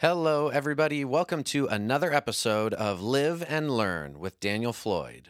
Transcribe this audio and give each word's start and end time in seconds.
Hello, 0.00 0.48
everybody. 0.48 1.04
Welcome 1.04 1.44
to 1.44 1.66
another 1.66 2.10
episode 2.10 2.72
of 2.72 3.02
Live 3.02 3.44
and 3.46 3.70
Learn 3.70 4.18
with 4.18 4.40
Daniel 4.40 4.72
Floyd. 4.72 5.28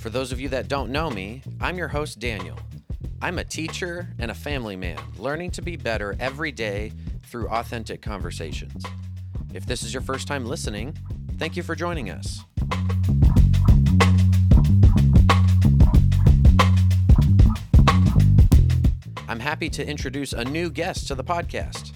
For 0.00 0.10
those 0.10 0.32
of 0.32 0.40
you 0.40 0.48
that 0.48 0.66
don't 0.66 0.90
know 0.90 1.08
me, 1.10 1.42
I'm 1.60 1.78
your 1.78 1.86
host, 1.86 2.18
Daniel. 2.18 2.58
I'm 3.20 3.38
a 3.38 3.44
teacher 3.44 4.08
and 4.18 4.32
a 4.32 4.34
family 4.34 4.74
man, 4.74 4.98
learning 5.16 5.52
to 5.52 5.62
be 5.62 5.76
better 5.76 6.16
every 6.18 6.50
day 6.50 6.90
through 7.22 7.48
authentic 7.50 8.02
conversations. 8.02 8.84
If 9.54 9.64
this 9.64 9.84
is 9.84 9.94
your 9.94 10.02
first 10.02 10.26
time 10.26 10.44
listening, 10.44 10.98
thank 11.38 11.56
you 11.56 11.62
for 11.62 11.76
joining 11.76 12.10
us. 12.10 12.40
Happy 19.42 19.68
to 19.70 19.84
introduce 19.84 20.32
a 20.32 20.44
new 20.44 20.70
guest 20.70 21.08
to 21.08 21.16
the 21.16 21.24
podcast. 21.24 21.90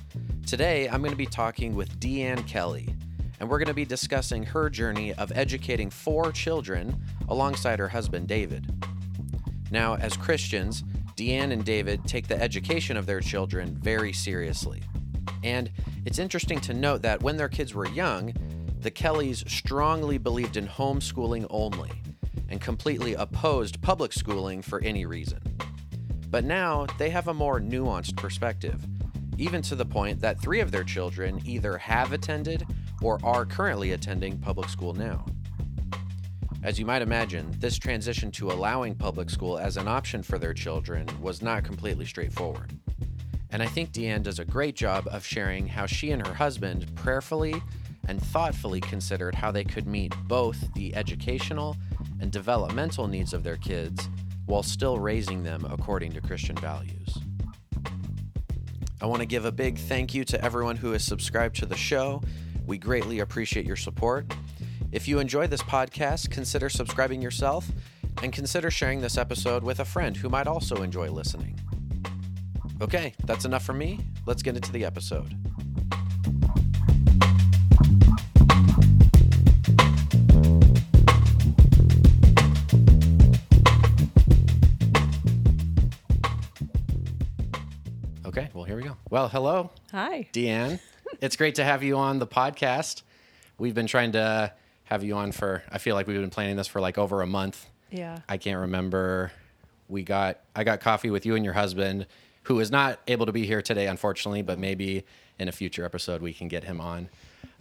Today, 0.49 0.89
I'm 0.89 0.99
going 0.99 1.13
to 1.13 1.17
be 1.17 1.27
talking 1.27 1.77
with 1.77 2.01
Deann 2.01 2.45
Kelly, 2.49 2.93
and 3.39 3.49
we're 3.49 3.61
going 3.61 3.69
to 3.69 3.73
be 3.73 3.85
discussing 3.85 4.43
her 4.43 4.69
journey 4.69 5.15
of 5.15 5.31
educating 5.33 5.89
four 5.89 6.33
children 6.33 7.01
alongside 7.29 7.79
her 7.79 7.87
husband, 7.87 8.27
David. 8.27 8.67
Now, 9.71 9.95
as 9.95 10.17
Christians, 10.17 10.83
Deann 11.17 11.53
and 11.53 11.65
David 11.65 12.05
take 12.05 12.27
the 12.27 12.43
education 12.43 12.97
of 12.97 13.07
their 13.07 13.21
children 13.21 13.77
very 13.77 14.13
seriously. 14.13 14.83
And 15.45 15.71
it's 16.05 16.19
interesting 16.19 16.61
to 16.63 16.75
note 16.75 17.03
that 17.03 17.23
when 17.23 17.37
their 17.37 17.49
kids 17.49 17.77
were 17.77 17.87
young, 17.87 18.35
the 18.81 18.91
Kellys 18.91 19.45
strongly 19.47 20.19
believed 20.19 20.57
in 20.57 20.67
homeschooling 20.67 21.47
only 21.51 21.93
and 22.49 22.61
completely 22.61 23.15
opposed 23.15 23.81
public 23.83 24.13
schooling 24.13 24.63
for 24.63 24.83
any 24.83 25.07
reason. 25.07 25.39
But 26.31 26.45
now 26.45 26.87
they 26.99 27.11
have 27.11 27.29
a 27.29 27.35
more 27.35 27.61
nuanced 27.61 28.17
perspective, 28.17 28.85
even 29.39 29.63
to 29.63 29.75
the 29.75 29.85
point 29.85 30.21
that 30.21 30.41
three 30.41 30.61
of 30.61 30.71
their 30.71 30.85
children 30.85 31.41
either 31.45 31.79
have 31.79 32.13
attended 32.13 32.67
or 33.03 33.19
are 33.23 33.45
currently 33.47 33.93
attending 33.93 34.39
public 34.39 34.69
school 34.69 34.95
now. 34.95 35.25
As 36.63 36.79
you 36.79 36.87
might 36.87 37.03
imagine, 37.03 37.55
this 37.59 37.79
transition 37.79 38.33
to 38.33 38.51
allowing 38.51 38.95
public 38.95 39.31
school 39.31 39.59
as 39.59 39.77
an 39.77 39.87
option 39.87 40.23
for 40.23 40.39
their 40.39 40.55
children 40.55 41.07
was 41.21 41.43
not 41.43 41.63
completely 41.65 42.05
straightforward. 42.05 42.73
And 43.51 43.63
I 43.63 43.67
think 43.67 43.93
Deann 43.93 44.23
does 44.23 44.41
a 44.41 44.45
great 44.45 44.75
job 44.75 45.07
of 45.13 45.25
sharing 45.25 45.69
how 45.69 45.87
she 45.87 46.11
and 46.11 46.27
her 46.27 46.35
husband 46.35 46.93
prayerfully 46.97 47.55
and 48.09 48.21
thoughtfully 48.21 48.81
considered 48.81 49.35
how 49.35 49.53
they 49.53 49.65
could 49.65 49.87
meet 49.87 50.13
both 50.25 50.73
the 50.75 50.95
educational 50.97 51.77
and 52.21 52.33
developmental 52.33 53.07
needs 53.07 53.33
of 53.33 53.45
their 53.45 53.57
kids 53.57 54.09
while 54.47 54.63
still 54.63 54.99
raising 54.99 55.43
them 55.43 55.67
according 55.71 56.13
to 56.13 56.21
Christian 56.21 56.57
values. 56.57 57.19
I 59.01 59.07
want 59.07 59.21
to 59.21 59.27
give 59.27 59.45
a 59.45 59.53
big 59.53 59.79
thank 59.79 60.15
you 60.15 60.25
to 60.25 60.43
everyone 60.43 60.77
who 60.77 60.93
has 60.93 61.05
subscribed 61.05 61.57
to 61.57 61.67
the 61.67 61.77
show. 61.77 62.23
We 62.67 62.79
greatly 62.79 63.21
appreciate 63.21 63.67
your 63.67 63.77
support. 63.77 64.33
If 64.91 65.07
you 65.07 65.19
enjoy 65.19 65.49
this 65.49 65.63
podcast, 65.63 66.31
consider 66.31 66.69
subscribing 66.69 67.21
yourself 67.21 67.69
and 68.23 68.33
consider 68.33 68.71
sharing 68.71 69.01
this 69.01 69.19
episode 69.19 69.63
with 69.63 69.81
a 69.81 69.85
friend 69.85 70.17
who 70.17 70.29
might 70.29 70.47
also 70.47 70.83
enjoy 70.83 71.11
listening. 71.11 71.59
Okay, 72.81 73.15
that's 73.25 73.45
enough 73.45 73.65
for 73.65 73.75
me. 73.75 74.01
Let's 74.27 74.43
get 74.43 74.57
into 74.57 74.73
the 74.73 74.85
episode. 74.85 75.35
Well, 89.11 89.29
here 89.29 89.41
we 89.41 89.45
go. 89.45 89.51
Well, 89.51 89.69
hello, 89.69 89.71
Hi. 89.93 90.29
Deann. 90.33 90.81
it's 91.21 91.37
great 91.37 91.57
to 91.57 91.65
have 91.65 91.83
you 91.83 91.97
on 91.97 92.19
the 92.19 92.27
podcast. 92.27 93.03
We've 93.59 93.75
been 93.75 93.87
trying 93.87 94.13
to 94.13 94.53
have 94.85 95.05
you 95.05 95.15
on 95.17 95.33
for, 95.33 95.63
I 95.71 95.79
feel 95.79 95.95
like 95.95 96.07
we've 96.07 96.21
been 96.21 96.31
planning 96.31 96.57
this 96.57 96.67
for 96.67 96.81
like 96.81 96.99
over 96.99 97.23
a 97.23 97.27
month. 97.27 97.67
Yeah. 97.91 98.21
I 98.29 98.37
can't 98.37 98.61
remember. 98.61 99.33
We 99.89 100.03
got, 100.03 100.41
I 100.55 100.65
got 100.65 100.81
coffee 100.81 101.11
with 101.11 101.25
you 101.27 101.35
and 101.37 101.45
your 101.45 101.55
husband, 101.55 102.07
who 102.45 102.61
is 102.61 102.71
not 102.71 103.01
able 103.09 103.27
to 103.27 103.33
be 103.33 103.47
here 103.47 103.63
today, 103.63 103.87
unfortunately, 103.87 104.43
but 104.43 104.59
maybe 104.59 105.05
in 105.39 105.49
a 105.49 105.53
future 105.53 105.85
episode 105.85 106.23
we 106.23 106.33
can 106.33 106.49
get 106.49 106.65
him 106.65 106.81
on. 106.81 107.09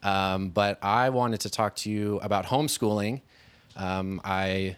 Um, 0.04 0.50
but 0.50 0.78
I 0.84 1.10
wanted 1.10 1.42
to 1.42 1.50
talk 1.50 1.76
to 1.78 1.90
you 1.92 2.20
about 2.22 2.46
homeschooling. 2.46 3.22
Um, 3.76 4.22
I 4.24 4.76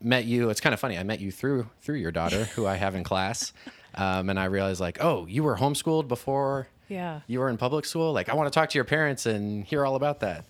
met 0.00 0.24
you. 0.24 0.50
It's 0.50 0.60
kind 0.60 0.72
of 0.74 0.80
funny. 0.80 0.98
I 0.98 1.02
met 1.02 1.20
you 1.20 1.30
through 1.32 1.68
through 1.80 1.96
your 1.96 2.12
daughter, 2.12 2.44
who 2.56 2.66
I 2.66 2.76
have 2.76 2.94
in 2.94 3.02
class, 3.04 3.52
um, 3.94 4.30
and 4.30 4.38
I 4.38 4.44
realized 4.46 4.80
like, 4.80 4.98
oh, 5.00 5.26
you 5.26 5.42
were 5.42 5.56
homeschooled 5.56 6.08
before 6.08 6.68
Yeah. 6.88 7.20
you 7.26 7.40
were 7.40 7.48
in 7.48 7.56
public 7.56 7.84
school. 7.84 8.12
Like, 8.12 8.28
I 8.28 8.34
want 8.34 8.52
to 8.52 8.58
talk 8.58 8.68
to 8.70 8.78
your 8.78 8.84
parents 8.84 9.26
and 9.26 9.64
hear 9.64 9.84
all 9.86 9.94
about 9.96 10.20
that. 10.20 10.44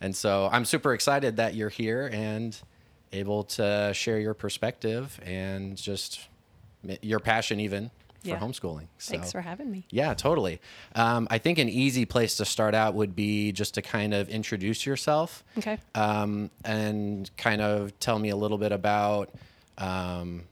And 0.00 0.14
so 0.14 0.48
I'm 0.52 0.64
super 0.64 0.92
excited 0.94 1.36
that 1.36 1.54
you're 1.54 1.68
here 1.70 2.08
and 2.12 2.58
able 3.12 3.44
to 3.44 3.92
share 3.94 4.18
your 4.18 4.34
perspective 4.34 5.18
and 5.24 5.76
just 5.76 6.28
your 7.02 7.18
passion 7.20 7.60
even 7.60 7.90
for 8.22 8.28
Yeah. 8.30 8.38
homeschooling. 8.40 8.88
So, 8.98 9.12
Thanks 9.12 9.30
for 9.32 9.40
having 9.40 9.70
me. 9.70 9.86
yeah, 9.90 10.12
totally. 10.14 10.60
Um, 10.94 11.28
I 11.30 11.38
think 11.38 11.58
an 11.58 11.68
easy 11.68 12.04
place 12.04 12.36
to 12.38 12.44
start 12.44 12.74
out 12.74 12.94
would 12.94 13.14
be 13.16 13.52
just 13.52 13.74
to 13.74 13.82
kind 13.82 14.12
of 14.12 14.28
introduce 14.28 14.84
yourself 14.84 15.44
Okay. 15.58 15.78
um, 15.94 16.50
and 16.64 17.30
kind 17.36 17.62
of 17.62 17.98
tell 18.00 18.18
me 18.18 18.28
a 18.30 18.36
little 18.36 18.58
bit 18.58 18.72
about, 18.72 19.30
um, 19.78 20.44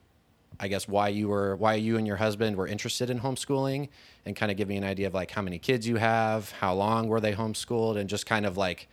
I 0.61 0.69
guess, 0.69 0.87
why 0.89 1.09
you 1.09 1.29
were, 1.29 1.57
why 1.57 1.75
you 1.75 1.97
and 1.97 2.07
your 2.07 2.17
husband 2.17 2.57
were 2.57 2.67
interested 2.69 3.11
in 3.11 3.21
homeschooling, 3.21 3.89
and 4.25 4.37
kind 4.37 4.51
of 4.53 4.57
give 4.57 4.69
me 4.69 4.77
an 4.77 4.85
idea 4.85 5.07
of 5.07 5.15
like 5.15 5.31
how 5.31 5.43
many 5.43 5.59
kids 5.59 5.87
you 5.87 5.97
have, 5.97 6.51
how 6.53 6.75
long 6.75 7.09
were 7.09 7.21
they 7.21 7.33
homeschooled, 7.33 7.97
and 7.97 8.09
just 8.09 8.27
kind 8.27 8.47
of 8.47 8.57
like 8.57 8.89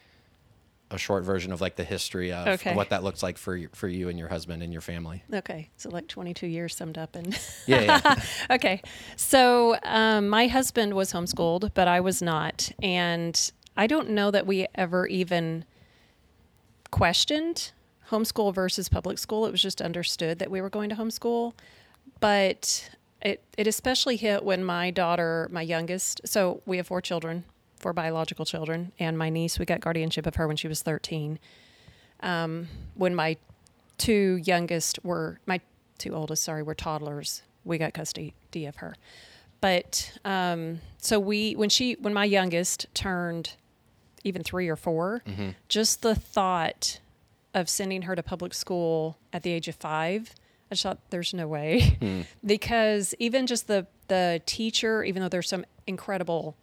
a 0.90 0.98
short 0.98 1.24
version 1.24 1.54
of 1.54 1.62
like 1.62 1.78
the 1.78 1.84
history 1.86 2.34
of, 2.34 2.48
Okay. 2.48 2.76
what 2.76 2.90
that 2.90 3.02
looks 3.02 3.24
like 3.24 3.38
for 3.38 3.56
you, 3.56 3.70
for 3.72 3.88
you 3.88 4.10
and 4.10 4.20
your 4.20 4.28
husband 4.28 4.62
and 4.62 4.74
your 4.74 4.82
family. 4.82 5.24
Okay. 5.34 5.70
So 5.78 5.90
like 5.90 6.08
22 6.08 6.48
years 6.48 6.76
summed 6.76 6.98
up 6.98 7.16
in. 7.16 7.34
Yeah, 7.66 8.02
yeah. 8.04 8.16
okay. 8.56 8.82
So 9.16 9.78
um, 9.84 10.28
my 10.28 10.48
husband 10.48 10.94
was 10.96 11.14
homeschooled, 11.14 11.72
but 11.74 11.88
I 11.88 12.02
was 12.02 12.22
not. 12.22 12.72
And 12.84 13.52
I 13.78 13.88
don't 13.88 14.10
know 14.10 14.32
that 14.32 14.46
we 14.46 14.68
ever 14.76 15.08
even 15.08 15.64
questioned 16.92 17.72
homeschool 18.12 18.54
versus 18.54 18.90
public 18.90 19.18
school. 19.18 19.46
It 19.46 19.52
was 19.52 19.62
just 19.62 19.82
understood 19.82 20.40
that 20.40 20.52
we 20.52 20.62
were 20.62 20.70
going 20.70 20.90
to 20.90 20.96
homeschool. 20.96 21.54
But 22.20 22.90
it, 23.22 23.44
it 23.58 23.68
especially 23.68 24.18
hit 24.18 24.44
when 24.44 24.64
my 24.64 24.92
daughter, 24.92 25.48
my 25.52 25.62
youngest, 25.62 26.22
so 26.26 26.62
we 26.66 26.78
have 26.78 26.88
four 26.88 27.02
children, 27.02 27.44
four 27.78 27.94
biological 27.94 28.46
children, 28.46 28.92
and 29.00 29.18
my 29.18 29.30
niece, 29.30 29.58
we 29.58 29.66
got 29.66 29.80
guardianship 29.80 30.26
of 30.26 30.36
her 30.36 30.48
when 30.48 30.58
she 30.58 30.68
was 30.68 30.82
13. 30.82 31.40
Um, 32.22 32.68
when 32.96 33.16
my 33.16 33.38
two 33.98 34.40
youngest 34.44 35.04
were, 35.04 35.40
my 35.46 35.62
two 35.98 36.14
oldest, 36.14 36.44
sorry, 36.44 36.64
were 36.64 36.76
toddlers, 36.76 37.44
we 37.64 37.78
got 37.78 37.94
custody 37.94 38.34
of 38.66 38.78
her. 38.78 38.96
But 39.62 40.18
um, 40.26 40.80
so 40.98 41.20
we, 41.20 41.54
when 41.54 41.70
she, 41.70 41.94
when 42.00 42.14
my 42.14 42.26
youngest 42.26 42.88
turned 42.96 43.54
even 44.24 44.44
three 44.44 44.68
or 44.68 44.76
4 44.76 45.24
just 45.68 46.02
the 46.04 46.14
thought 46.14 47.00
of 47.54 47.70
sending 47.70 48.04
her 48.04 48.16
to 48.16 48.24
public 48.24 48.54
school 48.54 49.18
at 49.34 49.44
the 49.44 49.52
age 49.52 49.68
of 49.68 49.76
five, 49.76 50.34
I 50.70 50.76
just 50.76 50.84
thought 50.84 51.00
there's 51.10 51.34
no 51.34 51.48
way. 51.48 51.98
Hmm. 52.00 52.22
Because 52.46 53.14
even 53.20 53.48
just 53.48 53.68
the 53.68 53.88
the 54.08 54.42
teacher, 54.46 55.04
even 55.04 55.22
though 55.22 55.30
there's 55.30 55.50
some 55.50 55.66
incredible 55.88 56.58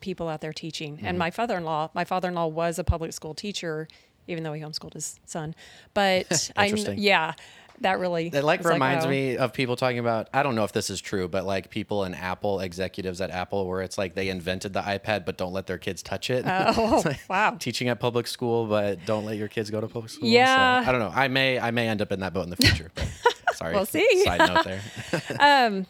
people 0.00 0.28
out 0.28 0.40
there 0.40 0.52
teaching, 0.52 0.98
and 1.02 1.16
hmm. 1.16 1.18
my 1.18 1.30
father-in-law, 1.30 1.90
my 1.94 2.04
father-in-law 2.04 2.46
was 2.46 2.78
a 2.78 2.84
public 2.84 3.12
school 3.12 3.34
teacher, 3.34 3.88
even 4.26 4.44
though 4.44 4.52
he 4.52 4.62
homeschooled 4.62 4.94
his 4.94 5.18
son. 5.26 5.54
But 5.94 6.50
I, 6.56 6.66
yeah, 6.66 7.34
that 7.80 7.98
really 7.98 8.28
It 8.28 8.44
like 8.44 8.64
reminds 8.64 9.04
oh. 9.04 9.08
me 9.08 9.36
of 9.36 9.52
people 9.52 9.76
talking 9.76 9.98
about 9.98 10.28
I 10.32 10.42
don't 10.42 10.54
know 10.54 10.64
if 10.64 10.72
this 10.72 10.90
is 10.90 11.00
true, 11.00 11.28
but 11.28 11.44
like 11.44 11.70
people 11.70 12.04
in 12.04 12.14
Apple 12.14 12.60
executives 12.60 13.20
at 13.20 13.30
Apple 13.30 13.66
where 13.66 13.82
it's 13.82 13.98
like 13.98 14.14
they 14.14 14.28
invented 14.28 14.72
the 14.72 14.80
iPad 14.80 15.24
but 15.24 15.36
don't 15.36 15.52
let 15.52 15.66
their 15.66 15.78
kids 15.78 16.02
touch 16.02 16.30
it. 16.30 16.44
Oh 16.76 17.04
wow! 17.28 17.56
Teaching 17.58 17.88
at 17.88 18.00
public 18.00 18.26
school 18.26 18.66
but 18.66 19.04
don't 19.04 19.24
let 19.24 19.36
your 19.36 19.48
kids 19.48 19.70
go 19.70 19.80
to 19.80 19.86
public 19.86 20.10
school. 20.10 20.28
Yeah. 20.28 20.82
So, 20.82 20.88
I 20.88 20.92
don't 20.92 21.00
know. 21.00 21.12
I 21.14 21.28
may 21.28 21.58
I 21.58 21.70
may 21.70 21.88
end 21.88 22.00
up 22.00 22.10
in 22.10 22.20
that 22.20 22.32
boat 22.32 22.44
in 22.44 22.50
the 22.50 22.56
future. 22.56 22.90
But 22.94 23.08
sorry. 23.54 23.74
We'll 23.74 23.86
see. 23.86 24.24
Side 24.24 24.38
note 24.38 24.64
there. 24.64 25.86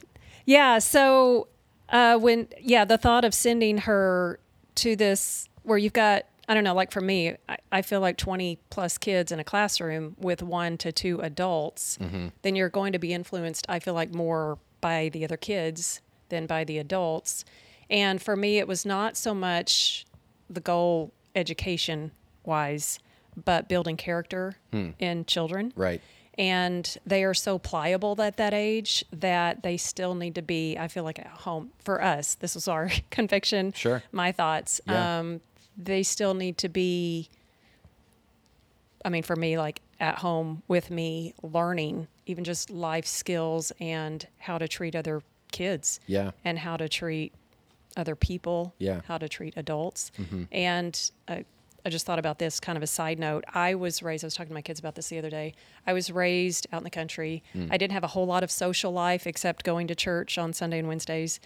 Yeah. 0.46 0.78
So 0.78 1.48
uh, 1.88 2.18
when 2.18 2.48
yeah, 2.60 2.84
the 2.84 2.98
thought 2.98 3.24
of 3.24 3.34
sending 3.34 3.78
her 3.78 4.40
to 4.76 4.96
this 4.96 5.48
where 5.62 5.78
you've 5.78 5.92
got 5.92 6.24
I 6.48 6.54
don't 6.54 6.64
know, 6.64 6.74
like 6.74 6.90
for 6.92 7.00
me, 7.00 7.36
I, 7.48 7.56
I 7.72 7.82
feel 7.82 8.00
like 8.00 8.16
twenty 8.16 8.58
plus 8.70 8.98
kids 8.98 9.32
in 9.32 9.40
a 9.40 9.44
classroom 9.44 10.16
with 10.18 10.42
one 10.42 10.76
to 10.78 10.92
two 10.92 11.20
adults, 11.20 11.98
then 12.42 12.56
you're 12.56 12.68
going 12.68 12.92
to 12.92 12.98
be 12.98 13.12
influenced. 13.12 13.66
I 13.68 13.78
feel 13.78 13.94
like 13.94 14.14
more 14.14 14.58
by 14.80 15.08
the 15.08 15.24
other 15.24 15.36
kids 15.36 16.00
than 16.28 16.46
by 16.46 16.64
the 16.64 16.78
adults. 16.78 17.44
And 17.88 18.20
for 18.20 18.36
me, 18.36 18.58
it 18.58 18.68
was 18.68 18.84
not 18.84 19.16
so 19.16 19.34
much 19.34 20.04
the 20.50 20.60
goal 20.60 21.12
education 21.34 22.12
wise 22.44 22.98
but 23.44 23.68
building 23.68 23.96
character 23.96 24.56
in 24.98 25.24
children. 25.24 25.72
Right. 25.76 26.00
And 26.36 26.96
they 27.06 27.24
are 27.24 27.34
so 27.34 27.58
pliable 27.58 28.20
at 28.20 28.36
that 28.38 28.52
age 28.54 29.04
that 29.12 29.62
they 29.62 29.76
still 29.76 30.14
need 30.14 30.34
to 30.34 30.42
be, 30.42 30.76
I 30.76 30.88
feel 30.88 31.04
like, 31.04 31.18
at 31.18 31.26
home. 31.26 31.70
For 31.78 32.02
us, 32.02 32.34
this 32.34 32.54
was 32.54 32.66
our 32.68 32.90
conviction. 33.10 33.72
Sure. 33.72 34.02
My 34.12 34.32
thoughts. 34.32 34.80
Yeah. 34.86 35.18
Um, 35.18 35.40
they 35.76 36.02
still 36.02 36.34
need 36.34 36.58
to 36.58 36.68
be, 36.68 37.28
I 39.04 39.08
mean, 39.08 39.22
for 39.22 39.36
me, 39.36 39.58
like 39.58 39.80
at 40.00 40.18
home 40.18 40.62
with 40.68 40.90
me, 40.90 41.34
learning 41.42 42.08
even 42.26 42.44
just 42.44 42.70
life 42.70 43.06
skills 43.06 43.72
and 43.80 44.26
how 44.38 44.58
to 44.58 44.66
treat 44.66 44.94
other 44.96 45.22
kids 45.52 46.00
Yeah. 46.06 46.30
and 46.44 46.58
how 46.58 46.76
to 46.76 46.88
treat 46.88 47.32
other 47.96 48.16
people, 48.16 48.74
Yeah. 48.78 49.02
how 49.06 49.18
to 49.18 49.28
treat 49.28 49.54
adults. 49.56 50.10
And 50.50 51.10
uh, 51.28 51.40
I 51.86 51.90
just 51.90 52.06
thought 52.06 52.18
about 52.18 52.38
this 52.38 52.58
kind 52.60 52.76
of 52.76 52.82
a 52.82 52.86
side 52.86 53.18
note. 53.18 53.44
I 53.52 53.74
was 53.74 54.02
raised, 54.02 54.24
I 54.24 54.26
was 54.26 54.34
talking 54.34 54.48
to 54.48 54.54
my 54.54 54.62
kids 54.62 54.80
about 54.80 54.94
this 54.94 55.08
the 55.08 55.18
other 55.18 55.30
day. 55.30 55.52
I 55.86 55.92
was 55.92 56.10
raised 56.10 56.66
out 56.72 56.78
in 56.78 56.84
the 56.84 56.90
country. 56.90 57.42
I 57.70 57.76
didn't 57.76 57.92
have 57.92 58.04
a 58.04 58.08
whole 58.08 58.26
lot 58.26 58.42
of 58.42 58.50
social 58.50 58.90
life 58.90 59.26
except 59.26 59.64
going 59.64 59.86
to 59.88 59.94
church 59.94 60.38
on 60.38 60.52
Sunday 60.54 60.78
and 60.78 60.88
Wednesdays, 60.88 61.40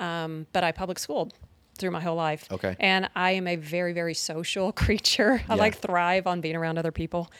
um, 0.00 0.46
but 0.52 0.64
I 0.64 0.72
public 0.72 0.98
schooled 0.98 1.34
through 1.82 1.90
my 1.90 2.00
whole 2.00 2.16
life. 2.16 2.46
Okay. 2.50 2.76
And 2.80 3.10
I 3.14 3.32
am 3.32 3.46
a 3.46 3.56
very, 3.56 3.92
very 3.92 4.14
social 4.14 4.72
creature. 4.82 5.42
I 5.48 5.54
Yeah. 5.56 5.60
like 5.60 5.76
thrive 5.76 6.26
on 6.26 6.40
being 6.40 6.56
around 6.56 6.78
other 6.78 6.92
people. 6.92 7.30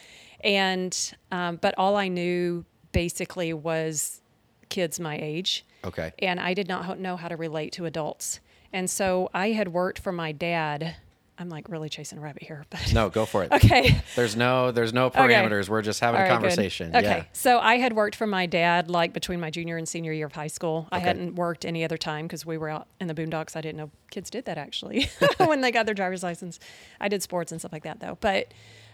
And, 0.44 0.94
um, 1.30 1.56
but 1.56 1.74
all 1.78 1.96
I 1.96 2.08
knew 2.08 2.64
basically 2.90 3.54
was 3.54 4.20
kids 4.68 4.98
my 5.00 5.16
age 5.22 5.64
Okay. 5.84 6.12
and 6.18 6.40
I 6.40 6.52
did 6.54 6.66
not 6.68 6.98
know 6.98 7.16
how 7.16 7.28
to 7.28 7.36
relate 7.36 7.72
to 7.74 7.84
adults. 7.86 8.40
And 8.72 8.90
so 8.90 9.30
I 9.32 9.52
had 9.52 9.68
worked 9.68 9.98
for 10.00 10.12
my 10.12 10.32
dad. 10.32 10.96
I'm 11.42 11.48
like 11.48 11.68
really 11.68 11.88
chasing 11.88 12.18
a 12.18 12.20
rabbit 12.20 12.42
here, 12.44 12.64
but 12.70 12.92
No, 12.94 13.10
go 13.10 13.26
for 13.26 13.42
it. 13.42 13.52
okay. 13.52 14.00
There's 14.16 14.36
no 14.36 14.70
there's 14.70 14.92
no 14.92 15.10
parameters. 15.10 15.68
We're 15.68 15.82
just 15.82 16.00
having 16.00 16.20
All 16.20 16.26
a 16.26 16.30
right, 16.30 16.32
conversation. 16.34 16.94
Okay. 16.94 17.02
Yeah. 17.02 17.24
So 17.32 17.58
I 17.58 17.76
had 17.76 17.92
worked 17.94 18.14
for 18.16 18.26
my 18.26 18.46
dad 18.46 18.88
like 18.88 19.12
between 19.12 19.40
my 19.40 19.50
junior 19.50 19.76
and 19.76 19.88
senior 19.88 20.12
year 20.12 20.26
of 20.26 20.32
high 20.32 20.46
school. 20.46 20.88
I 20.92 21.00
hadn't 21.00 21.34
worked 21.34 21.64
any 21.64 21.84
other 21.84 21.96
time 21.98 22.26
because 22.26 22.46
we 22.46 22.56
were 22.56 22.68
out 22.68 22.86
in 23.00 23.08
the 23.08 23.14
boondocks. 23.14 23.56
I 23.56 23.60
didn't 23.60 23.78
know 23.78 23.90
kids 24.10 24.30
did 24.30 24.44
that 24.44 24.56
actually 24.56 25.08
when 25.38 25.60
they 25.60 25.70
got 25.72 25.84
their 25.86 25.94
driver's 25.94 26.22
license. 26.22 26.60
I 27.00 27.08
did 27.08 27.22
sports 27.22 27.50
and 27.52 27.60
stuff 27.60 27.72
like 27.72 27.82
that 27.82 27.98
though. 28.00 28.18
But 28.20 28.52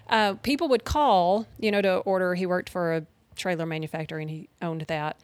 uh, 0.08 0.34
people 0.42 0.68
would 0.68 0.84
call, 0.84 1.46
you 1.58 1.70
know, 1.70 1.82
to 1.82 1.96
order. 1.98 2.34
He 2.34 2.46
worked 2.46 2.70
for 2.70 2.94
a 2.94 3.06
trailer 3.36 3.66
manufacturer 3.66 4.18
and 4.18 4.30
he 4.30 4.48
owned 4.62 4.82
that. 4.88 5.16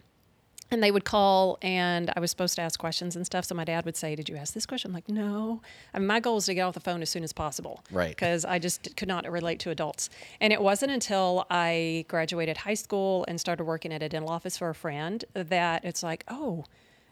And 0.71 0.83
they 0.83 0.91
would 0.91 1.05
call, 1.05 1.59
and 1.63 2.11
I 2.17 2.21
was 2.21 2.31
supposed 2.31 2.57
to 2.57 2.63
ask 2.63 2.81
questions 2.81 3.15
and 3.17 3.25
stuff. 3.25 3.45
So 3.45 3.55
my 3.55 3.65
dad 3.65 3.85
would 3.85 3.97
say, 3.97 4.17
"Did 4.17 4.29
you 4.29 4.37
ask 4.37 4.55
this 4.55 4.67
question?" 4.67 4.91
I'm 4.91 4.95
like, 4.95 5.09
"No." 5.09 5.61
I 5.93 5.99
mean, 5.99 6.07
my 6.09 6.21
goal 6.21 6.39
is 6.39 6.47
to 6.47 6.55
get 6.55 6.63
off 6.63 6.75
the 6.75 6.81
phone 6.81 7.01
as 7.03 7.11
soon 7.11 7.23
as 7.23 7.33
possible, 7.33 7.85
Right. 7.91 8.09
Because 8.09 8.45
I 8.45 8.59
just 8.59 8.97
could 8.97 9.07
not 9.09 9.31
relate 9.31 9.61
to 9.61 9.71
adults. 9.71 10.11
And 10.41 10.53
it 10.53 10.61
wasn't 10.63 10.91
until 10.93 11.47
I 11.51 12.05
graduated 12.09 12.57
high 12.59 12.75
school 12.75 13.25
and 13.29 13.39
started 13.41 13.65
working 13.65 13.93
at 13.93 14.03
a 14.03 14.09
dental 14.09 14.31
office 14.31 14.57
for 14.57 14.69
a 14.71 14.75
friend 14.75 15.25
that 15.35 15.85
it's 15.85 16.03
like, 16.03 16.25
"Oh, 16.29 16.65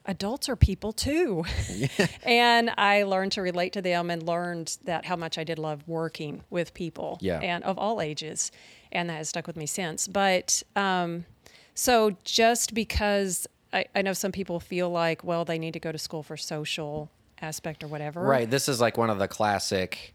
adults 0.07 0.49
are 0.49 0.57
people 0.57 0.93
too." 0.93 1.45
and 2.25 2.71
I 2.77 3.03
learned 3.05 3.33
to 3.33 3.43
relate 3.43 3.73
to 3.75 3.83
them 3.83 4.11
and 4.11 4.23
learned 4.23 4.79
that 4.85 5.05
how 5.05 5.15
much 5.17 5.39
I 5.39 5.45
did 5.45 5.59
love 5.59 5.87
working 5.87 6.43
with 6.51 6.75
people, 6.75 7.19
Yeah. 7.21 7.39
and 7.39 7.63
of 7.65 7.79
all 7.79 8.01
ages, 8.01 8.51
and 8.91 9.09
that 9.11 9.19
has 9.19 9.29
stuck 9.29 9.47
with 9.47 9.57
me 9.57 9.67
since. 9.67 10.09
But 10.09 10.63
um, 10.75 11.27
so 11.75 12.17
just 12.25 12.75
because 12.75 13.47
I, 13.73 13.87
I 13.95 14.03
know 14.03 14.13
some 14.13 14.33
people 14.33 14.61
feel 14.61 14.91
like, 14.91 15.25
well, 15.25 15.45
they 15.45 15.59
need 15.59 15.73
to 15.73 15.81
go 15.81 15.93
to 15.93 15.99
school 15.99 16.23
for 16.23 16.37
social 16.37 17.11
aspect 17.41 17.83
or 17.83 17.89
whatever. 17.89 18.21
Right. 18.21 18.49
This 18.51 18.69
is 18.69 18.81
like 18.81 18.97
one 18.99 19.11
of 19.11 19.19
the 19.19 19.29
classic 19.29 20.15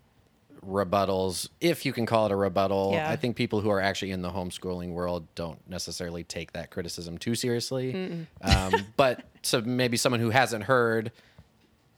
rebuttals, 0.65 1.49
if 1.61 1.85
you 1.85 1.93
can 1.93 2.05
call 2.05 2.25
it 2.25 2.31
a 2.31 2.35
rebuttal. 2.35 2.91
Yeah. 2.93 3.09
I 3.09 3.15
think 3.15 3.35
people 3.35 3.61
who 3.61 3.69
are 3.69 3.79
actually 3.81 4.11
in 4.11 4.21
the 4.21 4.29
homeschooling 4.31 4.91
world 4.91 5.27
don't 5.35 5.59
necessarily 5.69 6.23
take 6.23 6.53
that 6.53 6.71
criticism 6.71 7.17
too 7.17 7.35
seriously. 7.35 8.25
Um, 8.41 8.73
but 8.97 9.23
so 9.43 9.61
maybe 9.61 9.97
someone 9.97 10.19
who 10.19 10.29
hasn't 10.29 10.63
heard 10.65 11.11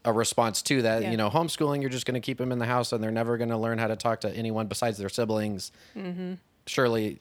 a 0.06 0.13
response 0.13 0.61
to 0.63 0.81
that, 0.83 1.01
Yeah. 1.01 1.11
you 1.11 1.17
know, 1.17 1.29
homeschooling, 1.29 1.81
you're 1.81 1.89
just 1.89 2.06
going 2.06 2.13
to 2.19 2.25
keep 2.25 2.38
them 2.38 2.51
in 2.51 2.59
the 2.59 2.65
house 2.65 2.91
and 2.94 3.03
they're 3.03 3.11
never 3.11 3.38
going 3.38 3.50
to 3.50 3.57
learn 3.57 3.77
how 3.79 3.88
to 3.88 3.95
talk 3.95 4.21
to 4.21 4.31
anyone 4.35 4.67
besides 4.67 4.97
their 4.97 5.09
siblings. 5.09 5.71
Mm-hmm. 5.95 6.35
Surely 6.67 7.19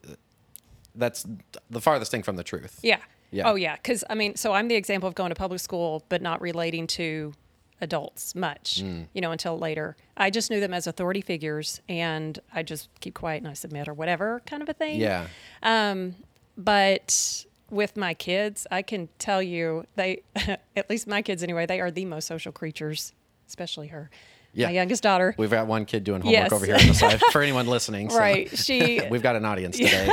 that's 0.99 1.25
the 1.71 1.81
farthest 1.81 2.11
thing 2.11 2.23
from 2.23 2.37
the 2.37 2.45
truth. 2.45 2.79
Yeah. 2.83 2.99
Yeah. 3.31 3.49
Oh, 3.51 3.55
yeah. 3.55 3.77
Because, 3.77 4.05
I 4.11 4.15
mean, 4.15 4.37
so 4.37 4.53
I'm 4.53 4.69
the 4.69 4.75
example 4.75 5.09
of 5.09 5.15
going 5.15 5.29
to 5.31 5.35
public 5.35 5.61
school, 5.61 6.03
but 6.09 6.21
not 6.23 6.41
relating 6.41 6.87
to 6.89 7.33
adults 7.81 8.35
much, 8.35 8.83
Mm. 8.83 9.07
you 9.15 9.21
know, 9.21 9.31
until 9.31 9.59
later. 9.59 9.97
I 10.17 10.31
just 10.31 10.51
knew 10.51 10.61
them 10.61 10.75
as 10.75 10.87
authority 10.87 11.21
figures 11.21 11.81
and 11.89 12.39
I 12.53 12.63
just 12.63 12.89
keep 13.01 13.15
quiet 13.15 13.39
and 13.39 13.49
I 13.49 13.53
submit 13.53 13.87
or 13.87 13.95
whatever 13.95 14.43
kind 14.47 14.63
of 14.63 14.69
a 14.69 14.73
thing. 14.73 14.99
Yeah. 15.01 15.27
Um, 15.63 16.17
But 16.57 17.45
with 17.71 17.97
my 17.97 18.15
kids, 18.15 18.67
I 18.71 18.83
can 18.83 19.09
tell 19.19 19.41
you 19.43 19.85
they, 19.95 20.23
at 20.77 20.91
least 20.91 21.07
my 21.07 21.23
kids 21.23 21.43
anyway, 21.43 21.67
they 21.67 21.81
are 21.81 21.91
the 21.91 22.05
most 22.05 22.27
social 22.27 22.51
creatures, 22.51 23.13
especially 23.47 23.89
her. 23.89 24.11
Yeah. 24.59 24.67
My 24.67 24.73
youngest 24.73 25.03
daughter. 25.05 25.35
We've 25.39 25.51
got 25.51 25.67
one 25.69 25.85
kid 25.85 26.03
doing 26.05 26.21
homework 26.21 26.33
Yes. 26.43 26.53
over 26.53 26.67
here 26.67 26.75
on 26.75 26.87
the 26.87 26.95
side 26.95 27.21
for 27.33 27.41
anyone 27.43 27.67
listening. 27.69 28.11
so 28.11 28.19
Right. 28.19 28.57
She 28.59 29.01
We've 29.11 29.23
got 29.23 29.37
an 29.37 29.45
audience 29.45 29.77
today. 29.79 30.11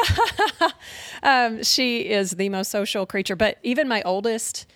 she 1.63 2.01
is 2.01 2.31
the 2.31 2.50
most 2.50 2.69
social 2.71 3.06
creature. 3.06 3.36
But 3.36 3.57
even 3.63 3.88
my 3.88 4.01
oldest, 4.03 4.68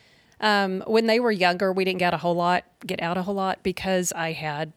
um, 0.42 0.83
when 0.88 1.06
they 1.06 1.19
were 1.19 1.31
younger, 1.31 1.71
we 1.71 1.86
didn't 1.86 2.00
get 2.00 2.13
a 2.13 2.18
whole 2.18 2.33
lot, 2.36 2.63
get 2.86 3.01
out 3.01 3.18
a 3.18 3.21
whole 3.21 3.36
lot 3.36 3.60
because 3.62 4.12
I 4.13 4.31
had, 4.31 4.74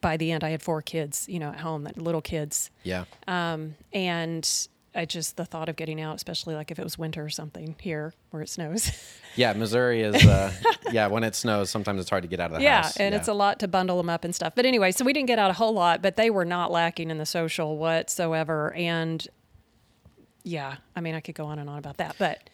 by 0.00 0.16
the 0.16 0.32
end, 0.32 0.42
I 0.44 0.50
had 0.50 0.62
four 0.62 0.80
kids, 0.82 1.26
you 1.28 1.38
know, 1.38 1.50
at 1.50 1.60
home, 1.60 1.86
little 1.96 2.22
kids, 2.22 2.70
yeah. 2.82 3.04
and 3.92 4.68
I 4.94 5.04
just 5.04 5.36
the 5.36 5.44
thought 5.44 5.68
of 5.68 5.76
getting 5.76 6.00
out, 6.00 6.16
especially 6.16 6.54
like 6.54 6.70
if 6.70 6.78
it 6.78 6.82
was 6.82 6.98
winter 6.98 7.24
or 7.24 7.30
something 7.30 7.76
here 7.80 8.12
where 8.30 8.42
it 8.42 8.48
snows. 8.48 8.90
Yeah, 9.36 9.52
Missouri 9.52 10.02
is. 10.02 10.26
Uh, 10.26 10.52
yeah, 10.92 11.06
when 11.06 11.22
it 11.22 11.36
snows, 11.36 11.70
sometimes 11.70 12.00
it's 12.00 12.10
hard 12.10 12.24
to 12.24 12.28
get 12.28 12.40
out 12.40 12.46
of 12.46 12.50
the 12.50 12.56
house. 12.56 12.62
yeah, 12.64 12.82
house. 12.82 12.96
and 12.96 13.14
it's 13.14 13.28
a 13.28 13.32
lot 13.32 13.60
to 13.60 13.68
bundle 13.68 13.96
them 13.96 14.10
up 14.10 14.24
and 14.24 14.34
stuff. 14.34 14.54
But 14.56 14.66
anyway, 14.66 14.90
so 14.90 15.04
we 15.04 15.12
didn't 15.12 15.28
get 15.28 15.38
out 15.38 15.52
a 15.52 15.54
whole 15.54 15.72
lot, 15.72 16.02
but 16.02 16.16
they 16.16 16.30
were 16.30 16.44
not 16.44 16.72
lacking 16.72 17.12
in 17.12 17.18
the 17.18 17.24
social 17.24 17.78
whatsoever. 17.78 18.72
And 18.74 19.24
yeah, 20.42 20.78
I 20.96 21.00
mean, 21.00 21.14
I 21.14 21.20
could 21.20 21.36
go 21.36 21.46
on 21.46 21.60
and 21.60 21.70
on 21.70 21.78
about 21.78 21.98
that, 21.98 22.16
but 22.18 22.50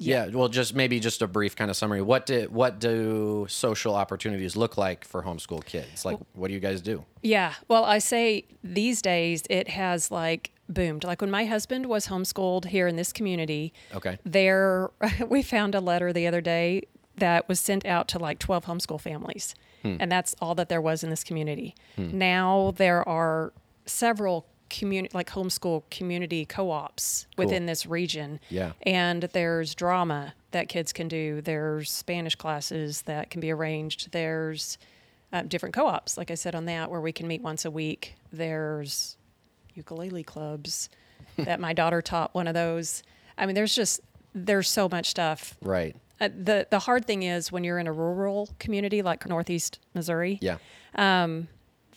yeah. 0.00 0.28
Well, 0.28 0.48
just 0.48 0.74
maybe 0.74 0.98
just 0.98 1.22
a 1.22 1.26
brief 1.26 1.54
kind 1.56 1.70
of 1.70 1.76
summary. 1.76 2.02
What 2.02 2.26
do 2.26 2.48
what 2.50 2.78
do 2.78 3.46
social 3.48 3.94
opportunities 3.94 4.56
look 4.56 4.76
like 4.76 5.04
for 5.04 5.22
homeschool 5.22 5.64
kids? 5.64 6.04
Like, 6.04 6.18
what 6.34 6.48
do 6.48 6.54
you 6.54 6.60
guys 6.60 6.80
do? 6.80 7.04
Yeah. 7.22 7.54
Well, 7.68 7.84
I 7.84 7.98
say 7.98 8.44
these 8.64 9.02
days 9.02 9.44
it 9.50 9.68
has 9.68 10.10
like 10.10 10.52
boomed. 10.74 11.04
Like 11.04 11.20
when 11.20 11.30
my 11.30 11.44
husband 11.44 11.86
was 11.86 12.06
homeschooled 12.08 12.66
here 12.66 12.86
in 12.86 12.96
this 12.96 13.12
community, 13.12 13.72
Okay. 13.94 14.18
there 14.24 14.90
we 15.28 15.42
found 15.42 15.74
a 15.74 15.80
letter 15.80 16.12
the 16.12 16.26
other 16.26 16.40
day 16.40 16.82
that 17.16 17.48
was 17.48 17.60
sent 17.60 17.84
out 17.84 18.08
to 18.08 18.18
like 18.18 18.38
12 18.38 18.64
homeschool 18.64 19.00
families. 19.00 19.54
And 19.82 20.12
that's 20.12 20.34
all 20.42 20.54
that 20.56 20.68
there 20.68 20.80
was 20.82 21.02
in 21.02 21.08
this 21.08 21.24
community. 21.24 21.74
Now 21.96 22.74
there 22.76 23.06
are 23.08 23.52
several 23.86 24.46
community 24.68 25.10
like 25.14 25.30
homeschool 25.30 25.82
community 25.90 26.44
co-ops 26.44 27.26
within 27.38 27.64
this 27.66 27.86
region. 27.86 28.40
Yeah. 28.50 28.72
And 28.82 29.22
there's 29.32 29.74
drama 29.74 30.34
that 30.50 30.68
kids 30.68 30.92
can 30.92 31.08
do. 31.08 31.40
There's 31.40 31.90
Spanish 31.90 32.34
classes 32.36 33.02
that 33.02 33.30
can 33.30 33.40
be 33.40 33.50
arranged. 33.50 34.12
There's 34.12 34.76
um, 35.32 35.48
different 35.48 35.74
co-ops, 35.74 36.18
like 36.18 36.30
I 36.30 36.34
said 36.34 36.54
on 36.54 36.66
that, 36.66 36.90
where 36.90 37.00
we 37.00 37.12
can 37.12 37.26
meet 37.26 37.40
once 37.40 37.64
a 37.64 37.70
week. 37.70 38.14
There's 38.32 39.16
ukulele 39.80 40.22
clubs 40.22 40.88
that 41.36 41.58
my 41.60 41.72
daughter 41.72 42.00
taught 42.02 42.34
one 42.34 42.46
of 42.46 42.54
those. 42.54 43.02
I 43.38 43.46
mean, 43.46 43.54
there's 43.54 43.74
just 43.74 44.00
there's 44.34 44.68
so 44.68 44.88
much 44.88 45.06
stuff. 45.10 45.56
Right. 45.62 45.96
Uh, 46.20 46.28
the 46.28 46.66
the 46.70 46.78
hard 46.80 47.06
thing 47.06 47.22
is 47.22 47.50
when 47.50 47.64
you're 47.64 47.78
in 47.78 47.86
a 47.86 47.92
rural 47.92 48.48
community 48.58 49.00
like 49.02 49.26
Northeast 49.26 49.78
Missouri, 49.94 50.38
Yeah. 50.42 50.58
Um, 50.94 51.48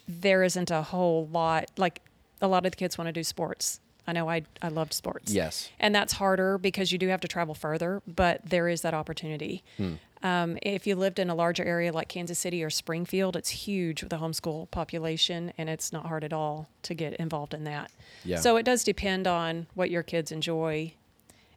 there 0.07 0.43
isn't 0.43 0.71
a 0.71 0.81
whole 0.81 1.27
lot. 1.27 1.65
Like 1.77 2.01
a 2.41 2.47
lot 2.47 2.65
of 2.65 2.71
the 2.71 2.77
kids 2.77 2.97
want 2.97 3.07
to 3.09 3.11
do 3.13 3.23
sports. 3.23 3.79
I 4.07 4.11
know 4.13 4.29
I 4.29 4.43
I 4.61 4.69
loved 4.69 4.93
sports. 4.93 5.31
Yes. 5.31 5.69
and 5.79 5.93
that's 5.95 6.13
harder 6.13 6.57
because 6.57 6.91
you 6.91 6.97
do 6.97 7.07
have 7.09 7.21
to 7.21 7.27
travel 7.27 7.53
further, 7.55 8.01
but 8.07 8.41
there 8.49 8.67
is 8.69 8.81
that 8.81 8.93
opportunity. 8.93 9.63
Hmm. 9.77 9.93
Um, 10.23 10.57
if 10.61 10.87
you 10.87 10.95
lived 10.95 11.19
in 11.19 11.29
a 11.29 11.35
larger 11.35 11.63
area 11.65 11.91
like 11.91 12.07
Kansas 12.07 12.39
City 12.39 12.63
or 12.63 12.69
Springfield, 12.69 13.35
it's 13.35 13.49
huge 13.49 14.01
with 14.01 14.09
the 14.09 14.17
homeschool 14.17 14.71
population, 14.71 15.51
and 15.57 15.69
it's 15.69 15.91
not 15.91 16.05
hard 16.05 16.23
at 16.23 16.31
all 16.31 16.69
to 16.83 16.93
get 16.93 17.13
involved 17.15 17.53
in 17.53 17.65
that. 17.65 17.91
Yeah. 18.23 18.37
So 18.39 18.55
it 18.55 18.63
does 18.63 18.83
depend 18.85 19.27
on 19.27 19.67
what 19.73 19.89
your 19.89 20.01
kids 20.03 20.31
enjoy 20.31 20.93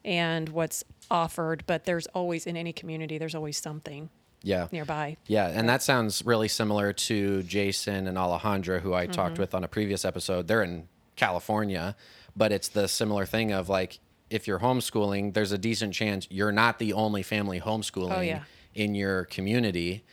and 0.04 0.48
what's 0.48 0.84
offered, 1.10 1.62
but 1.66 1.84
there's 1.84 2.06
always 2.08 2.46
in 2.46 2.56
any 2.56 2.72
community 2.72 3.18
there's 3.18 3.34
always 3.34 3.56
something 3.56 4.08
Yeah. 4.42 4.66
nearby. 4.72 5.16
Yeah, 5.26 5.46
and 5.48 5.68
that 5.68 5.82
sounds 5.82 6.24
really 6.24 6.48
similar 6.48 6.92
to 6.92 7.42
Jason 7.44 8.06
and 8.08 8.16
Alejandra, 8.18 8.80
who 8.80 8.94
I 8.94 9.04
Mm-hmm. 9.04 9.12
talked 9.12 9.38
with 9.38 9.54
on 9.54 9.62
a 9.64 9.68
previous 9.68 10.04
episode. 10.04 10.48
They're 10.48 10.62
in 10.64 10.88
California, 11.14 11.94
but 12.36 12.50
it's 12.52 12.68
the 12.68 12.88
similar 12.88 13.26
thing 13.26 13.52
of 13.52 13.68
like 13.68 14.00
if 14.28 14.48
you're 14.48 14.58
homeschooling, 14.58 15.34
there's 15.34 15.52
a 15.52 15.58
decent 15.58 15.94
chance 15.94 16.26
you're 16.30 16.50
not 16.50 16.80
the 16.80 16.92
only 16.92 17.22
family 17.22 17.60
homeschooling 17.60 18.16
Oh, 18.16 18.20
yeah. 18.20 18.42
In 18.76 18.94
your 18.94 19.24
community, 19.24 20.04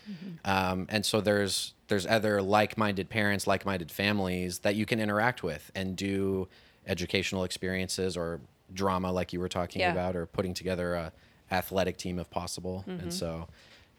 um, 0.46 0.86
and 0.89 1.05
so 1.05 1.22
there's 1.22 1.74
there's 1.89 2.05
other 2.08 2.41
like-minded 2.41 3.10
parents, 3.10 3.46
like-minded 3.46 3.91
families 3.91 4.60
that 4.60 4.75
you 4.75 4.86
can 4.86 5.00
interact 5.00 5.43
with 5.43 5.70
and 5.75 5.96
do 5.96 6.48
educational 6.88 7.43
experiences 7.43 8.17
or 8.17 8.39
drama 8.74 9.12
like 9.12 9.34
you 9.34 9.39
were 9.39 9.50
talking 9.50 9.82
Yeah. 9.82 9.91
about 9.91 10.15
or 10.15 10.25
putting 10.25 10.53
together 10.53 10.96
a 10.96 11.12
athletic 11.51 11.98
team 11.98 12.17
if 12.20 12.29
possible. 12.29 12.84
And 12.88 13.13
so 13.13 13.48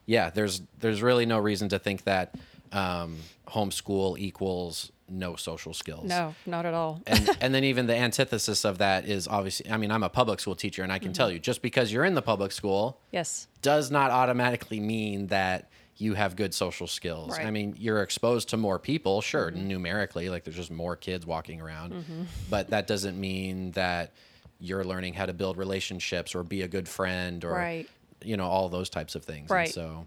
yeah, 0.06 0.30
there's 0.30 0.62
there's 0.80 1.02
really 1.02 1.26
no 1.26 1.38
reason 1.38 1.68
to 1.68 1.78
think 1.78 2.04
that 2.04 2.34
um, 2.72 3.18
homeschool 3.48 4.18
equals 4.18 4.90
no 5.08 5.36
social 5.36 5.74
skills 5.74 6.04
No, 6.08 6.34
not 6.46 6.64
at 6.66 6.72
all. 6.74 7.02
and 7.06 7.28
and 7.40 7.54
then 7.54 7.64
even 7.64 7.86
the 7.86 7.96
antithesis 7.96 8.64
of 8.64 8.78
that 8.78 9.06
is 9.06 9.28
obviously 9.28 9.70
I 9.70 9.76
mean 9.76 9.90
I'm 9.90 10.02
a 10.02 10.08
public 10.08 10.40
school 10.40 10.54
teacher 10.56 10.82
and 10.82 10.90
I 10.92 10.98
can 10.98 11.12
tell 11.12 11.30
you 11.30 11.38
just 11.38 11.60
because 11.62 11.92
you're 11.92 12.04
in 12.04 12.14
the 12.14 12.22
public 12.22 12.52
school 12.52 12.98
yes. 13.10 13.46
does 13.62 13.90
not 13.90 14.10
automatically 14.10 14.80
mean 14.80 15.26
that 15.28 15.68
you 15.96 16.14
have 16.14 16.34
good 16.34 16.52
social 16.52 16.88
skills. 16.88 17.30
Right. 17.30 17.38
Mm-hmm. 17.40 17.46
I 17.46 17.50
mean, 17.52 17.74
you're 17.78 18.02
exposed 18.02 18.48
to 18.48 18.56
more 18.56 18.80
people, 18.80 19.20
sure, 19.20 19.52
numerically, 19.52 20.28
like 20.28 20.42
there's 20.42 20.56
just 20.56 20.72
more 20.72 20.96
kids 20.96 21.24
walking 21.24 21.60
around, 21.60 21.94
but 22.50 22.70
that 22.70 22.88
doesn't 22.88 23.16
mean 23.20 23.70
that 23.72 24.12
you're 24.58 24.82
learning 24.82 25.14
how 25.14 25.26
to 25.26 25.32
build 25.32 25.56
relationships 25.56 26.34
or 26.34 26.42
be 26.42 26.62
a 26.62 26.68
good 26.68 26.88
friend 26.88 27.44
or 27.44 27.52
Right. 27.52 27.88
you 28.22 28.36
know 28.36 28.46
all 28.46 28.68
those 28.70 28.88
types 28.90 29.14
of 29.14 29.24
things. 29.24 29.50
And 29.50 29.56
Right. 29.56 29.68
so 29.72 30.06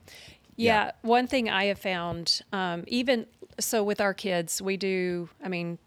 Yeah, 0.58 0.86
Yeah. 0.86 0.92
one 1.04 1.28
thing 1.28 1.50
I 1.50 1.66
have 1.66 1.80
found, 1.80 2.42
um, 2.52 2.84
even 2.88 3.26
so 3.60 3.84
with 3.84 4.02
our 4.02 4.14
kids, 4.14 4.62
we 4.62 4.76
do, 4.78 5.30
I 5.44 5.48
mean, 5.48 5.78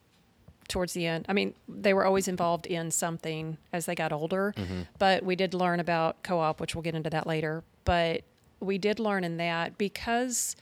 towards 0.68 0.92
the 0.92 1.04
end, 1.06 1.26
I 1.28 1.32
mean, 1.32 1.54
they 1.68 1.92
were 1.92 2.04
always 2.04 2.28
involved 2.28 2.66
in 2.66 2.90
something 2.92 3.58
as 3.72 3.86
they 3.86 3.94
got 3.96 4.12
older, 4.12 4.54
but 4.98 5.24
we 5.24 5.34
did 5.36 5.52
learn 5.52 5.80
about 5.80 6.22
co 6.22 6.38
op, 6.38 6.60
which 6.60 6.74
we'll 6.74 6.82
get 6.82 6.94
into 6.94 7.10
that 7.10 7.26
later. 7.26 7.62
But 7.84 8.22
we 8.60 8.78
did 8.78 8.98
learn 9.00 9.24
in 9.24 9.36
that 9.38 9.76
because 9.78 10.54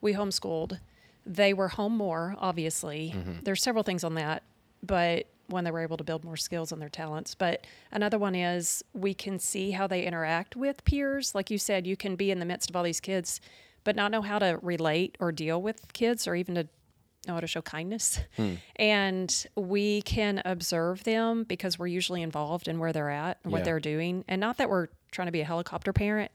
we 0.00 0.12
homeschooled, 0.14 0.78
they 1.24 1.52
were 1.52 1.68
home 1.68 1.96
more, 1.96 2.36
obviously. 2.38 3.12
There's 3.42 3.60
several 3.62 3.82
things 3.82 4.04
on 4.04 4.14
that, 4.14 4.44
but 4.84 5.26
when 5.48 5.64
they 5.64 5.70
were 5.70 5.80
able 5.80 5.96
to 5.96 6.04
build 6.04 6.24
more 6.24 6.36
skills 6.36 6.72
and 6.72 6.80
their 6.80 6.88
talents. 6.88 7.34
But 7.34 7.66
another 7.92 8.18
one 8.18 8.34
is 8.34 8.82
we 8.92 9.14
can 9.14 9.38
see 9.38 9.72
how 9.72 9.86
they 9.86 10.04
interact 10.04 10.56
with 10.56 10.84
peers. 10.84 11.34
Like 11.34 11.50
you 11.50 11.58
said, 11.58 11.86
you 11.86 11.96
can 11.96 12.16
be 12.16 12.30
in 12.30 12.38
the 12.38 12.44
midst 12.44 12.70
of 12.70 12.76
all 12.76 12.82
these 12.82 13.00
kids, 13.00 13.40
but 13.84 13.96
not 13.96 14.10
know 14.10 14.22
how 14.22 14.38
to 14.38 14.58
relate 14.62 15.16
or 15.20 15.32
deal 15.32 15.60
with 15.60 15.92
kids 15.92 16.26
or 16.26 16.34
even 16.34 16.54
to 16.56 16.68
know 17.26 17.34
how 17.34 17.40
to 17.40 17.46
show 17.46 17.62
kindness. 17.62 18.20
Hmm. 18.36 18.54
And 18.76 19.46
we 19.56 20.02
can 20.02 20.42
observe 20.44 21.04
them 21.04 21.44
because 21.44 21.78
we're 21.78 21.86
usually 21.88 22.22
involved 22.22 22.68
in 22.68 22.78
where 22.78 22.92
they're 22.92 23.10
at 23.10 23.38
and 23.42 23.52
what 23.52 23.64
they're 23.64 23.80
doing. 23.80 24.24
And 24.28 24.40
not 24.40 24.58
that 24.58 24.68
we're 24.70 24.88
trying 25.10 25.26
to 25.26 25.32
be 25.32 25.40
a 25.40 25.44
helicopter 25.44 25.92
parent, 25.92 26.30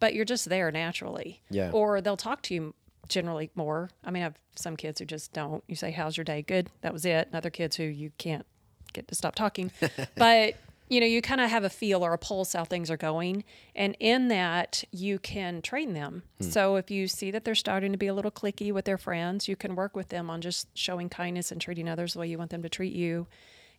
but 0.00 0.14
you're 0.14 0.24
just 0.24 0.48
there 0.48 0.70
naturally. 0.70 1.42
Yeah. 1.50 1.70
Or 1.72 2.00
they'll 2.00 2.16
talk 2.16 2.42
to 2.42 2.54
you 2.54 2.74
generally 3.08 3.50
more. 3.54 3.90
I 4.04 4.10
mean, 4.10 4.22
I 4.22 4.24
have 4.24 4.38
some 4.54 4.76
kids 4.76 5.00
who 5.00 5.06
just 5.06 5.32
don't. 5.32 5.62
You 5.66 5.76
say, 5.76 5.90
How's 5.90 6.16
your 6.16 6.24
day? 6.24 6.42
Good. 6.42 6.70
That 6.82 6.92
was 6.92 7.04
it. 7.04 7.26
And 7.26 7.34
other 7.34 7.50
kids 7.50 7.76
who 7.76 7.84
you 7.84 8.12
can't 8.18 8.46
get 8.92 9.08
to 9.08 9.14
stop 9.14 9.34
talking. 9.34 9.70
but, 10.16 10.54
you 10.88 11.00
know, 11.00 11.06
you 11.06 11.22
kind 11.22 11.40
of 11.40 11.50
have 11.50 11.64
a 11.64 11.70
feel 11.70 12.04
or 12.04 12.12
a 12.12 12.18
pulse 12.18 12.52
how 12.52 12.64
things 12.64 12.90
are 12.90 12.96
going. 12.96 13.44
And 13.74 13.96
in 13.98 14.28
that, 14.28 14.84
you 14.90 15.18
can 15.18 15.62
train 15.62 15.94
them. 15.94 16.22
Hmm. 16.40 16.50
So 16.50 16.76
if 16.76 16.90
you 16.90 17.08
see 17.08 17.30
that 17.30 17.44
they're 17.44 17.54
starting 17.54 17.92
to 17.92 17.98
be 17.98 18.06
a 18.06 18.14
little 18.14 18.30
cliquey 18.30 18.72
with 18.72 18.84
their 18.84 18.98
friends, 18.98 19.48
you 19.48 19.56
can 19.56 19.74
work 19.74 19.96
with 19.96 20.08
them 20.08 20.30
on 20.30 20.40
just 20.40 20.68
showing 20.76 21.08
kindness 21.08 21.50
and 21.50 21.60
treating 21.60 21.88
others 21.88 22.12
the 22.12 22.20
way 22.20 22.26
you 22.26 22.38
want 22.38 22.50
them 22.50 22.62
to 22.62 22.68
treat 22.68 22.92
you. 22.92 23.26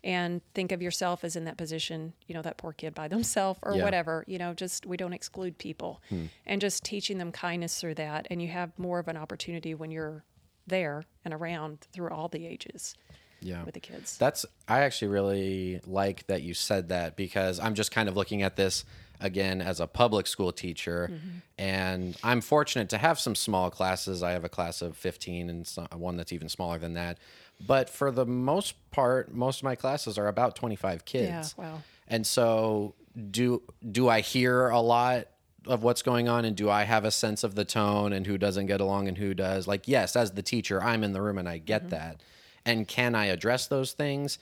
And 0.03 0.41
think 0.53 0.71
of 0.71 0.81
yourself 0.81 1.23
as 1.23 1.35
in 1.35 1.45
that 1.45 1.57
position, 1.57 2.13
you 2.27 2.35
know, 2.35 2.41
that 2.41 2.57
poor 2.57 2.73
kid 2.73 2.93
by 2.93 3.07
themselves 3.09 3.59
or 3.63 3.75
Yeah. 3.75 3.83
whatever, 3.83 4.25
you 4.27 4.37
know, 4.37 4.53
just 4.53 4.85
we 4.85 4.97
don't 4.97 5.13
exclude 5.13 5.57
people 5.57 6.01
hmm. 6.09 6.25
and 6.45 6.59
just 6.59 6.83
teaching 6.83 7.17
them 7.17 7.31
kindness 7.31 7.79
through 7.79 7.95
that. 7.95 8.27
And 8.29 8.41
you 8.41 8.49
have 8.49 8.77
more 8.77 8.99
of 8.99 9.07
an 9.07 9.17
opportunity 9.17 9.73
when 9.73 9.91
you're 9.91 10.23
there 10.67 11.05
and 11.25 11.33
around 11.33 11.81
through 11.93 12.09
all 12.09 12.27
the 12.27 12.45
ages 12.45 12.95
yeah. 13.43 13.63
with 13.63 13.73
the 13.73 13.79
kids. 13.79 14.17
That's 14.17 14.45
I 14.67 14.81
actually 14.81 15.09
really 15.09 15.81
like 15.85 16.25
that 16.27 16.41
you 16.41 16.53
said 16.53 16.89
that 16.89 17.15
because 17.15 17.59
I'm 17.59 17.75
just 17.75 17.91
kind 17.91 18.09
of 18.09 18.15
looking 18.15 18.41
at 18.41 18.55
this 18.55 18.85
again 19.23 19.61
as 19.61 19.79
a 19.79 19.87
public 19.87 20.27
school 20.27 20.51
teacher 20.51 21.09
mm-hmm. 21.11 21.37
and 21.57 22.15
I'm 22.23 22.41
fortunate 22.41 22.89
to 22.89 22.97
have 22.97 23.19
some 23.19 23.35
small 23.35 23.71
classes. 23.71 24.21
I 24.21 24.31
have 24.31 24.43
a 24.43 24.49
class 24.49 24.81
of 24.81 24.97
15 24.97 25.49
and 25.49 25.67
one 25.95 26.17
that's 26.17 26.33
even 26.33 26.49
smaller 26.49 26.77
than 26.77 26.93
that. 26.93 27.17
But 27.65 27.89
for 27.89 28.11
the 28.11 28.25
most 28.25 28.75
part, 28.91 29.33
most 29.33 29.59
of 29.59 29.63
my 29.63 29.75
classes 29.75 30.17
are 30.17 30.27
about 30.27 30.55
25 30.55 31.05
kids. 31.05 31.55
Yeah, 31.57 31.63
wow. 31.63 31.81
And 32.07 32.27
so 32.27 32.95
do 33.31 33.63
do 33.89 34.09
I 34.09 34.19
hear 34.19 34.67
a 34.67 34.81
lot 34.81 35.27
of 35.65 35.81
what's 35.81 36.01
going 36.01 36.27
on 36.27 36.43
and 36.43 36.57
do 36.57 36.69
I 36.69 36.83
have 36.83 37.05
a 37.05 37.11
sense 37.11 37.45
of 37.45 37.55
the 37.55 37.63
tone 37.63 38.11
and 38.11 38.27
who 38.27 38.37
doesn't 38.37 38.65
get 38.65 38.81
along 38.81 39.07
and 39.07 39.17
who 39.17 39.33
does? 39.33 39.67
Like 39.67 39.87
yes, 39.87 40.17
as 40.17 40.31
the 40.31 40.43
teacher, 40.43 40.83
I'm 40.83 41.03
in 41.03 41.13
the 41.13 41.21
room 41.21 41.37
and 41.37 41.47
I 41.47 41.59
get 41.59 41.83
mm-hmm. 41.83 41.89
that. 41.91 42.21
And 42.65 42.87
can 42.87 43.15
I 43.15 43.27
address 43.27 43.67
those 43.67 43.93
things? 43.93 44.37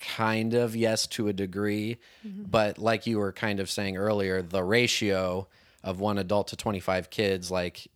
Kind 0.00 0.54
of 0.54 0.76
yes 0.76 1.06
to 1.08 1.28
a 1.28 1.32
degree, 1.32 1.98
mm-hmm. 2.26 2.44
but 2.44 2.78
like 2.78 3.06
you 3.06 3.18
were 3.18 3.32
kind 3.32 3.58
of 3.58 3.68
saying 3.68 3.96
earlier, 3.96 4.42
the 4.42 4.62
ratio 4.62 5.48
of 5.82 5.98
one 6.00 6.18
adult 6.18 6.48
to 6.48 6.56
25 6.56 7.10
kids 7.10 7.50
like 7.50 7.88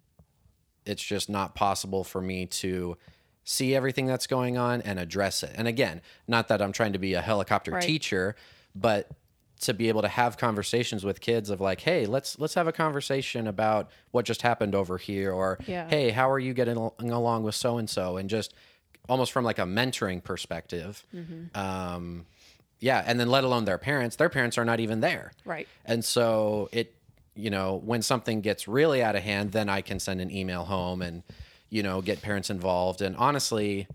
it's 0.85 1.03
just 1.03 1.29
not 1.29 1.55
possible 1.55 2.03
for 2.03 2.21
me 2.21 2.47
to 2.47 2.97
see 3.45 3.75
everything 3.75 4.07
that's 4.07 4.27
going 4.27 4.57
on 4.57 4.83
and 4.83 4.99
address 4.99 5.43
it. 5.43 5.53
And 5.55 5.69
again, 5.69 6.01
not 6.27 6.49
that 6.49 6.61
I'm 6.61 6.73
trying 6.73 6.93
to 6.93 6.99
be 6.99 7.15
a 7.15 7.21
helicopter 7.21 7.73
Right. 7.73 7.83
teacher, 7.83 8.35
but 8.75 9.09
to 9.61 9.73
be 9.75 9.89
able 9.89 10.03
to 10.03 10.09
have 10.09 10.37
conversations 10.37 11.05
with 11.05 11.21
kids 11.21 11.51
of 11.51 11.61
like, 11.61 11.81
hey, 11.83 12.05
let's 12.07 12.37
let's 12.41 12.55
have 12.55 12.67
a 12.67 12.73
conversation 12.73 13.47
about 13.47 13.91
what 14.11 14.25
just 14.25 14.43
happened 14.43 14.75
over 14.75 14.99
here, 14.99 15.33
or 15.33 15.57
Yeah. 15.67 15.89
hey, 15.89 16.11
how 16.11 16.29
are 16.31 16.39
you 16.41 16.53
getting 16.53 16.77
along 16.77 17.45
with 17.45 17.55
so 17.55 17.79
and 17.79 17.89
so, 17.89 18.17
and 18.17 18.29
just 18.29 18.55
almost 19.09 19.33
from 19.33 19.45
like 19.45 19.59
a 19.59 19.65
mentoring 19.65 20.23
perspective. 20.23 21.05
Um, 21.55 22.27
yeah, 22.81 23.03
and 23.07 23.19
then 23.21 23.29
let 23.29 23.45
alone 23.45 23.65
their 23.65 23.79
parents. 23.79 24.17
Their 24.17 24.29
parents 24.29 24.59
are 24.59 24.65
not 24.65 24.81
even 24.81 25.01
there. 25.01 25.33
Right. 25.45 25.69
And 25.85 26.05
so 26.05 26.69
it, 26.73 26.95
you 27.35 27.51
know, 27.51 27.81
when 27.85 28.03
something 28.03 28.41
gets 28.41 28.67
really 28.67 29.03
out 29.03 29.17
of 29.17 29.23
hand, 29.23 29.53
then 29.53 29.69
I 29.69 29.83
can 29.83 30.01
send 30.01 30.21
an 30.21 30.31
email 30.31 30.65
home 30.65 31.01
and, 31.03 31.23
you 31.71 31.83
know, 31.83 32.01
get 32.03 32.23
parents 32.23 32.51
involved. 32.51 33.01
And 33.03 33.17
honestly, 33.17 33.87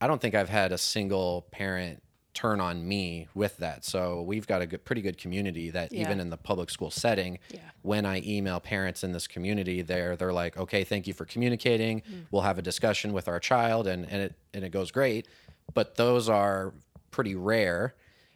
I 0.00 0.06
don't 0.06 0.20
think 0.20 0.34
I've 0.34 0.48
had 0.48 0.72
a 0.72 0.78
single 0.78 1.46
parent 1.50 2.02
turn 2.34 2.60
on 2.60 2.86
me 2.86 3.28
with 3.34 3.56
that. 3.58 3.84
So 3.84 4.22
we've 4.22 4.46
got 4.46 4.60
a 4.60 4.66
good, 4.66 4.84
pretty 4.84 5.00
good 5.02 5.16
community 5.16 5.70
that 5.70 5.92
Yeah. 5.92 6.02
even 6.02 6.20
in 6.20 6.30
the 6.30 6.36
public 6.36 6.68
school 6.68 6.90
setting, 6.90 7.38
Yeah. 7.50 7.60
when 7.82 8.04
I 8.04 8.22
email 8.26 8.60
parents 8.60 9.04
in 9.04 9.12
this 9.12 9.26
community, 9.26 9.82
they're 9.82 10.16
they're 10.16 10.32
like, 10.32 10.56
okay, 10.56 10.84
thank 10.84 11.06
you 11.06 11.14
for 11.14 11.24
communicating. 11.24 12.00
Mm. 12.02 12.26
We'll 12.30 12.42
have 12.42 12.58
a 12.58 12.62
discussion 12.62 13.12
with 13.12 13.28
our 13.28 13.40
child, 13.40 13.86
and 13.86 14.04
and 14.10 14.20
it 14.22 14.34
and 14.52 14.64
it 14.64 14.70
goes 14.70 14.90
great. 14.90 15.26
But 15.72 15.94
those 15.96 16.28
are 16.28 16.74
pretty 17.10 17.34
rare, 17.34 17.94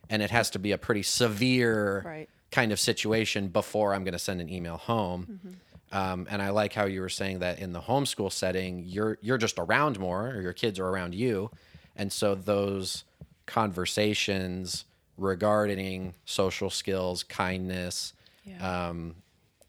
and 0.08 0.22
it 0.22 0.30
has 0.30 0.48
to 0.50 0.58
be 0.58 0.72
a 0.72 0.78
pretty 0.78 1.02
severe 1.02 2.02
Right. 2.06 2.28
kind 2.50 2.72
of 2.72 2.80
situation 2.80 3.48
before 3.48 3.92
I'm 3.94 4.04
going 4.04 4.12
to 4.12 4.18
send 4.18 4.40
an 4.40 4.48
email 4.48 4.76
home. 4.76 5.26
Mm-hmm. 5.44 5.52
Um, 5.90 6.26
and 6.30 6.40
I 6.42 6.50
like 6.50 6.72
how 6.74 6.84
you 6.84 7.00
were 7.00 7.08
saying 7.08 7.38
that 7.40 7.58
in 7.58 7.72
the 7.72 7.80
homeschool 7.80 8.30
setting, 8.30 8.84
you're 8.86 9.18
you're 9.22 9.38
just 9.38 9.58
around 9.58 9.98
more, 9.98 10.28
or 10.28 10.40
your 10.40 10.52
kids 10.52 10.78
are 10.78 10.86
around 10.86 11.14
you, 11.14 11.50
and 11.96 12.12
so 12.12 12.34
those 12.34 13.04
conversations 13.48 14.84
regarding 15.16 16.14
social 16.24 16.70
skills, 16.70 17.22
kindness, 17.24 18.12
Yeah. 18.44 18.88
um, 18.88 19.16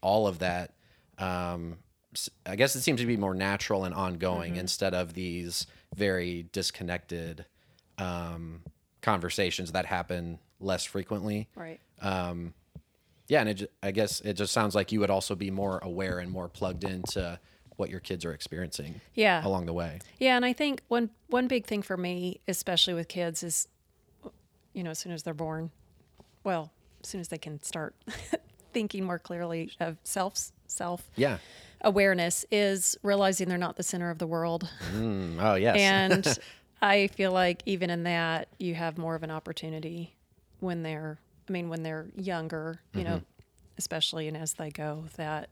all 0.00 0.26
of 0.26 0.38
that. 0.38 0.72
Um, 1.18 1.78
I 2.46 2.56
guess 2.56 2.74
it 2.76 2.80
seems 2.82 3.00
to 3.00 3.06
be 3.06 3.16
more 3.16 3.34
natural 3.34 3.84
and 3.84 3.94
ongoing 3.94 4.52
Mm-hmm. 4.52 4.60
instead 4.60 4.94
of 4.94 5.14
these 5.14 5.66
very 5.94 6.46
disconnected 6.52 7.44
um, 7.98 8.62
conversations 9.02 9.72
that 9.72 9.86
happen 9.86 10.38
less 10.60 10.84
frequently. 10.84 11.48
Right. 11.54 11.80
Yeah, 12.02 13.40
and 13.42 13.48
it, 13.48 13.70
I 13.82 13.92
guess 13.92 14.20
it 14.22 14.34
just 14.34 14.52
sounds 14.52 14.74
like 14.74 14.90
you 14.90 14.98
would 15.00 15.10
also 15.10 15.34
be 15.36 15.50
more 15.52 15.78
aware 15.82 16.18
and 16.18 16.30
more 16.32 16.48
plugged 16.48 16.82
into 16.82 17.38
what 17.80 17.90
your 17.90 17.98
kids 17.98 18.24
are 18.24 18.32
experiencing 18.32 19.00
Yeah. 19.14 19.44
along 19.44 19.66
the 19.66 19.72
way. 19.72 19.98
Yeah, 20.18 20.36
and 20.36 20.44
I 20.44 20.52
think 20.52 20.82
one 20.88 21.10
one 21.28 21.48
big 21.48 21.64
thing 21.66 21.82
for 21.82 21.96
me, 21.96 22.40
especially 22.46 22.94
with 22.94 23.08
kids, 23.08 23.42
is 23.42 23.66
you 24.74 24.84
know, 24.84 24.90
as 24.90 24.98
soon 25.00 25.10
as 25.10 25.24
they're 25.24 25.34
born, 25.34 25.70
well, 26.44 26.70
as 27.02 27.08
soon 27.08 27.20
as 27.20 27.28
they 27.28 27.38
can 27.38 27.60
start 27.62 27.94
thinking 28.72 29.02
more 29.04 29.18
clearly 29.18 29.72
of 29.80 29.96
self 30.04 30.52
self 30.68 31.10
Yeah. 31.16 31.38
awareness, 31.80 32.44
is 32.52 32.96
realizing 33.02 33.48
they're 33.48 33.58
not 33.58 33.76
the 33.76 33.82
center 33.82 34.10
of 34.10 34.18
the 34.18 34.26
world. 34.26 34.68
Mm, 34.94 35.42
oh 35.42 35.54
yes. 35.54 35.76
And 35.76 36.38
I 36.82 37.08
feel 37.08 37.32
like 37.32 37.62
even 37.66 37.90
in 37.90 38.04
that, 38.04 38.48
you 38.58 38.74
have 38.74 38.96
more 38.98 39.14
of 39.14 39.22
an 39.22 39.30
opportunity 39.30 40.14
when 40.60 40.82
they're, 40.82 41.18
I 41.48 41.52
mean, 41.52 41.68
when 41.70 41.82
they're 41.82 42.06
younger, 42.16 42.80
you 42.94 43.04
know, 43.04 43.22
especially 43.78 44.28
and 44.28 44.36
as 44.36 44.52
they 44.54 44.70
go, 44.70 45.04
that 45.16 45.48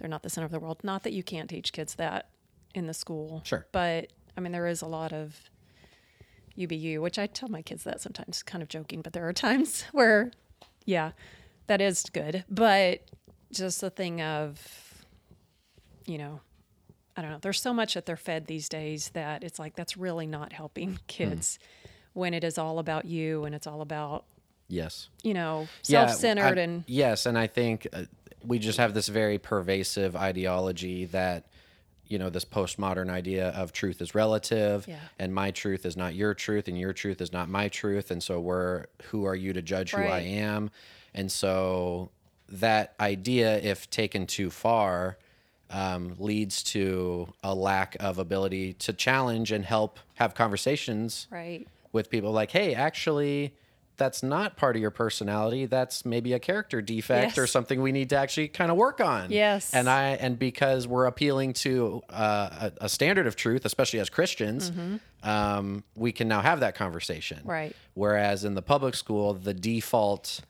they're 0.00 0.08
not 0.08 0.22
the 0.24 0.30
center 0.30 0.44
of 0.46 0.50
the 0.50 0.58
world. 0.58 0.80
Not 0.82 1.04
that 1.04 1.12
you 1.12 1.22
can't 1.22 1.48
teach 1.48 1.72
kids 1.72 1.94
that 1.94 2.28
in 2.74 2.86
the 2.86 2.94
school. 2.94 3.42
Sure. 3.44 3.66
But 3.70 4.08
I 4.36 4.40
mean, 4.40 4.52
there 4.52 4.66
is 4.66 4.82
a 4.82 4.86
lot 4.86 5.12
of 5.12 5.48
UBU, 6.58 7.00
which 7.00 7.18
I 7.18 7.26
tell 7.26 7.48
my 7.48 7.62
kids 7.62 7.84
that 7.84 8.00
sometimes, 8.00 8.42
kind 8.42 8.62
of 8.62 8.68
joking, 8.68 9.02
but 9.02 9.12
there 9.12 9.28
are 9.28 9.32
times 9.48 9.84
where, 9.92 10.32
yeah, 10.84 11.12
that 11.68 11.80
is 11.80 12.02
good. 12.12 12.44
But 12.50 13.02
just 13.52 13.80
the 13.80 13.90
thing 13.90 14.20
of, 14.20 15.04
you 16.06 16.18
know, 16.18 16.40
I 17.16 17.22
don't 17.22 17.30
know. 17.32 17.38
There's 17.40 17.60
so 17.60 17.74
much 17.74 17.94
that 17.94 18.06
they're 18.06 18.16
fed 18.16 18.46
these 18.46 18.68
days 18.68 19.10
that 19.10 19.44
it's 19.44 19.58
like 19.58 19.76
that's 19.76 19.96
really 19.96 20.26
not 20.26 20.52
helping 20.52 20.98
kids 21.06 21.58
when 22.12 22.34
it 22.34 22.42
is 22.44 22.58
all 22.58 22.78
about 22.78 23.04
you 23.04 23.44
and 23.44 23.54
it's 23.54 23.66
all 23.66 23.82
about 23.82 24.24
Yes. 24.72 25.08
you 25.24 25.34
know 25.34 25.66
self-centered 25.82 26.56
I- 26.56 26.62
and 26.62 26.84
yes, 26.86 27.26
and 27.26 27.36
I 27.36 27.48
think 27.48 27.88
uh, 27.92 28.04
we 28.44 28.58
just 28.58 28.78
have 28.78 28.94
this 28.94 29.08
very 29.08 29.38
pervasive 29.38 30.16
ideology 30.16 31.04
that 31.06 31.46
you 32.06 32.18
know 32.18 32.30
this 32.30 32.44
postmodern 32.44 33.08
idea 33.10 33.50
of 33.50 33.72
truth 33.72 34.00
is 34.00 34.14
relative 34.14 34.86
Yeah. 34.88 34.98
and 35.18 35.32
my 35.34 35.50
truth 35.50 35.86
is 35.86 35.96
not 35.96 36.14
your 36.14 36.34
truth 36.34 36.66
and 36.68 36.78
your 36.78 36.92
truth 36.92 37.20
is 37.20 37.32
not 37.32 37.48
my 37.48 37.68
truth 37.68 38.10
and 38.10 38.22
so 38.22 38.40
we're 38.40 38.86
who 39.04 39.24
are 39.24 39.36
you 39.36 39.52
to 39.52 39.62
judge 39.62 39.92
who 39.92 40.02
I 40.02 40.20
am 40.20 40.70
and 41.14 41.30
so 41.30 42.10
that 42.48 42.94
idea 42.98 43.58
if 43.58 43.88
taken 43.90 44.26
too 44.26 44.50
far 44.50 45.18
um, 45.70 46.16
leads 46.18 46.62
to 46.64 47.32
a 47.44 47.54
lack 47.54 47.96
of 48.00 48.18
ability 48.18 48.72
to 48.74 48.92
challenge 48.92 49.52
and 49.52 49.64
help 49.64 50.00
have 50.14 50.34
conversations 50.34 51.28
right. 51.30 51.66
with 51.92 52.10
people 52.10 52.32
like, 52.32 52.50
hey, 52.50 52.74
actually, 52.74 53.54
that's 54.00 54.22
not 54.22 54.56
part 54.56 54.74
of 54.74 54.82
your 54.82 54.90
personality. 54.90 55.66
That's 55.66 56.04
maybe 56.04 56.32
a 56.32 56.40
character 56.40 56.82
defect 56.82 57.38
or 57.38 57.46
something 57.46 57.80
we 57.82 57.92
need 57.92 58.08
to 58.10 58.16
actually 58.16 58.48
kind 58.48 58.70
of 58.72 58.76
work 58.76 59.00
on. 59.00 59.30
Yes. 59.30 59.72
And 59.72 59.88
I 59.88 60.12
and 60.12 60.38
because 60.38 60.88
we're 60.88 61.06
appealing 61.06 61.52
to 61.64 62.02
uh, 62.10 62.70
a, 62.80 62.86
a 62.86 62.88
standard 62.88 63.26
of 63.26 63.36
truth, 63.36 63.64
especially 63.64 64.00
as 64.00 64.08
Christians, 64.08 64.72
um, 65.22 65.84
we 65.94 66.12
can 66.12 66.26
now 66.26 66.40
have 66.40 66.60
that 66.60 66.74
conversation. 66.74 67.38
Mm-hmm. 67.40 67.50
Right. 67.50 67.76
Whereas 67.94 68.44
in 68.44 68.54
the 68.54 68.62
public 68.62 68.94
school, 68.94 69.34
the 69.34 69.54
default, 69.54 70.40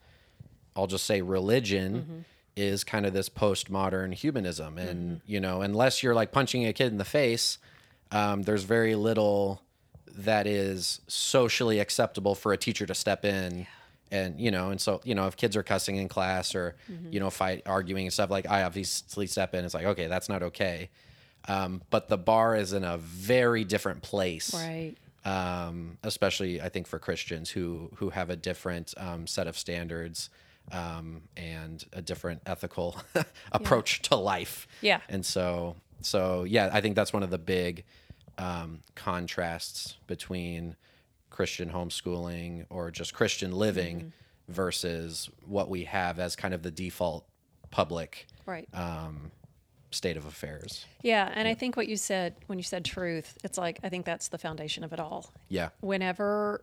I'll 0.75 0.87
just 0.87 1.04
say 1.04 1.21
religion. 1.21 1.95
Mm-hmm. 1.95 2.19
Is 2.57 2.85
kind 2.85 3.07
of 3.07 3.14
this 3.14 3.30
postmodern 3.30 4.12
humanism, 4.12 4.76
and 4.76 5.16
Mm-hmm. 5.16 5.33
you 5.33 5.40
know, 5.40 5.62
unless 5.62 6.02
you're 6.02 6.16
like 6.16 6.30
punching 6.30 6.66
a 6.66 6.73
kid 6.75 6.88
in 6.88 6.99
the 6.99 7.07
face, 7.07 7.59
um, 8.11 8.42
there's 8.42 8.64
very 8.64 8.97
little 8.97 9.62
that 10.25 10.47
is 10.47 11.00
socially 11.09 11.79
acceptable 11.79 12.35
for 12.35 12.53
a 12.53 12.57
teacher 12.57 12.87
to 12.87 12.95
step 12.95 13.25
in 13.25 13.67
and 14.12 14.41
you 14.41 14.50
know 14.50 14.71
and 14.71 14.81
so 14.81 15.00
you 15.05 15.15
know 15.15 15.27
if 15.27 15.37
kids 15.37 15.57
are 15.57 15.62
cussing 15.62 15.97
in 15.97 16.09
class 16.09 16.55
or 16.55 16.75
Mm-hmm. 16.91 17.12
you 17.12 17.21
know 17.21 17.31
fight 17.31 17.62
arguing 17.67 18.07
and 18.07 18.12
stuff 18.12 18.31
like 18.31 18.49
i 18.49 18.62
obviously 18.65 19.27
step 19.27 19.55
in 19.55 19.65
it's 19.65 19.75
like 19.75 19.87
okay 19.87 20.07
that's 20.09 20.29
not 20.29 20.43
okay 20.43 20.91
um, 21.49 21.81
but 21.91 22.09
the 22.09 22.19
bar 22.19 22.55
is 22.57 22.73
in 22.73 22.85
a 22.85 22.99
very 22.99 23.65
different 23.65 24.03
place 24.03 24.53
Right. 24.55 24.95
um, 25.25 25.97
especially 26.03 26.61
i 26.61 26.69
think 26.69 26.87
for 26.87 26.99
christians 26.99 27.50
who 27.50 27.91
who 27.97 28.11
have 28.11 28.31
a 28.31 28.37
different 28.37 28.95
um, 28.97 29.27
set 29.27 29.47
of 29.47 29.57
standards 29.57 30.29
um, 30.73 31.23
and 31.37 31.85
a 31.93 32.03
different 32.03 32.43
ethical 32.47 32.97
approach 33.53 34.03
to 34.03 34.17
life 34.17 34.67
Yeah. 34.83 35.00
and 35.09 35.25
so 35.25 35.77
so 36.03 36.45
yeah 36.45 36.71
i 36.73 36.81
think 36.81 36.97
that's 36.97 37.12
one 37.12 37.23
of 37.23 37.31
the 37.31 37.39
big 37.39 37.85
um, 38.41 38.83
contrasts 38.95 39.97
between 40.07 40.77
christian 41.31 41.71
homeschooling 41.71 42.67
or 42.71 42.91
just 42.91 43.13
christian 43.15 43.53
living 43.53 43.97
Mm-hmm. 43.99 44.09
versus 44.53 45.31
what 45.47 45.69
we 45.69 45.85
have 45.85 46.19
as 46.19 46.35
kind 46.37 46.53
of 46.55 46.63
the 46.63 46.71
default 46.71 47.25
public 47.71 48.27
Right. 48.47 48.69
um, 48.75 49.31
state 49.93 50.17
of 50.17 50.25
affairs 50.27 50.87
yeah, 51.03 51.31
and 51.35 51.47
I 51.49 51.55
think 51.55 51.77
what 51.77 51.89
you 51.89 51.97
said 51.97 52.35
when 52.47 52.59
you 52.59 52.63
said 52.63 52.85
truth, 52.85 53.39
it's 53.45 53.57
like 53.59 53.79
I 53.83 53.89
think 53.89 54.05
that's 54.07 54.29
the 54.29 54.39
foundation 54.39 54.83
of 54.85 54.93
it 54.93 55.01
all. 55.01 55.33
yeah 55.49 55.69
whenever 55.81 56.63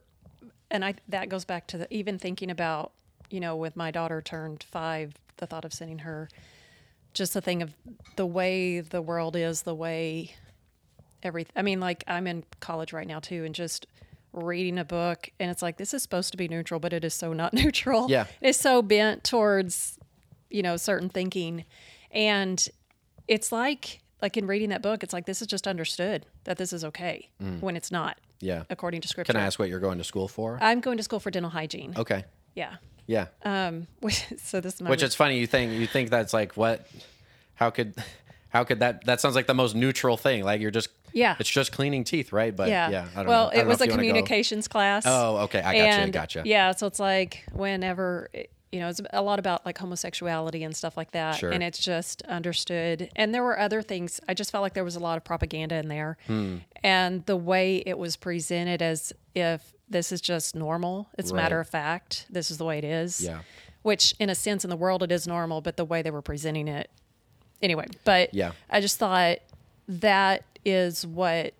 and 0.69 0.83
i 0.83 0.93
that 1.09 1.29
goes 1.29 1.45
back 1.45 1.67
to 1.67 1.77
the 1.77 1.93
even 1.93 2.17
thinking 2.19 2.49
about 2.51 2.91
you 3.29 3.39
know 3.39 3.55
with 3.55 3.75
my 3.75 3.89
daughter 3.91 4.21
turned 4.21 4.63
five 4.69 5.13
the 5.37 5.45
thought 5.47 5.63
of 5.65 5.73
sending 5.73 5.99
her 5.99 6.27
just 7.13 7.33
the 7.33 7.41
thing 7.41 7.61
of 7.61 7.73
the 8.17 8.25
way 8.25 8.79
the 8.81 9.01
world 9.01 9.35
is 9.35 9.61
the 9.63 9.75
way 9.75 10.31
everything 11.23 11.53
i 11.55 11.61
mean 11.61 11.79
like 11.79 12.03
i'm 12.07 12.27
in 12.27 12.43
college 12.59 12.93
right 12.93 13.07
now 13.07 13.19
too 13.19 13.43
and 13.43 13.55
just 13.55 13.87
reading 14.33 14.77
a 14.77 14.85
book 14.85 15.29
and 15.39 15.49
it's 15.49 15.61
like 15.61 15.77
this 15.77 15.93
is 15.93 16.01
supposed 16.01 16.31
to 16.31 16.37
be 16.37 16.47
neutral 16.47 16.79
but 16.79 16.93
it 16.93 17.03
is 17.03 17.13
so 17.13 17.33
not 17.33 17.53
neutral. 17.53 18.09
Yeah. 18.09 18.25
it's 18.41 18.59
so 18.59 18.81
bent 18.81 19.23
towards 19.23 19.97
you 20.49 20.61
know 20.61 20.77
certain 20.77 21.09
thinking. 21.09 21.65
And 22.11 22.65
it's 23.27 23.51
like 23.51 24.01
like 24.21 24.37
in 24.37 24.47
reading 24.47 24.69
that 24.69 24.81
book 24.81 25.03
it's 25.03 25.13
like 25.13 25.25
this 25.25 25.41
is 25.41 25.47
just 25.47 25.67
understood 25.67 26.25
that 26.45 26.57
this 26.57 26.73
is 26.73 26.83
okay 26.85 27.29
when 27.59 27.75
it's 27.75 27.91
not 27.91 28.17
yeah. 28.39 28.63
according 28.69 29.01
to 29.01 29.07
scripture. 29.07 29.33
Can 29.33 29.41
i 29.41 29.45
ask 29.45 29.59
what 29.59 29.69
you're 29.69 29.79
going 29.79 29.97
to 29.97 30.03
school 30.03 30.27
for? 30.27 30.57
I'm 30.61 30.79
going 30.79 30.97
to 30.97 31.03
school 31.03 31.19
for 31.19 31.31
dental 31.31 31.51
hygiene. 31.51 31.93
Okay. 31.97 32.23
Yeah. 32.55 32.75
Yeah. 33.05 33.27
Um 33.43 33.87
which, 33.99 34.25
so 34.37 34.61
this 34.61 34.75
is 34.75 34.81
my 34.81 34.89
which 34.89 35.03
it's 35.03 35.15
funny 35.15 35.39
you 35.39 35.47
think 35.47 35.73
you 35.73 35.87
think 35.87 36.09
that's 36.09 36.33
like 36.33 36.53
what 36.53 36.87
how 37.55 37.69
could 37.69 37.95
how 38.49 38.63
could 38.63 38.79
that 38.79 39.05
that 39.05 39.19
sounds 39.21 39.35
like 39.35 39.47
the 39.47 39.53
most 39.53 39.75
neutral 39.75 40.17
thing 40.17 40.43
like 40.43 40.61
you're 40.61 40.71
just 40.71 40.89
Yeah. 41.13 41.35
it's 41.39 41.49
just 41.49 41.71
cleaning 41.71 42.03
teeth 42.03 42.31
right 42.31 42.55
but 42.55 42.69
yeah, 42.69 42.89
yeah, 42.89 43.07
I 43.13 43.17
don't 43.17 43.27
well 43.27 43.51
know. 43.51 43.59
It 43.59 43.65
was 43.67 43.81
a 43.81 43.87
communications 43.87 44.67
class 44.67 45.03
Oh, 45.05 45.37
okay. 45.45 45.59
I 45.59 45.73
gotcha, 45.77 45.99
and 46.01 46.13
gotcha. 46.13 46.41
yeah 46.45 46.71
so 46.71 46.87
it's 46.87 46.99
like 46.99 47.43
whenever 47.53 48.29
you 48.71 48.79
know 48.81 48.89
it's 48.89 49.01
a 49.13 49.21
lot 49.21 49.39
about 49.39 49.65
like 49.65 49.77
homosexuality 49.77 50.63
and 50.63 50.75
stuff 50.75 50.97
like 50.97 51.11
that 51.11 51.35
Sure. 51.37 51.51
and 51.51 51.63
it's 51.63 51.79
just 51.79 52.21
understood 52.23 53.09
and 53.15 53.33
there 53.33 53.43
were 53.43 53.57
other 53.59 53.81
things 53.81 54.19
i 54.27 54.33
just 54.33 54.51
felt 54.51 54.61
like 54.61 54.73
there 54.73 54.83
was 54.83 54.95
a 54.95 54.99
lot 54.99 55.15
of 55.17 55.23
propaganda 55.23 55.75
in 55.75 55.87
there 55.87 56.17
Hmm. 56.27 56.57
and 56.83 57.25
the 57.25 57.37
way 57.37 57.77
it 57.85 57.97
was 57.97 58.15
presented 58.17 58.81
as 58.81 59.13
if 59.35 59.73
this 59.89 60.11
is 60.11 60.19
just 60.19 60.53
normal 60.55 61.07
it's 61.17 61.31
a 61.31 61.35
matter 61.35 61.59
of 61.61 61.69
fact 61.69 62.25
this 62.29 62.51
is 62.51 62.57
the 62.57 62.65
way 62.65 62.77
it 62.77 62.83
is 62.83 63.21
Yeah. 63.21 63.39
which 63.83 64.13
in 64.19 64.29
a 64.29 64.35
sense 64.35 64.65
in 64.65 64.69
the 64.69 64.75
world 64.75 65.01
it 65.01 65.11
is 65.13 65.25
normal 65.27 65.61
but 65.61 65.77
the 65.77 65.85
way 65.85 66.01
they 66.01 66.11
were 66.11 66.21
presenting 66.21 66.67
it 66.67 66.89
anyway 67.61 67.85
but 68.03 68.33
Yeah. 68.33 68.51
i 68.69 68.79
just 68.81 68.97
thought 68.99 69.37
that 69.87 70.43
is 70.65 71.05
what 71.07 71.53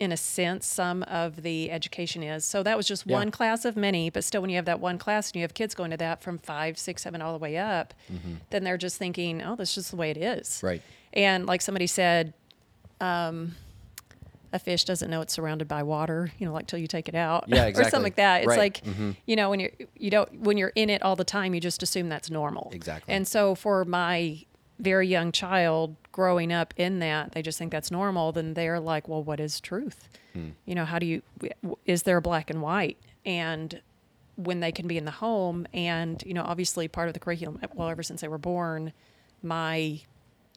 in 0.00 0.10
a 0.10 0.16
sense 0.16 0.66
some 0.66 1.04
of 1.04 1.42
the 1.42 1.70
education 1.70 2.22
is 2.22 2.44
so 2.44 2.62
that 2.62 2.76
was 2.76 2.86
just 2.88 3.06
Yeah. 3.06 3.16
one 3.18 3.30
class 3.30 3.64
of 3.64 3.76
many 3.76 4.10
but 4.10 4.24
still 4.24 4.40
when 4.40 4.50
you 4.50 4.56
have 4.56 4.64
that 4.64 4.80
one 4.80 4.98
class 4.98 5.28
and 5.30 5.36
you 5.36 5.42
have 5.42 5.54
kids 5.54 5.74
going 5.74 5.90
to 5.92 5.96
that 5.98 6.22
from 6.22 6.38
five 6.38 6.76
six 6.76 7.02
seven 7.02 7.22
all 7.22 7.32
the 7.32 7.38
way 7.38 7.56
up 7.56 7.94
then 8.50 8.64
they're 8.64 8.76
just 8.78 8.96
thinking 8.98 9.42
oh 9.42 9.54
this 9.54 9.70
is 9.70 9.74
just 9.76 9.90
the 9.90 9.96
way 9.96 10.10
it 10.10 10.16
is 10.16 10.48
Mm-hmm. 10.48 10.66
Right. 10.66 10.82
and 11.12 11.46
like 11.46 11.62
somebody 11.62 11.86
said 11.86 12.34
um, 13.00 13.54
a 14.52 14.58
fish 14.58 14.84
doesn't 14.84 15.10
know 15.10 15.20
it's 15.22 15.32
surrounded 15.34 15.66
by 15.68 15.82
water 15.82 16.32
you 16.38 16.46
know 16.46 16.52
like 16.52 16.66
till 16.66 16.78
you 16.78 16.86
take 16.88 17.08
it 17.08 17.14
out 17.14 17.44
Yeah, 17.46 17.66
or 17.74 17.74
something 17.84 18.02
like 18.02 18.16
that 18.16 18.38
it's 18.42 18.48
Right. 18.48 18.82
Mm-hmm. 18.84 19.08
like 19.08 19.16
you 19.26 19.36
know 19.36 19.50
when 19.50 19.60
you're 19.60 19.70
you 19.96 20.10
don't 20.10 20.40
when 20.40 20.56
you're 20.58 20.72
in 20.74 20.90
it 20.90 21.02
all 21.02 21.14
the 21.16 21.24
time 21.24 21.54
you 21.54 21.60
just 21.60 21.82
assume 21.82 22.08
that's 22.08 22.28
normal 22.30 22.70
Exactly. 22.74 23.14
and 23.14 23.26
so 23.26 23.54
for 23.54 23.84
my 23.84 24.44
very 24.78 25.06
young 25.06 25.30
child 25.32 25.94
growing 26.12 26.52
up 26.52 26.74
in 26.76 26.98
that 26.98 27.32
they 27.32 27.42
just 27.42 27.58
think 27.58 27.70
that's 27.72 27.90
normal 27.90 28.32
then 28.32 28.54
they're 28.54 28.80
like 28.80 29.08
well 29.08 29.22
what 29.22 29.38
is 29.40 29.60
truth 29.60 30.08
Hmm. 30.34 30.50
you 30.64 30.74
know 30.74 30.86
how 30.86 30.98
do 30.98 31.04
you 31.06 31.20
is 31.84 32.04
there 32.04 32.20
black 32.22 32.48
and 32.48 32.62
white 32.62 32.96
and 33.26 33.80
when 34.36 34.60
they 34.60 34.72
can 34.72 34.88
be 34.88 34.96
in 34.96 35.04
the 35.04 35.10
home 35.10 35.66
and 35.74 36.22
you 36.26 36.32
know 36.32 36.42
obviously 36.42 36.88
part 36.88 37.08
of 37.08 37.14
the 37.14 37.20
curriculum 37.20 37.60
well 37.74 37.88
ever 37.88 38.02
since 38.02 38.22
they 38.22 38.28
were 38.28 38.38
born 38.38 38.92
my 39.42 40.00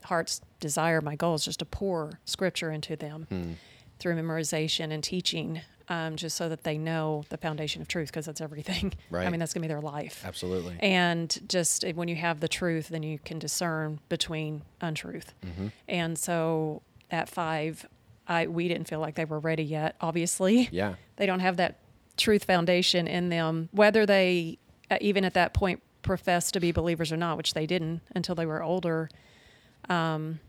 heart's 0.04 0.40
desire 0.60 1.02
my 1.02 1.16
goal 1.16 1.36
is 1.36 1.44
just 1.44 1.60
to 1.60 1.66
pour 1.66 2.20
scripture 2.26 2.72
into 2.72 2.96
them 2.96 3.26
Hmm. 3.30 3.52
through 4.00 4.16
memorization 4.16 4.92
and 4.92 5.04
teaching 5.04 5.62
um, 5.90 6.16
just 6.16 6.36
so 6.36 6.50
that 6.50 6.64
they 6.64 6.78
know 6.78 7.24
the 7.30 7.38
foundation 7.38 7.82
of 7.82 7.88
truth 7.88 8.08
because 8.10 8.26
that's 8.26 8.42
everything 8.42 8.94
Right. 9.10 9.28
i 9.28 9.30
mean 9.30 9.40
that's 9.40 9.54
going 9.54 9.62
to 9.62 9.68
be 9.68 9.74
their 9.74 9.82
life 9.82 10.24
Absolutely. 10.26 10.78
and 10.80 11.38
just 11.48 11.86
uh, 11.86 11.90
when 11.90 12.08
you 12.08 12.16
have 12.16 12.40
the 12.40 12.48
truth 12.48 12.88
then 12.90 13.04
you 13.04 13.20
can 13.20 13.40
discern 13.40 14.00
between 14.10 14.64
untruth 14.82 15.34
Mm-hmm. 15.46 15.68
and 15.88 16.18
so 16.18 16.82
at 17.12 17.30
five 17.30 17.86
i 18.28 18.48
we 18.48 18.68
didn't 18.68 18.88
feel 18.88 19.00
like 19.00 19.16
they 19.16 19.26
were 19.26 19.40
ready 19.40 19.64
yet 19.64 19.96
obviously 20.02 20.68
Yeah. 20.72 20.96
they 21.18 21.26
don't 21.28 21.42
have 21.42 21.58
that 21.58 21.80
truth 22.18 22.46
foundation 22.46 23.08
in 23.08 23.30
them 23.30 23.70
whether 23.72 24.06
they 24.06 24.58
uh, 24.90 24.98
even 25.02 25.24
at 25.26 25.34
that 25.36 25.54
point 25.54 25.82
profess 26.02 26.52
to 26.52 26.60
be 26.60 26.72
believers 26.72 27.12
or 27.12 27.18
not 27.18 27.38
which 27.38 27.54
they 27.54 27.66
didn't 27.68 28.02
until 28.16 28.36
they 28.36 28.46
were 28.46 28.62
older 28.64 29.10
um 29.90 30.40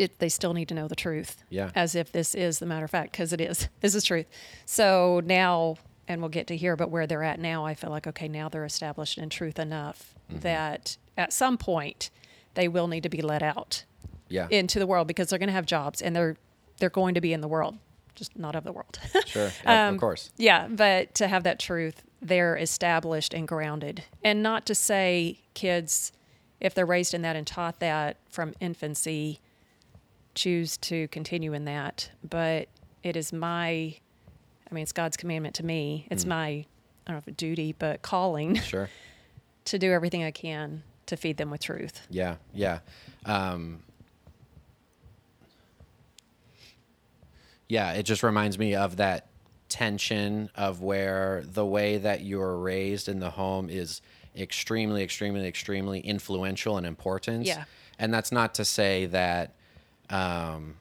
it, 0.00 0.18
they 0.18 0.28
still 0.28 0.54
need 0.54 0.68
to 0.68 0.74
know 0.74 0.88
the 0.88 0.96
truth 0.96 1.44
Yeah. 1.50 1.70
as 1.74 1.94
if 1.94 2.10
this 2.12 2.34
is 2.34 2.58
the 2.58 2.66
matter 2.66 2.84
of 2.84 2.90
fact 2.90 3.12
because 3.12 3.32
it 3.32 3.40
is 3.40 3.68
this 3.80 3.94
is 3.94 4.04
truth 4.04 4.26
so 4.66 5.20
now 5.24 5.76
and 6.08 6.20
we'll 6.20 6.30
get 6.30 6.46
to 6.48 6.56
here 6.56 6.76
but 6.76 6.90
where 6.90 7.06
they're 7.06 7.22
at 7.22 7.38
now 7.38 7.64
i 7.66 7.74
feel 7.74 7.90
like 7.90 8.06
okay 8.06 8.28
now 8.28 8.48
they're 8.48 8.64
established 8.64 9.18
in 9.18 9.28
truth 9.30 9.58
enough 9.58 10.14
Mm-hmm. 10.30 10.40
that 10.42 10.96
at 11.18 11.32
some 11.32 11.58
point 11.58 12.08
they 12.54 12.68
will 12.68 12.86
need 12.86 13.02
to 13.02 13.08
be 13.08 13.20
let 13.20 13.42
out 13.42 13.84
Yeah. 14.28 14.46
into 14.48 14.78
the 14.78 14.86
world 14.86 15.08
because 15.08 15.28
they're 15.28 15.40
going 15.40 15.48
to 15.48 15.52
have 15.54 15.66
jobs 15.66 16.00
and 16.00 16.14
they're 16.14 16.36
they're 16.78 16.88
going 16.88 17.14
to 17.14 17.20
be 17.20 17.32
in 17.32 17.40
the 17.40 17.48
world 17.48 17.76
just 18.14 18.38
not 18.38 18.54
of 18.54 18.62
the 18.62 18.70
world 18.72 18.98
sure. 19.26 19.50
Yeah, 19.64 19.88
Um, 19.88 19.94
of 19.94 20.00
course. 20.00 20.30
yeah, 20.36 20.68
but 20.68 21.14
to 21.16 21.26
have 21.26 21.42
that 21.44 21.58
truth, 21.58 22.02
they're 22.22 22.56
established 22.56 23.34
and 23.34 23.48
grounded. 23.48 24.04
And 24.22 24.40
not 24.42 24.66
to 24.66 24.74
say 24.74 25.40
kids, 25.54 26.12
if 26.60 26.74
they're 26.74 26.86
raised 26.86 27.12
in 27.14 27.22
that 27.22 27.34
and 27.34 27.46
taught 27.46 27.80
that 27.80 28.18
from 28.30 28.54
infancy, 28.60 29.40
choose 30.34 30.76
to 30.78 31.08
continue 31.08 31.52
in 31.52 31.64
that. 31.66 32.10
But 32.28 32.68
it 33.02 33.16
is 33.16 33.32
my, 33.32 33.66
I 34.70 34.74
mean, 34.74 34.82
it's 34.82 34.92
God's 34.92 35.16
commandment 35.16 35.54
to 35.56 35.64
me. 35.64 36.06
It's 36.10 36.24
my, 36.24 36.46
I 36.48 36.66
don't 37.06 37.14
know 37.14 37.18
if 37.18 37.26
a 37.26 37.32
duty, 37.32 37.74
but 37.78 38.02
calling 38.02 38.54
Sure. 38.62 38.88
to 39.66 39.78
do 39.78 39.92
everything 39.92 40.22
I 40.24 40.30
can 40.30 40.82
to 41.06 41.16
feed 41.16 41.36
them 41.36 41.50
with 41.50 41.62
truth. 41.62 42.06
Yeah, 42.10 42.36
yeah. 42.54 42.80
Um, 43.24 43.82
Yeah, 47.70 47.92
it 47.92 48.02
just 48.02 48.24
reminds 48.24 48.58
me 48.58 48.74
of 48.74 48.96
that 48.96 49.28
tension 49.68 50.50
of 50.56 50.82
where 50.82 51.44
the 51.46 51.64
way 51.64 51.98
that 51.98 52.20
you're 52.22 52.56
raised 52.58 53.08
in 53.08 53.20
the 53.20 53.30
home 53.30 53.70
is 53.70 54.02
extremely, 54.36 55.04
extremely, 55.04 55.46
extremely 55.46 56.00
influential 56.00 56.76
and 56.76 56.84
important. 56.84 57.46
Yeah. 57.46 57.64
And 57.96 58.12
that's 58.12 58.32
not 58.32 58.56
to 58.56 58.64
say 58.64 59.06
that 59.06 59.54
um, 60.10 60.76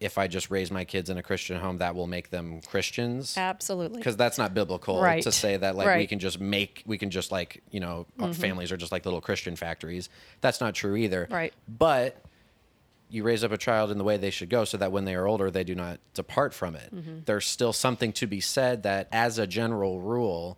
if 0.00 0.16
I 0.16 0.28
just 0.28 0.50
raise 0.50 0.70
my 0.70 0.84
kids 0.84 1.10
in 1.10 1.18
a 1.18 1.22
Christian 1.22 1.60
home, 1.60 1.78
that 1.78 1.94
will 1.94 2.06
make 2.06 2.30
them 2.30 2.62
Christians. 2.62 3.36
Absolutely. 3.36 3.98
Because 3.98 4.16
that's 4.16 4.38
not 4.38 4.54
biblical 4.54 5.00
Right. 5.02 5.22
to 5.22 5.30
say 5.32 5.58
that 5.58 5.76
like 5.76 5.96
we 5.98 6.06
can 6.06 6.18
just 6.18 6.40
make 6.40 6.82
we 6.86 6.96
can 6.96 7.10
just 7.10 7.30
like 7.30 7.62
you 7.70 7.80
know 7.80 8.06
Mm-hmm. 8.18 8.32
families 8.32 8.72
are 8.72 8.78
just 8.78 8.92
like 8.92 9.04
little 9.04 9.20
Christian 9.20 9.56
factories. 9.56 10.08
That's 10.40 10.60
not 10.60 10.74
true 10.74 10.96
either. 10.96 11.28
Right. 11.30 11.52
But 11.68 12.16
you 13.10 13.24
raise 13.24 13.42
up 13.44 13.52
a 13.52 13.58
child 13.58 13.90
in 13.90 13.98
the 13.98 14.04
way 14.04 14.16
they 14.16 14.30
should 14.30 14.48
go 14.48 14.64
so 14.64 14.76
that 14.78 14.90
when 14.92 15.04
they 15.04 15.16
are 15.16 15.26
older 15.26 15.50
they 15.50 15.64
do 15.64 15.74
not 15.74 15.98
depart 16.14 16.54
from 16.54 16.76
it 16.76 16.94
Mm-hmm. 16.94 17.18
there's 17.26 17.44
still 17.44 17.72
something 17.72 18.12
to 18.12 18.26
be 18.28 18.40
said 18.40 18.84
that 18.84 19.08
as 19.10 19.36
a 19.36 19.48
general 19.48 20.00
rule 20.00 20.56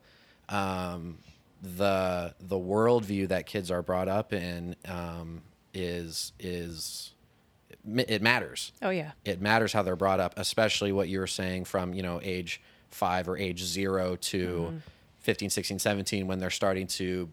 um, 0.51 1.17
the 1.63 2.35
the 2.41 2.57
worldview 2.59 3.29
that 3.29 3.47
kids 3.47 3.71
are 3.71 3.81
brought 3.83 4.07
up 4.09 4.33
in 4.35 4.77
um, 4.87 5.41
is 5.73 6.33
is 6.39 7.13
it 7.85 8.23
matters. 8.23 8.73
Oh 8.81 8.91
yeah. 8.91 9.13
it 9.25 9.41
matters 9.41 9.73
how 9.73 9.83
they're 9.83 9.97
brought 9.97 10.21
up 10.21 10.35
especially 10.37 10.93
what 10.93 11.09
you 11.09 11.19
were 11.19 11.27
saying 11.27 11.65
from 11.65 11.95
you 11.95 12.03
know 12.03 12.21
age 12.23 12.61
five 12.91 13.29
or 13.29 13.37
age 13.37 13.63
zero 13.65 14.17
to 14.17 14.81
15 15.21 15.51
16 15.51 15.79
17 15.79 16.27
when 16.27 16.39
they're 16.39 16.51
starting 16.51 16.87
to 16.87 17.29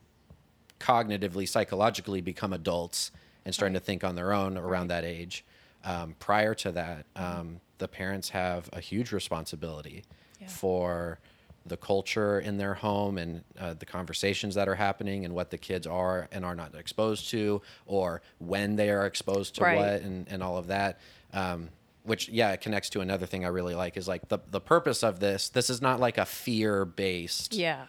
cognitively 0.80 1.48
psychologically 1.48 2.22
become 2.22 2.54
adults 2.54 3.12
and 3.46 3.54
starting 3.54 3.74
to 3.74 3.80
think 3.80 4.04
on 4.04 4.16
their 4.16 4.34
own 4.34 4.58
around 4.58 4.88
that 4.88 5.04
age. 5.04 5.44
Um, 5.84 6.16
prior 6.20 6.54
to 6.56 6.72
that 6.74 7.06
um, 7.16 7.62
the 7.78 7.88
parents 7.88 8.30
have 8.30 8.70
a 8.74 8.80
huge 8.82 9.12
responsibility 9.12 10.04
Yeah. 10.42 10.48
for 10.48 11.20
the 11.66 11.78
culture 11.78 12.40
in 12.40 12.58
their 12.58 12.74
home 12.74 13.18
and 13.18 13.44
uh, 13.60 13.74
the 13.74 13.86
conversations 13.86 14.56
that 14.56 14.68
are 14.68 14.76
happening 14.76 15.26
and 15.26 15.34
what 15.34 15.50
the 15.52 15.58
kids 15.58 15.86
are 15.86 16.28
and 16.32 16.44
are 16.46 16.56
not 16.56 16.74
exposed 16.76 17.30
to 17.30 17.62
or 17.86 18.22
when 18.40 18.76
they 18.76 18.90
are 18.90 19.06
exposed 19.06 19.56
to 19.56 19.62
Right. 19.64 19.78
what 19.78 20.02
and, 20.02 20.28
and 20.30 20.42
all 20.42 20.58
of 20.58 20.68
that 20.68 21.00
um, 21.34 21.70
which 22.04 22.30
yeah 22.30 22.52
it 22.54 22.62
connects 22.62 22.90
to 22.92 23.02
another 23.02 23.26
thing 23.26 23.46
i 23.46 23.50
really 23.50 23.76
like 23.76 23.98
is 23.98 24.08
like 24.08 24.28
the, 24.30 24.40
the 24.50 24.62
purpose 24.62 25.04
of 25.04 25.20
this 25.20 25.50
this 25.50 25.70
is 25.70 25.82
not 25.82 26.00
like 26.00 26.18
a 26.18 26.26
fear 26.26 26.86
based 26.86 27.54
Yeah. 27.54 27.86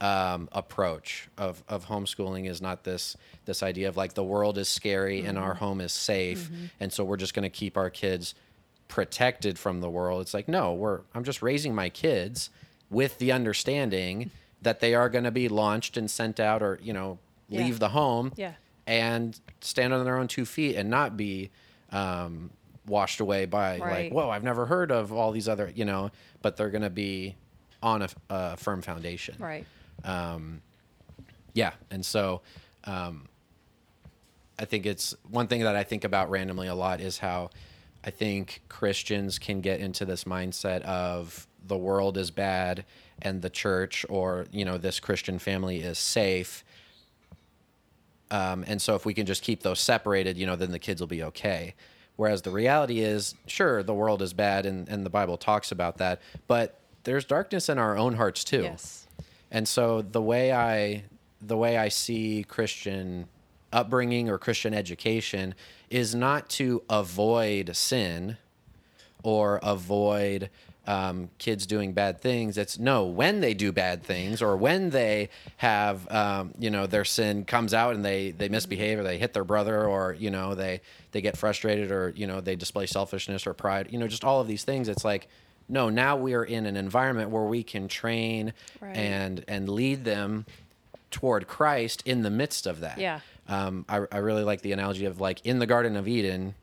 um, 0.00 0.48
approach 0.52 1.28
of, 1.36 1.62
of 1.68 1.86
homeschooling 1.86 2.48
is 2.48 2.60
not 2.62 2.84
this 2.84 3.16
this 3.44 3.62
idea 3.62 3.88
of 3.88 3.96
like 3.96 4.14
the 4.14 4.24
world 4.24 4.56
is 4.58 4.68
scary 4.68 5.20
and 5.24 5.38
our 5.38 5.54
home 5.54 5.80
is 5.80 5.92
safe 5.92 6.50
and 6.80 6.90
so 6.92 7.04
we're 7.04 7.18
just 7.18 7.34
going 7.34 7.42
to 7.44 7.50
keep 7.50 7.76
our 7.76 7.90
kids 7.90 8.34
protected 8.88 9.56
from 9.58 9.80
the 9.80 9.88
world 9.90 10.20
it's 10.20 10.34
like 10.34 10.48
no 10.48 10.72
we're 10.72 11.02
i'm 11.14 11.22
just 11.22 11.42
raising 11.42 11.74
my 11.74 11.88
kids 11.88 12.50
with 12.90 13.18
the 13.18 13.32
understanding 13.32 14.30
that 14.62 14.80
they 14.80 14.94
are 14.94 15.08
going 15.08 15.24
to 15.24 15.30
be 15.30 15.48
launched 15.48 15.96
and 15.96 16.10
sent 16.10 16.38
out 16.40 16.62
or 16.62 16.78
you 16.82 16.92
know 16.92 17.18
Yeah. 17.48 17.62
leave 17.62 17.78
the 17.78 17.88
home 17.90 18.32
Yeah. 18.36 18.54
and 18.86 19.38
stand 19.60 19.92
on 19.94 20.04
their 20.04 20.16
own 20.16 20.28
two 20.28 20.44
feet 20.44 20.76
and 20.76 20.90
not 20.90 21.16
be 21.16 21.50
um, 21.92 22.50
washed 22.86 23.20
away 23.20 23.46
by 23.46 23.78
like 23.78 24.12
whoa 24.12 24.30
i've 24.30 24.42
never 24.44 24.66
heard 24.66 24.90
of 24.90 25.12
all 25.12 25.30
these 25.32 25.48
other 25.48 25.70
you 25.74 25.84
know 25.84 26.10
but 26.42 26.56
they're 26.56 26.70
going 26.70 26.82
to 26.82 26.90
be 26.90 27.36
on 27.82 28.02
a, 28.02 28.08
a 28.28 28.56
firm 28.56 28.82
foundation 28.82 29.34
Right. 29.38 29.64
yeah 31.54 31.72
and 31.90 32.04
so 32.04 32.42
um, 32.84 33.26
i 34.58 34.64
think 34.64 34.86
it's 34.86 35.14
one 35.28 35.46
thing 35.46 35.62
that 35.62 35.76
i 35.76 35.84
think 35.84 36.04
about 36.04 36.30
randomly 36.30 36.68
a 36.68 36.74
lot 36.74 37.00
is 37.00 37.18
how 37.18 37.50
i 38.04 38.10
think 38.10 38.62
christians 38.68 39.38
can 39.38 39.60
get 39.60 39.80
into 39.80 40.04
this 40.04 40.24
mindset 40.24 40.82
of 40.82 41.46
the 41.66 41.76
world 41.76 42.16
is 42.16 42.30
bad 42.30 42.84
and 43.22 43.42
the 43.42 43.50
church 43.50 44.04
or 44.08 44.46
you 44.50 44.64
know 44.64 44.78
this 44.78 45.00
christian 45.00 45.38
family 45.38 45.78
is 45.78 45.98
safe 45.98 46.64
um, 48.30 48.64
and 48.68 48.80
so 48.80 48.94
if 48.94 49.04
we 49.04 49.12
can 49.14 49.26
just 49.26 49.42
keep 49.42 49.62
those 49.62 49.80
separated 49.80 50.36
you 50.38 50.46
know 50.46 50.56
then 50.56 50.70
the 50.70 50.78
kids 50.78 51.00
will 51.00 51.08
be 51.08 51.22
okay 51.22 51.74
whereas 52.16 52.42
the 52.42 52.50
reality 52.50 53.00
is 53.00 53.34
sure 53.46 53.82
the 53.82 53.94
world 53.94 54.22
is 54.22 54.32
bad 54.32 54.66
and, 54.66 54.88
and 54.88 55.04
the 55.04 55.10
bible 55.10 55.36
talks 55.36 55.70
about 55.72 55.98
that 55.98 56.20
but 56.46 56.78
there's 57.04 57.24
darkness 57.24 57.68
in 57.68 57.78
our 57.78 57.96
own 57.96 58.14
hearts 58.14 58.44
too 58.44 58.62
Yes. 58.62 59.06
and 59.50 59.66
so 59.66 60.02
the 60.02 60.22
way 60.22 60.52
I 60.52 61.04
the 61.42 61.56
way 61.56 61.78
I 61.78 61.88
see 61.88 62.44
Christian 62.46 63.26
upbringing 63.72 64.28
or 64.28 64.36
Christian 64.36 64.74
education 64.74 65.54
is 65.88 66.14
not 66.14 66.50
to 66.50 66.82
avoid 66.90 67.74
sin 67.74 68.36
or 69.22 69.58
avoid 69.62 70.50
um, 70.90 71.30
kids 71.38 71.66
doing 71.66 71.92
bad 71.92 72.20
things. 72.20 72.58
It's 72.58 72.78
no, 72.78 73.04
when 73.06 73.40
they 73.40 73.54
do 73.54 73.70
bad 73.72 74.02
things 74.02 74.42
or 74.42 74.56
when 74.56 74.90
they 74.90 75.28
have, 75.58 76.10
um, 76.10 76.52
you 76.58 76.70
know, 76.70 76.86
their 76.86 77.04
sin 77.04 77.44
comes 77.44 77.72
out 77.74 77.94
and 77.94 78.04
they, 78.04 78.32
they 78.32 78.48
misbehave 78.48 78.98
or 78.98 79.02
they 79.04 79.18
hit 79.18 79.32
their 79.32 79.44
brother 79.44 79.84
or, 79.86 80.16
you 80.18 80.30
know, 80.30 80.54
they, 80.54 80.80
they 81.12 81.20
get 81.20 81.36
frustrated 81.36 81.90
or, 81.92 82.12
you 82.16 82.26
know, 82.26 82.40
they 82.40 82.56
display 82.56 82.86
selfishness 82.86 83.46
or 83.46 83.54
pride, 83.54 83.88
you 83.90 83.98
know, 83.98 84.08
just 84.08 84.24
all 84.24 84.40
of 84.40 84.48
these 84.48 84.64
things. 84.64 84.88
It's 84.88 85.04
like, 85.04 85.28
no, 85.68 85.88
now 85.90 86.16
we 86.16 86.34
are 86.34 86.44
in 86.44 86.66
an 86.66 86.76
environment 86.76 87.30
where 87.30 87.44
we 87.44 87.62
can 87.62 87.86
train 87.86 88.52
Right. 88.80 88.96
and, 88.96 89.44
and 89.46 89.68
lead 89.68 90.04
them 90.04 90.44
toward 91.12 91.46
Christ 91.46 92.02
in 92.04 92.22
the 92.22 92.30
midst 92.30 92.66
of 92.66 92.80
that. 92.80 92.98
Yeah. 92.98 93.20
Um, 93.48 93.84
I, 93.88 94.06
I 94.10 94.18
really 94.18 94.44
like 94.44 94.62
the 94.62 94.72
analogy 94.72 95.04
of 95.06 95.20
like 95.20 95.44
in 95.44 95.58
the 95.60 95.66
Garden 95.66 95.94
of 95.96 96.08
Eden, 96.08 96.54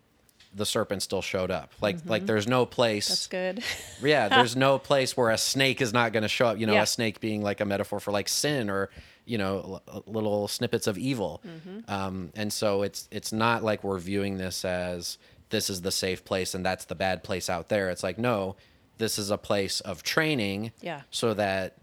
the 0.58 0.65
serpent 0.65 1.02
still 1.04 1.22
showed 1.22 1.52
up. 1.52 1.72
Like 1.82 1.98
like 2.06 2.26
there's 2.26 2.48
no 2.48 2.65
place. 2.65 3.08
That's 3.08 3.28
good. 3.28 3.63
Yeah, 4.02 4.28
there's 4.28 4.56
no 4.56 4.78
place 4.91 5.15
where 5.15 5.30
a 5.30 5.38
snake 5.38 5.82
is 5.82 5.93
not 5.93 6.12
going 6.13 6.24
to 6.24 6.28
show 6.30 6.48
up. 6.48 6.60
You 6.60 6.65
know, 6.67 6.74
Yeah. 6.74 6.84
a 6.84 6.88
snake 6.88 7.20
being 7.20 7.41
like 7.41 7.62
a 7.62 7.65
metaphor 7.65 8.00
for 8.00 8.12
like 8.12 8.28
sin 8.28 8.70
or 8.70 8.89
you 9.26 9.38
know 9.38 9.82
l- 9.88 10.04
little 10.06 10.48
snippets 10.48 10.88
of 10.88 10.98
evil. 10.98 11.41
Mm-hmm. 11.48 11.91
Um, 11.91 12.32
and 12.36 12.52
so 12.52 12.82
it's 12.84 13.08
it's 13.12 13.32
not 13.32 13.63
like 13.63 13.84
we're 13.84 14.00
viewing 14.00 14.38
this 14.38 14.65
as 14.65 15.17
this 15.50 15.70
is 15.70 15.82
the 15.82 15.91
safe 15.91 16.26
place 16.26 16.54
and 16.54 16.65
that's 16.65 16.86
the 16.86 16.96
bad 16.96 17.24
place 17.24 17.50
out 17.50 17.70
there. 17.70 17.89
It's 17.89 18.04
like 18.04 18.17
no, 18.17 18.56
this 18.98 19.17
is 19.20 19.30
a 19.32 19.38
place 19.38 19.80
of 19.82 20.04
training. 20.04 20.72
Yeah. 20.82 21.02
So 21.12 21.34
that 21.36 21.76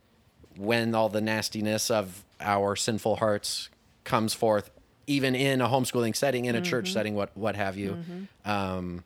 when 0.56 0.94
all 0.94 1.08
the 1.08 1.20
nastiness 1.20 1.90
of 1.90 2.24
our 2.40 2.76
sinful 2.76 3.16
hearts 3.16 3.70
comes 4.04 4.34
forth, 4.34 4.70
even 5.06 5.34
in 5.34 5.60
a 5.60 5.68
homeschooling 5.68 6.16
setting, 6.16 6.46
in 6.46 6.54
a 6.54 6.60
church 6.60 6.92
setting, 6.92 7.14
what 7.14 7.36
what 7.36 7.56
have 7.56 7.76
you, 7.76 7.98
um, 8.44 9.04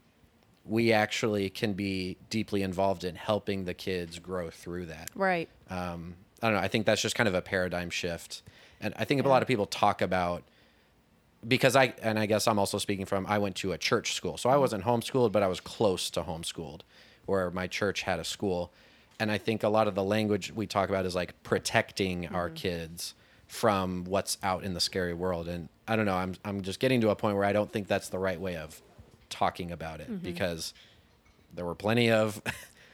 we 0.65 0.93
actually 0.93 1.51
can 1.51 1.73
be 1.73 2.17
deeply 2.31 2.63
involved 2.63 3.05
in 3.05 3.15
helping 3.15 3.65
the 3.65 3.75
kids 3.75 4.19
grow 4.19 4.51
through 4.51 4.87
that. 4.87 5.11
right. 5.15 5.49
Um, 5.71 6.15
I 6.43 6.47
don't 6.47 6.57
know. 6.57 6.63
I 6.63 6.69
think 6.69 6.87
that's 6.87 7.03
just 7.03 7.17
kind 7.17 7.29
of 7.29 7.35
a 7.35 7.43
paradigm 7.43 7.91
shift, 7.91 8.43
and 8.81 8.95
I 8.97 9.05
think 9.05 9.25
a 9.25 9.29
lot 9.29 9.43
of 9.43 9.49
people 9.49 9.67
talk 9.67 10.03
about 10.03 10.45
because 11.47 11.77
I 11.77 11.95
and 12.03 12.19
I 12.19 12.27
guess 12.27 12.47
I'm 12.47 12.59
also 12.59 12.79
speaking 12.79 13.07
from 13.07 13.27
I 13.27 13.39
went 13.39 13.57
to 13.57 13.73
a 13.73 13.79
church 13.79 14.15
school, 14.15 14.37
so 14.37 14.49
I 14.51 14.57
wasn't 14.57 14.85
homeschooled, 14.85 15.33
but 15.33 15.43
I 15.43 15.49
was 15.49 15.61
close 15.61 16.11
to 16.11 16.23
homeschooled, 16.23 16.83
where 17.27 17.51
my 17.51 17.67
church 17.67 18.03
had 18.03 18.21
a 18.21 18.25
school, 18.25 18.73
and 19.19 19.31
I 19.31 19.39
think 19.39 19.63
a 19.63 19.69
lot 19.69 19.89
of 19.89 19.95
the 19.95 20.05
language 20.05 20.53
we 20.53 20.67
talk 20.67 20.89
about 20.89 21.07
is 21.07 21.15
like 21.15 21.43
protecting 21.43 22.29
our 22.29 22.51
kids 22.51 23.15
from 23.47 24.05
what's 24.05 24.37
out 24.43 24.63
in 24.63 24.75
the 24.75 24.81
scary 24.81 25.15
world, 25.15 25.49
and 25.49 25.69
I 25.89 25.97
don't 25.97 26.07
know. 26.07 26.15
I'm 26.15 26.35
I'm 26.45 26.63
just 26.63 26.81
getting 26.81 27.01
to 27.01 27.11
a 27.11 27.17
point 27.17 27.37
where 27.37 27.45
I 27.45 27.53
don't 27.53 27.73
think 27.73 27.89
that's 27.89 28.09
the 28.11 28.19
right 28.19 28.41
way 28.41 28.57
of 28.57 28.81
talking 29.31 29.73
about 29.73 30.01
it 30.01 30.23
because 30.23 30.75
there 31.55 31.65
were 31.65 31.75
plenty 31.75 32.11
of 32.11 32.41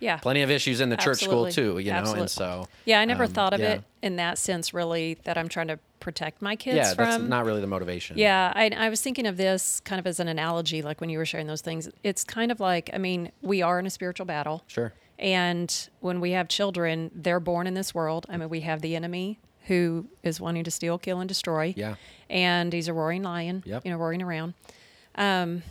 Yeah. 0.00 0.16
plenty 0.22 0.42
of 0.42 0.50
issues 0.50 0.80
in 0.80 0.88
the 0.90 0.96
church 0.96 1.20
school 1.22 1.50
too, 1.50 1.78
you 1.78 1.90
know, 1.90 1.98
Absolutely. 1.98 2.20
and 2.22 2.30
so 2.30 2.68
Yeah, 2.84 3.00
I 3.00 3.04
never 3.04 3.24
um, 3.24 3.30
thought 3.30 3.54
of 3.54 3.60
yeah. 3.60 3.74
it 3.74 3.84
in 4.02 4.16
that 4.16 4.38
sense, 4.38 4.74
really, 4.74 5.18
that 5.24 5.38
I'm 5.38 5.48
trying 5.48 5.68
to 5.68 5.78
protect 6.00 6.42
my 6.42 6.56
kids 6.56 6.76
Yeah, 6.76 6.94
from. 6.94 7.04
that's 7.04 7.22
not 7.22 7.44
really 7.46 7.60
the 7.60 7.66
motivation. 7.66 8.18
Yeah, 8.18 8.52
I, 8.54 8.68
I 8.76 8.88
was 8.90 9.00
thinking 9.00 9.26
of 9.26 9.36
this 9.36 9.80
kind 9.80 9.98
of 9.98 10.06
as 10.06 10.20
an 10.20 10.28
analogy, 10.28 10.82
like 10.82 11.00
when 11.00 11.08
you 11.10 11.18
were 11.18 11.24
sharing 11.24 11.46
those 11.46 11.62
things. 11.62 11.88
It's 12.02 12.22
kind 12.24 12.52
of 12.52 12.60
like, 12.60 12.90
I 12.92 12.98
mean, 12.98 13.32
we 13.42 13.62
are 13.62 13.78
in 13.78 13.86
a 13.86 13.90
spiritual 13.90 14.26
battle. 14.26 14.62
Sure. 14.66 14.92
And 15.18 15.88
when 16.00 16.20
we 16.20 16.32
have 16.32 16.48
children, 16.48 17.10
they're 17.14 17.40
born 17.40 17.66
in 17.66 17.74
this 17.74 17.94
world. 17.94 18.26
I 18.28 18.36
mean, 18.36 18.48
we 18.50 18.60
have 18.60 18.82
the 18.82 18.96
enemy 18.96 19.38
who 19.64 20.06
is 20.22 20.40
wanting 20.40 20.64
to 20.64 20.70
steal, 20.70 20.98
kill, 20.98 21.20
and 21.20 21.28
destroy. 21.28 21.74
Yeah. 21.76 21.94
And 22.30 22.72
he's 22.72 22.88
a 22.88 22.92
roaring 22.92 23.22
lion, 23.22 23.62
Yep. 23.66 23.84
you 23.84 23.90
know, 23.90 23.96
roaring 23.96 24.22
around. 24.22 24.54
Um, 25.14 25.62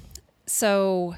so 0.45 1.15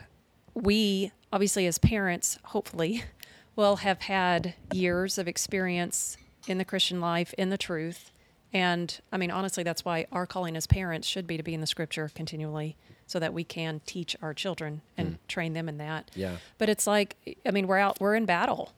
we, 0.53 1.11
obviously, 1.31 1.65
as 1.67 1.77
parents, 1.77 2.37
hopefully, 2.45 3.03
will 3.55 3.77
have 3.77 4.01
had 4.01 4.53
years 4.73 5.17
of 5.17 5.27
experience 5.27 6.17
in 6.47 6.57
the 6.57 6.65
Christian 6.65 6.99
life, 6.99 7.33
in 7.37 7.49
the 7.49 7.57
truth. 7.57 8.11
And 8.53 8.99
I 9.11 9.17
mean, 9.17 9.31
honestly, 9.31 9.63
that's 9.63 9.83
why 9.83 10.05
our 10.11 10.25
calling 10.25 10.55
as 10.55 10.67
parents 10.67 11.07
should 11.07 11.25
be 11.27 11.37
to 11.37 11.43
be 11.43 11.53
in 11.53 11.61
the 11.61 11.67
scripture 11.67 12.09
continually 12.13 12.75
so 13.07 13.19
that 13.19 13.33
we 13.33 13.43
can 13.43 13.81
teach 13.85 14.15
our 14.21 14.33
children 14.33 14.81
and 14.97 15.17
train 15.27 15.53
them 15.53 15.69
in 15.69 15.77
that. 15.77 16.09
Yeah. 16.15 16.37
But 16.57 16.69
it's 16.69 16.87
like, 16.87 17.15
I 17.45 17.51
mean, 17.51 17.67
we're 17.67 17.77
out, 17.77 17.99
we're 17.99 18.15
in 18.15 18.25
battle. 18.25 18.71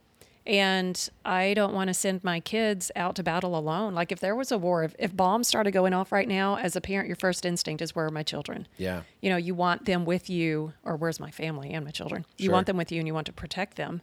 And 0.48 1.10
I 1.26 1.54
don't 1.56 1.74
want 1.74 1.90
to 1.90 1.94
send 1.94 2.24
my 2.24 2.40
kids 2.40 2.90
out 2.96 3.16
to 3.18 3.24
battle 3.24 3.58
alone. 3.58 3.94
Like 3.94 4.14
if 4.14 4.22
there 4.22 4.34
was 4.34 4.50
a 4.50 4.58
war, 4.58 4.84
if, 4.86 4.96
if 4.98 5.14
bombs 5.16 5.50
started 5.50 5.72
going 5.72 5.94
off 5.94 6.14
right 6.14 6.28
now, 6.28 6.56
as 6.56 6.74
a 6.78 6.82
parent, 6.82 7.08
your 7.08 7.18
first 7.18 7.46
instinct 7.46 7.82
is 7.82 7.94
where 7.94 8.06
are 8.06 8.12
my 8.12 8.24
children? 8.24 8.66
Yeah. 8.78 9.02
You 9.22 9.30
know, 9.30 9.36
you 9.36 9.54
want 9.54 9.84
them 9.84 10.06
with 10.06 10.30
you, 10.30 10.72
or 10.86 10.96
where's 10.96 11.20
my 11.20 11.32
family 11.32 11.74
and 11.74 11.84
my 11.84 11.92
children? 11.92 12.26
You 12.38 12.46
Sure. 12.46 12.54
want 12.54 12.66
them 12.66 12.78
with 12.78 12.94
you 12.94 13.00
and 13.00 13.06
you 13.08 13.14
want 13.14 13.26
to 13.28 13.34
protect 13.34 13.76
them. 13.76 14.02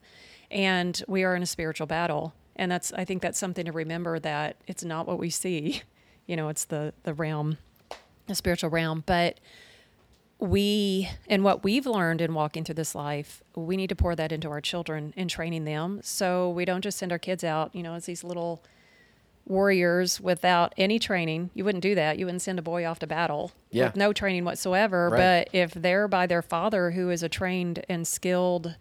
And 0.51 1.03
we 1.09 1.25
are 1.25 1.35
in 1.35 1.43
a 1.43 1.47
spiritual 1.47 1.87
battle. 1.87 2.35
And 2.57 2.71
that's 2.71 2.93
I 2.93 3.07
think 3.07 3.23
that's 3.23 3.39
something 3.39 3.65
to 3.65 3.73
remember 3.73 4.19
that 4.19 4.57
it's 4.67 4.85
not 4.85 5.07
what 5.09 5.19
we 5.19 5.31
see. 5.31 5.83
You 6.27 6.37
know, 6.37 6.49
it's 6.49 6.65
the 6.65 6.95
the 7.03 7.13
realm, 7.13 7.59
the 8.29 8.35
spiritual 8.35 8.71
realm. 8.71 9.03
But 9.05 9.41
we 10.39 11.09
and 11.29 11.45
what 11.45 11.63
we've 11.65 11.87
learned 11.87 12.21
in 12.21 12.35
walking 12.35 12.65
through 12.65 12.75
this 12.75 12.95
life, 12.95 13.43
we 13.55 13.77
need 13.77 13.89
to 13.89 13.97
pour 13.97 14.15
that 14.17 14.33
into 14.33 14.49
our 14.51 14.61
children 14.61 15.15
and 15.17 15.31
training 15.31 15.65
them. 15.65 16.01
So 16.03 16.51
we 16.51 16.65
don't 16.65 16.83
just 16.83 16.99
send 16.99 17.13
our 17.13 17.19
kids 17.19 17.45
out, 17.45 17.75
you 17.75 17.83
know, 17.83 17.95
as 17.95 18.07
these 18.07 18.25
little 18.25 18.63
warriors 19.47 20.21
without 20.21 20.73
any 20.79 20.99
training. 20.99 21.51
You 21.55 21.65
wouldn't 21.65 21.83
do 21.83 21.95
that. 21.95 22.19
You 22.19 22.27
wouldn't 22.27 22.43
send 22.43 22.59
a 22.59 22.63
boy 22.63 22.87
off 22.87 22.99
to 23.01 23.07
battle 23.07 23.53
Yeah. 23.71 23.87
with 23.87 23.97
no 23.97 24.13
training 24.13 24.45
whatsoever. 24.45 25.11
Right. 25.11 25.47
But 25.51 25.55
if 25.55 25.73
they're 25.75 26.09
by 26.09 26.27
their 26.27 26.43
father, 26.43 26.93
who 26.93 27.11
is 27.11 27.23
a 27.23 27.29
trained 27.29 27.85
and 27.89 28.07
skilled 28.07 28.77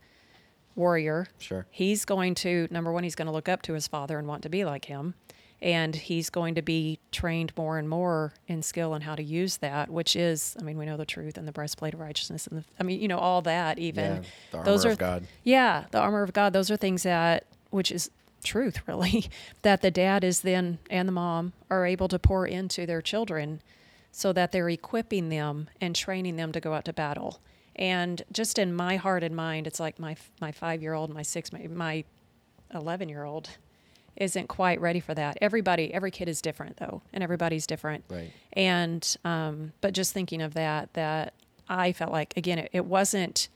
warrior, 0.75 1.27
Sure. 1.37 1.65
he's 1.69 2.05
going 2.05 2.33
to 2.35 2.67
number 2.71 2.91
one, 2.91 3.03
he's 3.03 3.15
going 3.15 3.25
to 3.27 3.31
look 3.31 3.49
up 3.49 3.61
to 3.63 3.73
his 3.73 3.87
father 3.87 4.17
and 4.17 4.27
want 4.27 4.41
to 4.43 4.49
be 4.49 4.63
like 4.65 4.85
him. 4.85 5.15
And 5.63 5.95
he's 5.95 6.29
going 6.29 6.55
to 6.55 6.61
be 6.61 6.99
trained 7.13 7.53
more 7.55 7.77
and 7.77 7.87
more 7.89 8.33
in 8.49 8.61
skill 8.61 8.93
and 8.93 9.01
how 9.01 9.15
to 9.15 9.23
use 9.23 9.57
that, 9.57 9.89
which 9.89 10.13
is, 10.17 10.57
I 10.59 10.63
mean, 10.63 10.77
we 10.77 10.85
know 10.85 10.97
the 10.97 11.05
truth 11.05 11.37
and 11.37 11.47
the 11.47 11.53
breastplate 11.53 11.93
of 11.93 12.01
righteousness, 12.01 12.45
and 12.47 12.59
the, 12.59 12.65
I 12.79 12.83
mean, 12.83 12.99
you 12.99 13.07
know, 13.07 13.17
all 13.17 13.41
that. 13.43 13.79
Even 13.79 14.03
Yeah, 14.17 14.21
the 14.51 14.57
armor 14.57 14.65
those 14.69 14.83
of 14.83 14.91
are 14.91 14.95
God. 14.97 15.23
yeah, 15.43 15.85
the 15.91 15.99
armor 15.99 16.21
of 16.21 16.33
God. 16.33 16.51
Those 16.51 16.69
are 16.69 16.75
things 16.75 17.03
that, 17.03 17.45
which 17.69 17.91
is 17.93 18.11
truth, 18.43 18.81
really, 18.87 19.29
that 19.61 19.81
the 19.81 19.89
dad 19.89 20.25
is 20.25 20.41
then 20.41 20.79
and 20.89 21.07
the 21.07 21.13
mom 21.13 21.53
are 21.69 21.85
able 21.85 22.09
to 22.09 22.19
pour 22.19 22.45
into 22.45 22.85
their 22.85 23.01
children, 23.01 23.61
so 24.11 24.33
that 24.33 24.51
they're 24.51 24.69
equipping 24.69 25.29
them 25.29 25.69
and 25.79 25.95
training 25.95 26.35
them 26.35 26.51
to 26.51 26.59
go 26.59 26.73
out 26.73 26.83
to 26.85 26.93
battle. 26.93 27.39
And 27.77 28.21
just 28.33 28.59
in 28.59 28.73
my 28.75 28.97
heart 28.97 29.23
and 29.23 29.33
mind, 29.33 29.65
it's 29.65 29.79
like 29.79 29.97
my 29.97 30.17
my 30.41 30.51
five 30.51 30.81
year 30.81 30.93
old, 30.93 31.09
my 31.13 31.21
six, 31.23 31.53
my 31.53 31.67
my 31.67 32.03
eleven 32.73 33.07
year 33.07 33.23
old 33.23 33.49
isn't 34.15 34.47
quite 34.47 34.79
ready 34.79 34.99
for 34.99 35.13
that. 35.13 35.37
Everybody, 35.41 35.93
every 35.93 36.11
kid 36.11 36.29
is 36.29 36.41
different 36.41 36.77
though, 36.77 37.01
and 37.11 37.23
everybody's 37.23 37.65
different. 37.65 38.03
Right. 38.09 38.31
And 38.53 39.15
um, 39.25 39.73
but 39.81 39.93
just 39.93 40.13
thinking 40.13 40.41
of 40.41 40.53
that, 40.53 40.93
that 40.93 41.33
I 41.67 41.93
felt 41.93 42.11
like 42.11 42.35
again, 42.37 42.59
it, 42.59 42.69
it 42.73 42.85
wasn't 42.85 43.49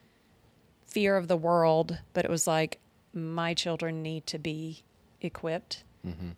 fear 0.88 1.18
of 1.18 1.28
the 1.28 1.38
world, 1.38 2.00
but 2.14 2.26
it 2.26 2.32
was 2.32 2.48
like 2.48 2.80
my 3.14 3.54
children 3.54 4.02
need 4.02 4.26
to 4.28 4.40
be 4.40 4.84
equipped 5.22 5.84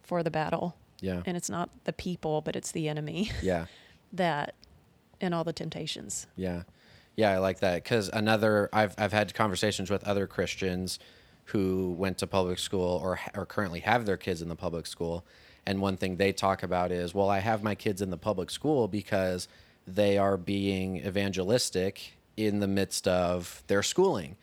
for 0.02 0.24
the 0.24 0.32
battle. 0.32 0.76
Yeah. 1.00 1.22
And 1.28 1.38
it's 1.38 1.50
not 1.50 1.70
the 1.84 1.94
people, 1.94 2.42
but 2.42 2.56
it's 2.56 2.72
the 2.72 2.90
enemy 2.90 3.32
Yeah. 3.44 3.68
that 4.14 4.56
and 5.22 5.36
all 5.36 5.44
the 5.44 5.54
temptations. 5.54 6.26
Yeah. 6.36 6.64
Yeah, 7.16 7.32
I 7.32 7.38
like 7.38 7.60
that 7.60 7.86
cuz 7.86 8.10
another 8.10 8.70
I've 8.74 8.96
I've 8.98 9.14
had 9.14 9.34
conversations 9.36 9.92
with 9.92 10.04
other 10.06 10.26
Christians 10.26 10.98
who 11.50 11.94
went 11.98 12.18
to 12.20 12.28
public 12.28 12.60
school 12.60 13.00
or 13.04 13.20
or 13.36 13.46
currently 13.46 13.82
have 13.82 14.06
their 14.06 14.18
kids 14.18 14.42
in 14.42 14.50
the 14.50 14.56
public 14.56 14.88
school. 14.88 15.26
And 15.66 15.82
one 15.82 15.98
thing 15.98 16.16
they 16.16 16.32
talk 16.32 16.64
about 16.64 16.92
is, 16.92 17.14
well, 17.14 17.30
I 17.30 17.40
have 17.40 17.62
my 17.62 17.76
kids 17.76 18.02
in 18.02 18.10
the 18.10 18.18
public 18.18 18.50
school 18.50 18.88
because 18.88 19.48
they 19.86 20.18
are 20.18 20.38
being 20.38 20.98
evangelistic 21.06 22.14
in 22.38 22.60
the 22.60 22.68
midst 22.68 23.08
of 23.08 23.64
their 23.68 23.84
schooling. 23.84 24.38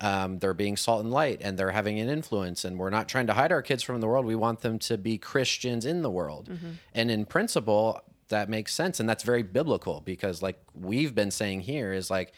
Um, 0.00 0.38
they're 0.38 0.54
being 0.54 0.76
salt 0.76 1.02
and 1.02 1.10
light 1.10 1.40
and 1.42 1.58
they're 1.58 1.72
having 1.72 1.98
an 1.98 2.08
influence 2.08 2.64
and 2.64 2.78
we're 2.78 2.90
not 2.90 3.08
trying 3.08 3.26
to 3.26 3.34
hide 3.34 3.50
our 3.50 3.62
kids 3.62 3.82
from 3.82 4.00
the 4.00 4.06
world. 4.06 4.26
We 4.26 4.36
want 4.36 4.60
them 4.60 4.78
to 4.80 4.96
be 4.96 5.18
christians 5.18 5.84
in 5.84 6.02
the 6.02 6.10
world. 6.10 6.48
And 6.94 7.10
in 7.10 7.24
principle 7.24 8.00
that 8.28 8.48
makes 8.48 8.72
sense. 8.74 9.00
And 9.00 9.08
that's 9.08 9.24
very 9.24 9.42
biblical 9.42 10.02
because 10.04 10.42
like 10.42 10.60
we've 10.74 11.14
been 11.14 11.30
saying 11.30 11.62
here 11.62 11.92
is 11.92 12.10
like 12.10 12.32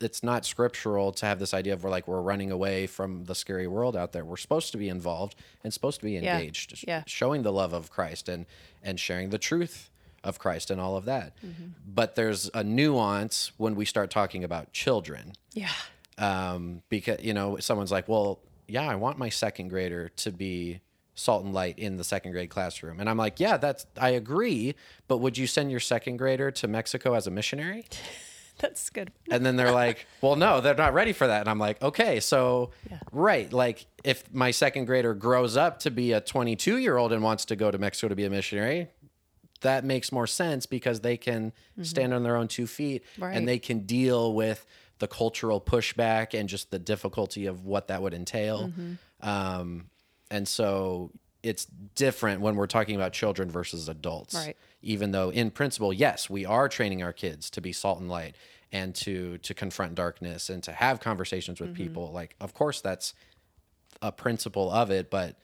it's 0.00 0.22
not 0.22 0.44
scriptural 0.46 1.10
to 1.12 1.26
have 1.26 1.38
this 1.38 1.52
idea 1.52 1.72
of 1.72 1.82
we're 1.84 1.90
like 1.90 2.06
we're 2.06 2.20
running 2.20 2.50
away 2.52 2.86
from 2.86 3.24
the 3.24 3.34
scary 3.34 3.66
world 3.66 3.96
out 3.96 4.12
there 4.12 4.24
we're 4.24 4.36
supposed 4.36 4.70
to 4.72 4.78
be 4.78 4.88
involved 4.88 5.34
and 5.64 5.72
supposed 5.74 5.98
to 6.00 6.06
be 6.06 6.16
engaged 6.16 6.76
sh- 6.78 6.84
Yeah. 6.86 7.02
showing 7.06 7.42
the 7.42 7.52
love 7.52 7.72
of 7.72 7.90
christ 7.90 8.28
and 8.28 8.46
and 8.82 9.00
sharing 9.00 9.30
the 9.30 9.38
truth 9.38 9.90
of 10.22 10.38
christ 10.38 10.70
and 10.70 10.80
all 10.80 10.96
of 10.96 11.04
that 11.06 11.32
but 11.86 12.14
there's 12.14 12.48
a 12.54 12.62
nuance 12.62 13.52
when 13.56 13.74
we 13.74 13.84
start 13.84 14.10
talking 14.10 14.44
about 14.44 14.72
children 14.72 15.32
Yeah. 15.52 15.70
um, 16.18 16.82
because 16.88 17.20
you 17.22 17.34
know 17.34 17.56
someone's 17.58 17.92
like, 17.92 18.08
well, 18.08 18.40
yeah, 18.66 18.86
I 18.88 18.96
want 18.96 19.18
my 19.18 19.28
second 19.30 19.68
grader 19.68 20.10
to 20.10 20.30
be 20.30 20.80
salt 21.14 21.42
and 21.44 21.54
light 21.54 21.78
in 21.78 21.96
the 21.96 22.04
second 22.04 22.32
grade 22.32 22.50
classroom, 22.50 23.00
and 23.00 23.08
I'm 23.08 23.16
like, 23.16 23.40
yeah, 23.40 23.56
that's 23.56 23.86
I 24.00 24.10
agree, 24.10 24.74
but 25.08 25.18
would 25.18 25.38
you 25.38 25.46
send 25.46 25.70
your 25.70 25.80
second 25.80 26.16
grader 26.18 26.50
to 26.52 26.68
Mexico 26.68 27.14
as 27.14 27.26
a 27.26 27.30
missionary? 27.30 27.84
That's 28.60 28.90
good. 28.90 29.12
And 29.30 29.44
then 29.46 29.56
they're 29.56 29.72
like, 29.72 30.06
well, 30.20 30.36
no, 30.36 30.60
they're 30.60 30.74
not 30.74 30.94
ready 30.94 31.12
for 31.12 31.26
that, 31.26 31.40
and 31.40 31.48
I'm 31.48 31.58
like, 31.58 31.80
okay, 31.82 32.20
so 32.20 32.70
Yeah. 32.90 32.98
right, 33.12 33.52
like 33.52 33.86
if 34.04 34.32
my 34.34 34.50
second 34.50 34.84
grader 34.86 35.14
grows 35.14 35.56
up 35.56 35.80
to 35.80 35.90
be 35.90 36.12
a 36.12 36.20
22 36.20 36.78
year 36.78 36.96
old 36.96 37.12
and 37.12 37.22
wants 37.22 37.44
to 37.46 37.56
go 37.56 37.70
to 37.70 37.78
Mexico 37.78 38.08
to 38.08 38.16
be 38.16 38.24
a 38.24 38.30
missionary. 38.30 38.88
That 39.62 39.84
makes 39.84 40.12
more 40.12 40.28
sense 40.28 40.66
because 40.66 41.00
they 41.00 41.16
can 41.16 41.52
stand 41.82 42.14
on 42.14 42.22
their 42.22 42.36
own 42.36 42.46
two 42.46 42.68
feet 42.68 43.02
Right. 43.18 43.36
and 43.36 43.48
they 43.48 43.58
can 43.58 43.80
deal 43.80 44.32
with 44.32 44.64
the 45.00 45.08
cultural 45.08 45.60
pushback 45.60 46.32
and 46.38 46.48
just 46.48 46.70
the 46.70 46.78
difficulty 46.78 47.46
of 47.46 47.64
what 47.64 47.88
that 47.88 48.00
would 48.00 48.14
entail. 48.14 48.72
Um, 49.20 49.86
and 50.30 50.46
so 50.46 51.10
it's 51.42 51.66
different 51.96 52.40
when 52.40 52.54
we're 52.56 52.66
talking 52.68 52.94
about 52.94 53.12
children 53.12 53.50
versus 53.50 53.88
adults. 53.88 54.34
Right. 54.34 54.56
Even 54.80 55.10
though 55.10 55.30
in 55.30 55.50
principle, 55.50 55.92
yes, 55.92 56.30
we 56.30 56.44
are 56.46 56.68
training 56.68 57.02
our 57.02 57.12
kids 57.12 57.50
to 57.50 57.60
be 57.60 57.72
salt 57.72 58.00
and 58.00 58.08
light 58.08 58.36
and 58.70 58.94
to 58.94 59.38
to 59.38 59.54
confront 59.54 59.94
darkness 59.94 60.50
and 60.50 60.62
to 60.62 60.72
have 60.72 61.00
conversations 61.00 61.60
with 61.60 61.70
mm-hmm. 61.70 61.84
people. 61.84 62.12
Like 62.12 62.36
of 62.40 62.54
course 62.54 62.80
that's 62.80 63.14
a 64.02 64.12
principle 64.12 64.70
of 64.70 64.90
it, 64.90 65.10
but 65.10 65.36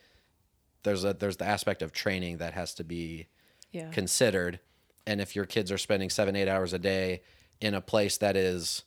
there's 0.85 1.05
a 1.05 1.15
there's 1.15 1.39
the 1.39 1.47
aspect 1.47 1.83
of 1.83 1.93
training 1.93 2.39
that 2.39 2.53
has 2.55 2.75
to 2.75 2.85
be 2.85 3.27
Yeah. 3.73 3.91
considered. 3.91 4.61
And 5.07 5.21
if 5.21 5.35
your 5.35 5.47
kids 5.47 5.73
are 5.73 5.79
spending 5.79 6.11
seven, 6.11 6.37
eight 6.37 6.49
hours 6.49 6.73
a 6.73 6.79
day 6.79 7.23
in 7.61 7.75
a 7.75 7.81
place 7.81 8.19
that 8.19 8.37
is 8.37 8.85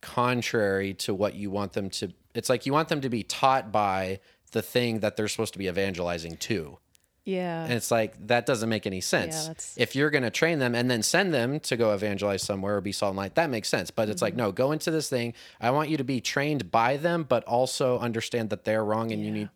contrary 0.00 0.94
to 0.94 1.14
what 1.14 1.34
you 1.34 1.50
want 1.50 1.72
them 1.72 1.90
to, 1.90 2.12
it's 2.34 2.48
like 2.48 2.66
you 2.66 2.72
want 2.72 2.88
them 2.88 3.00
to 3.00 3.08
be 3.08 3.22
taught 3.22 3.70
by 3.70 4.20
the 4.52 4.62
thing 4.62 5.00
that 5.00 5.16
they're 5.16 5.28
supposed 5.28 5.52
to 5.52 5.58
be 5.58 5.68
evangelizing 5.68 6.36
to. 6.36 6.78
Yeah. 7.26 7.64
And 7.64 7.72
it's 7.74 7.90
like, 7.90 8.14
that 8.28 8.46
doesn't 8.46 8.68
make 8.70 8.86
any 8.86 9.02
sense. 9.02 9.46
that's- 9.48 9.74
if 9.76 9.94
you're 9.94 10.08
going 10.10 10.22
to 10.24 10.30
train 10.30 10.58
them 10.58 10.74
and 10.74 10.90
then 10.90 11.02
send 11.02 11.34
them 11.34 11.60
to 11.60 11.76
go 11.76 11.92
evangelize 11.92 12.42
somewhere 12.42 12.76
or 12.76 12.80
be 12.80 12.92
salt 12.92 13.10
and 13.10 13.18
light, 13.18 13.34
that 13.34 13.50
makes 13.50 13.68
sense. 13.68 13.90
But 13.90 14.08
it's 14.08 14.22
like, 14.22 14.32
Mm-hmm. 14.32 14.38
no, 14.42 14.52
go 14.52 14.72
into 14.72 14.90
this 14.90 15.10
thing. 15.10 15.34
I 15.60 15.70
want 15.72 15.90
you 15.90 15.98
to 15.98 16.04
be 16.04 16.22
trained 16.22 16.70
by 16.70 16.96
them, 16.96 17.24
but 17.28 17.44
also 17.44 17.98
understand 17.98 18.48
that 18.50 18.64
they're 18.64 18.84
wrong 18.84 19.12
and 19.12 19.22
you 19.22 19.30
need, 19.30 19.48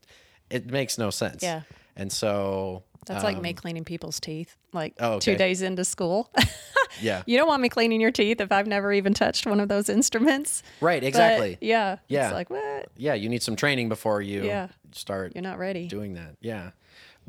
it 0.51 0.67
makes 0.67 0.99
no 0.99 1.09
sense. 1.11 1.43
Yeah. 1.43 1.63
And 1.97 2.13
so, 2.13 2.83
That's 3.07 3.25
like 3.25 3.41
me 3.41 3.53
cleaning 3.55 3.85
people's 3.85 4.21
teeth, 4.21 4.57
like 4.73 4.95
Um, 5.01 5.07
Oh, 5.07 5.13
okay. 5.15 5.33
two 5.33 5.37
days 5.39 5.63
into 5.63 5.85
school. 5.85 6.31
yeah. 7.01 7.23
you 7.27 7.37
don't 7.39 7.49
want 7.49 7.63
me 7.63 7.69
cleaning 7.69 8.01
your 8.01 8.11
teeth 8.11 8.41
if 8.41 8.51
I've 8.53 8.67
never 8.67 8.93
even 8.93 9.15
touched 9.15 9.47
one 9.47 9.61
of 9.61 9.69
those 9.69 9.89
instruments. 9.89 10.63
Right, 10.81 11.01
But, 11.03 11.09
exactly. 11.09 11.59
yeah. 11.61 11.97
Yeah. 12.09 12.27
It's 12.29 12.35
like, 12.35 12.51
what? 12.51 12.89
yeah, 12.97 13.15
you 13.15 13.29
need 13.29 13.43
some 13.43 13.57
training 13.57 13.89
before 13.89 14.21
you 14.23 14.45
Yeah. 14.45 14.69
start 14.93 15.33
You're 15.35 15.43
not 15.43 15.59
ready. 15.59 15.87
doing 15.89 16.15
that. 16.15 16.37
Yeah. 16.41 16.71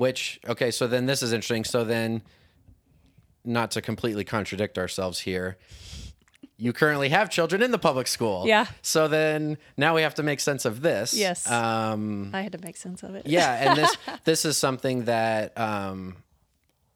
Which 0.02 0.40
okay, 0.50 0.72
so 0.72 0.88
then 0.88 1.06
this 1.06 1.22
is 1.22 1.32
interesting. 1.32 1.64
So 1.64 1.84
then 1.84 2.24
not 3.46 3.70
to 3.72 3.84
completely 3.84 4.24
contradict 4.24 4.80
ourselves 4.80 5.20
here. 5.20 5.60
You 6.58 6.74
currently 6.74 7.10
have 7.10 7.30
children 7.30 7.62
in 7.62 7.70
the 7.70 7.78
public 7.78 8.08
school. 8.08 8.48
Yeah. 8.48 8.66
So 8.82 9.08
then 9.08 9.60
now 9.78 9.94
we 9.94 10.02
have 10.02 10.16
to 10.16 10.24
make 10.24 10.40
sense 10.40 10.66
of 10.66 10.82
this. 10.82 11.14
Yes. 11.14 11.48
Um 11.48 12.32
I 12.34 12.42
had 12.42 12.54
to 12.54 12.58
make 12.58 12.78
sense 12.78 13.04
of 13.04 13.14
it. 13.14 13.28
yeah, 13.28 13.54
and 13.70 13.78
this 13.78 13.96
this 14.24 14.44
is 14.44 14.58
something 14.58 15.06
that 15.06 15.56
um, 15.56 16.16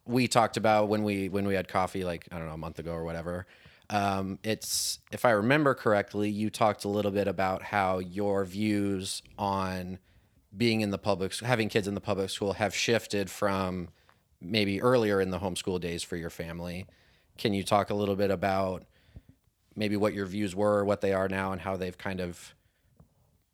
we 0.08 0.28
talked 0.28 0.58
about 0.58 0.90
when 0.90 1.04
we 1.04 1.30
when 1.30 1.46
we 1.46 1.54
had 1.54 1.68
coffee, 1.68 2.04
like 2.04 2.28
I 2.32 2.40
don't 2.40 2.48
know, 2.48 2.56
a 2.56 2.58
month 2.58 2.80
ago 2.80 2.94
or 2.94 3.04
whatever. 3.04 3.46
Um, 3.92 4.40
it's 4.44 4.98
if 5.12 5.26
I 5.26 5.30
remember 5.30 5.76
correctly, 5.76 6.32
you 6.32 6.50
talked 6.50 6.86
a 6.86 6.90
little 6.90 7.12
bit 7.12 7.28
about 7.28 7.62
how 7.62 8.00
your 8.00 8.46
views 8.46 9.22
on 9.38 10.00
being 10.56 10.82
in 10.82 10.92
the 10.92 10.98
public, 10.98 11.36
having 11.40 11.70
kids 11.70 11.88
in 11.88 11.96
the 11.96 12.02
public 12.02 12.30
school, 12.30 12.54
have 12.54 12.76
shifted 12.76 13.30
from 13.30 13.90
maybe 14.42 14.82
earlier 14.82 15.22
in 15.22 15.32
the 15.32 15.40
homeschool 15.40 15.80
days 15.80 16.04
for 16.04 16.16
your 16.16 16.30
family. 16.30 16.86
Can 17.38 17.54
you 17.54 17.64
talk 17.64 17.90
a 17.90 17.94
little 17.94 18.16
bit 18.16 18.32
about 18.32 18.84
maybe 19.76 19.98
what 19.98 20.14
your 20.14 20.26
views 20.26 20.56
were, 20.56 20.86
what 20.86 21.02
they 21.02 21.14
are 21.14 21.28
now, 21.28 21.52
and 21.52 21.62
how 21.62 21.76
they've 21.76 21.98
kind 21.98 22.20
of 22.22 22.54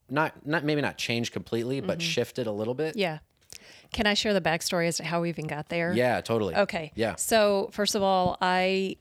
not 0.09 0.45
not 0.45 0.63
maybe 0.63 0.81
not 0.81 0.97
changed 0.97 1.33
completely, 1.33 1.81
but 1.81 2.01
shifted 2.01 2.47
a 2.47 2.51
little 2.51 2.73
bit? 2.73 2.95
Yeah. 2.95 3.19
Can 3.93 4.07
I 4.07 4.13
share 4.13 4.33
the 4.33 4.41
backstory 4.41 4.87
as 4.87 4.97
to 4.97 5.03
how 5.03 5.21
we 5.21 5.29
even 5.29 5.47
got 5.47 5.69
there? 5.69 5.93
Yeah, 5.93 6.21
totally. 6.21 6.55
Okay. 6.55 6.91
Yeah. 6.95 7.15
So, 7.15 7.69
first 7.73 7.93
of 7.95 8.01
all, 8.01 8.37
I 8.41 8.95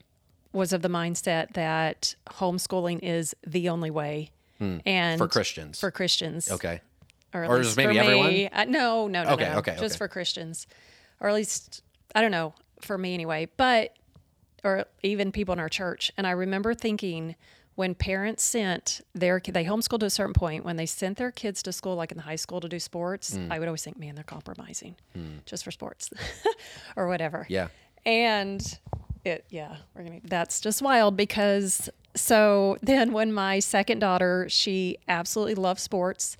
was 0.52 0.72
of 0.72 0.82
the 0.82 0.88
mindset 0.88 1.52
that 1.52 2.16
homeschooling 2.28 3.00
is 3.02 3.34
the 3.46 3.68
only 3.68 3.90
way. 3.90 4.30
And 4.58 4.80
Hmm. 4.84 5.18
For 5.18 5.28
Christians. 5.28 5.80
For 5.80 5.90
Christians. 5.90 6.50
Okay. 6.50 6.80
Or, 7.34 7.44
at 7.44 7.50
Or 7.50 7.56
least 7.58 7.68
just 7.68 7.76
maybe 7.76 7.94
for 7.94 8.00
everyone? 8.04 8.28
me. 8.28 8.48
Uh, 8.48 8.64
no, 8.64 9.06
no, 9.08 9.24
no, 9.24 9.30
Okay, 9.30 9.48
no, 9.50 9.58
okay, 9.58 9.72
just 9.80 9.94
okay. 9.94 9.98
for 9.98 10.08
Christians, 10.08 10.66
or 11.20 11.28
at 11.28 11.34
least 11.34 11.82
I 12.14 12.20
don't 12.20 12.30
know 12.32 12.54
for 12.80 12.96
me 12.98 13.14
anyway. 13.14 13.48
But 13.56 13.94
or 14.64 14.84
even 15.02 15.32
people 15.32 15.52
in 15.54 15.58
our 15.58 15.68
church. 15.70 16.12
And 16.18 16.26
I 16.26 16.32
remember 16.32 16.74
thinking 16.74 17.34
when 17.76 17.94
parents 17.94 18.42
sent 18.44 19.00
their 19.14 19.40
they 19.42 19.64
homeschooled 19.64 20.00
to 20.00 20.06
a 20.06 20.10
certain 20.10 20.34
point 20.34 20.66
when 20.66 20.76
they 20.76 20.84
sent 20.84 21.16
their 21.16 21.30
kids 21.30 21.62
to 21.62 21.72
school 21.72 21.94
like 21.96 22.10
in 22.10 22.18
the 22.18 22.24
high 22.24 22.36
school 22.36 22.60
to 22.60 22.68
do 22.68 22.78
sports 22.78 23.30
Mm. 23.38 23.50
i 23.50 23.58
would 23.58 23.68
always 23.68 23.82
think 23.82 23.98
man 23.98 24.16
they're 24.16 24.24
compromising 24.24 24.96
just 25.46 25.64
for 25.64 25.70
sports 25.70 26.10
or 26.96 27.08
whatever 27.08 27.46
Yeah. 27.48 27.68
and 28.04 28.60
it 29.24 29.46
yeah 29.48 29.76
we're 29.94 30.02
gonna 30.02 30.20
that's 30.24 30.60
just 30.60 30.82
wild 30.82 31.16
because 31.16 31.88
so 32.14 32.76
then 32.82 33.12
when 33.12 33.32
my 33.32 33.60
second 33.60 34.00
daughter 34.00 34.46
she 34.50 34.98
absolutely 35.08 35.54
loves 35.54 35.82
sports 35.82 36.36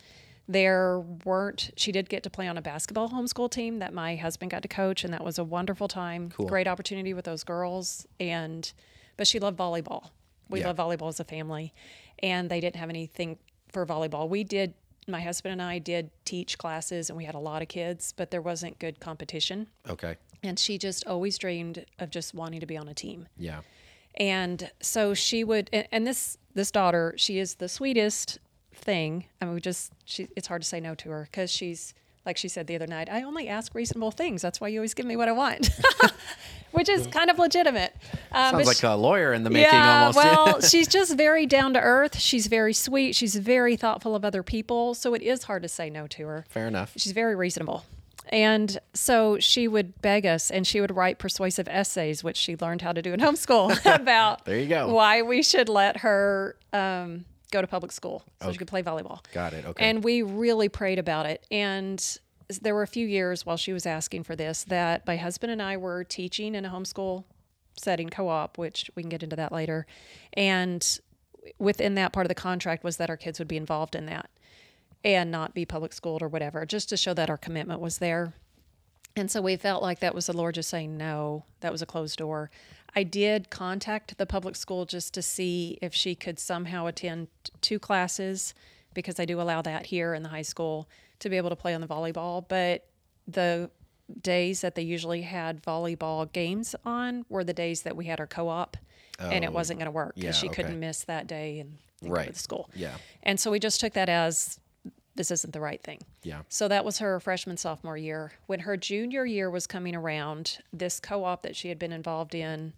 there 0.53 0.99
weren't 1.25 1.71
she 1.77 1.93
did 1.93 2.09
get 2.09 2.23
to 2.25 2.31
play 2.31 2.49
on 2.49 2.59
a 2.59 2.63
basketball 2.63 3.09
homeschool 3.11 3.51
team 3.51 3.79
that 3.79 3.93
my 3.95 4.17
husband 4.17 4.51
got 4.51 4.63
to 4.63 4.69
coach 4.69 5.05
and 5.05 5.13
that 5.15 5.25
was 5.25 5.39
a 5.39 5.45
wonderful 5.45 5.87
time 5.89 6.31
Cool. 6.37 6.47
great 6.47 6.67
opportunity 6.67 7.15
with 7.15 7.25
those 7.25 7.45
girls 7.45 8.07
and 8.19 8.73
but 9.17 9.27
she 9.27 9.39
loved 9.39 9.59
volleyball 9.59 10.11
we 10.49 10.61
Yeah. 10.61 10.69
love 10.73 10.77
volleyball 10.79 11.09
as 11.09 11.21
a 11.21 11.25
family 11.25 11.73
and 12.21 12.51
they 12.51 12.61
didn't 12.61 12.77
have 12.77 12.89
anything 12.91 13.39
for 13.73 13.87
volleyball 13.87 14.29
we 14.29 14.43
did 14.43 14.75
my 15.07 15.21
husband 15.21 15.53
and 15.53 15.63
i 15.63 15.79
did 15.79 16.11
teach 16.25 16.59
classes 16.59 17.11
and 17.11 17.17
we 17.17 17.25
had 17.25 17.35
a 17.35 17.39
lot 17.39 17.63
of 17.63 17.69
kids 17.69 18.13
but 18.17 18.31
there 18.31 18.43
wasn't 18.43 18.79
good 18.79 18.99
competition 18.99 19.69
Okay. 19.89 20.17
and 20.43 20.59
she 20.59 20.79
just 20.79 21.07
always 21.07 21.39
dreamed 21.39 21.85
of 22.01 22.11
just 22.11 22.35
wanting 22.35 22.59
to 22.61 22.67
be 22.67 22.77
on 22.77 22.89
a 22.89 22.95
team 22.95 23.29
Yeah. 23.39 23.61
and 24.17 24.71
so 24.81 25.15
she 25.15 25.45
would 25.45 25.71
and, 25.73 25.87
and 25.93 26.07
this 26.07 26.37
this 26.55 26.71
daughter 26.73 27.15
she 27.17 27.39
is 27.39 27.55
the 27.57 27.69
sweetest 27.69 28.39
thing 28.81 29.25
i 29.41 29.45
mean 29.45 29.55
we 29.55 29.61
just 29.61 29.93
she 30.05 30.27
it's 30.37 30.49
hard 30.49 30.63
to 30.63 30.69
say 30.69 30.81
no 30.81 30.95
to 30.95 31.11
her 31.11 31.29
because 31.31 31.51
she's 31.51 31.95
like 32.27 32.37
she 32.37 32.49
said 32.49 32.67
the 32.67 32.75
other 32.75 32.87
night 32.87 33.09
i 33.11 33.23
only 33.23 33.47
ask 33.49 33.75
reasonable 33.75 34.11
things 34.11 34.41
that's 34.43 34.61
why 34.61 34.69
you 34.69 34.79
always 34.81 34.95
give 34.95 35.05
me 35.07 35.17
what 35.17 35.29
i 35.29 35.33
want 35.33 35.71
which 36.73 36.89
is 36.89 37.07
kind 37.09 37.29
of 37.31 37.39
legitimate 37.39 37.95
um, 38.33 38.53
Sounds 38.53 38.67
like 38.67 38.77
she- 38.79 38.87
a 38.87 38.95
lawyer 38.95 39.33
in 39.33 39.43
the 39.45 39.51
making 39.51 39.73
yeah, 39.73 40.01
almost. 40.07 40.17
well, 40.17 40.61
she's 40.73 40.87
just 40.89 41.17
very 41.17 41.45
down 41.45 41.73
to 41.75 41.81
earth. 41.81 42.17
She's 42.21 42.47
very 42.47 42.73
sweet. 42.73 43.17
She's 43.17 43.35
very 43.35 43.75
thoughtful 43.77 44.15
of 44.15 44.25
other 44.25 44.45
people. 44.45 44.95
So 44.95 45.13
it 45.15 45.21
is 45.23 45.43
hard 45.45 45.63
to 45.65 45.69
say 45.69 45.91
no 45.91 46.07
to 46.07 46.27
her. 46.29 46.45
Fair 46.49 46.69
enough. 46.69 46.93
She's 46.97 47.11
very 47.11 47.35
reasonable. 47.35 47.85
And 48.29 48.79
so 48.95 49.41
she 49.41 49.67
would 49.67 50.01
beg 50.01 50.25
us 50.27 50.49
and 50.49 50.65
she 50.65 50.81
would 50.81 50.95
write 50.95 51.19
persuasive 51.19 51.67
essays, 51.69 52.23
which 52.23 52.37
she 52.37 52.55
learned 52.57 52.83
how 52.83 52.93
to 52.93 53.03
do 53.03 53.13
in 53.13 53.19
homeschool 53.19 53.77
about 54.01 54.45
There 54.45 54.59
you 54.59 54.69
go. 54.69 54.95
why 54.95 55.23
we 55.23 55.43
should 55.43 55.69
let 55.69 55.97
her 55.99 56.55
um, 56.73 57.25
go 57.51 57.61
to 57.61 57.67
public 57.67 57.93
school 57.93 58.23
so 58.43 58.53
she 58.53 58.59
could 58.59 58.69
play 58.69 58.83
volleyball. 58.83 59.21
Got 59.33 59.53
it. 59.53 59.65
Okay. 59.65 59.89
And 59.89 60.05
we 60.05 60.23
really 60.23 60.69
prayed 60.69 60.99
about 60.99 61.27
it. 61.27 61.47
And 61.51 62.19
there 62.63 62.75
were 62.75 62.83
a 62.83 62.89
few 62.89 63.07
years 63.07 63.47
while 63.47 63.57
she 63.57 63.73
was 63.73 63.87
asking 63.87 64.25
for 64.25 64.35
this 64.35 64.65
that 64.65 65.07
my 65.07 65.17
husband 65.17 65.53
and 65.53 65.63
I 65.63 65.77
were 65.77 66.05
teaching 66.05 66.55
in 66.55 66.65
a 66.65 66.71
homeschool 66.71 67.25
setting 67.77 68.09
co 68.09 68.29
op, 68.29 68.59
which 68.59 68.91
we 68.95 69.03
can 69.03 69.11
get 69.11 69.23
into 69.23 69.37
that 69.37 69.53
later. 69.53 69.87
And 70.33 71.01
within 71.59 71.95
that 71.95 72.13
part 72.13 72.27
of 72.27 72.29
the 72.29 72.35
contract 72.35 72.85
was 72.85 72.97
that 72.99 73.11
our 73.11 73.17
kids 73.17 73.39
would 73.39 73.49
be 73.49 73.57
involved 73.57 73.95
in 73.95 74.07
that 74.07 74.31
and 75.05 75.31
not 75.31 75.55
be 75.55 75.65
public 75.65 75.93
schooled 75.93 76.23
or 76.23 76.29
whatever, 76.29 76.67
just 76.67 76.89
to 76.91 76.97
show 76.97 77.15
that 77.15 77.31
our 77.31 77.39
commitment 77.39 77.81
was 77.81 77.99
there. 77.99 78.35
And 79.17 79.31
so 79.31 79.41
we 79.41 79.57
felt 79.57 79.83
like 79.83 80.01
that 80.01 80.15
was 80.15 80.27
the 80.27 80.37
Lord 80.37 80.55
just 80.55 80.69
saying 80.69 80.97
no, 80.97 81.45
that 81.61 81.73
was 81.73 81.83
a 81.83 81.87
closed 81.87 82.19
door. 82.19 82.51
I 82.95 83.03
did 83.03 83.51
contact 83.51 84.19
the 84.19 84.27
public 84.27 84.57
school 84.57 84.85
just 84.85 85.15
to 85.15 85.23
see 85.23 85.79
if 85.81 85.95
she 85.95 86.15
could 86.15 86.39
somehow 86.39 86.87
attend 86.87 87.29
two 87.61 87.79
classes 87.79 88.55
because 88.95 89.21
I 89.21 89.25
do 89.25 89.41
allow 89.41 89.63
that 89.63 89.87
here 89.87 90.15
in 90.15 90.23
the 90.23 90.29
high 90.29 90.43
school 90.43 90.89
to 91.21 91.29
be 91.29 91.37
able 91.37 91.51
to 91.51 91.57
play 91.57 91.75
on 91.75 91.81
the 91.81 91.87
volleyball. 91.87 92.45
But 92.47 92.87
the 93.27 93.71
days 94.21 94.61
that 94.63 94.75
they 94.75 94.83
usually 94.83 95.23
had 95.23 95.63
volleyball 95.63 96.31
games 96.33 96.75
on 96.85 97.25
were 97.29 97.45
the 97.45 97.53
days 97.53 97.83
that 97.83 97.97
we 97.97 98.07
had 98.07 98.21
our 98.21 98.27
co 98.27 98.49
op 98.49 98.77
and 99.19 99.45
it 99.45 99.49
Oh, 99.49 99.53
wasn't 99.53 99.79
going 99.79 99.87
to 99.87 99.93
work 99.93 100.15
because 100.15 100.37
yeah, 100.37 100.41
she 100.41 100.49
couldn't 100.49 100.81
miss 100.81 101.05
that 101.05 101.27
day 101.27 101.61
and, 101.61 101.77
and 102.01 102.11
go 102.11 102.25
to 102.25 102.33
the 102.33 102.39
school. 102.39 102.71
Yeah. 102.75 102.95
And 103.23 103.39
so 103.39 103.51
we 103.51 103.59
just 103.59 103.81
took 103.81 103.93
that 103.95 104.09
as 104.09 104.59
this 105.21 105.31
isn't 105.31 105.53
the 105.53 105.61
right 105.61 105.83
thing. 105.83 106.01
Yeah. 106.23 106.41
So 106.49 106.67
that 106.69 106.83
was 106.83 106.99
her 106.99 107.21
freshman 107.21 107.59
sophomore 107.59 107.99
year. 107.99 108.33
When 108.47 108.61
her 108.61 108.79
junior 108.79 109.27
year 109.27 109.51
was 109.51 109.67
coming 109.67 109.95
around, 109.95 110.61
this 110.73 110.99
co-op 110.99 111.43
that 111.43 111.55
she 111.55 111.69
had 111.69 111.79
been 111.79 111.93
involved 111.93 112.35
in 112.35 112.73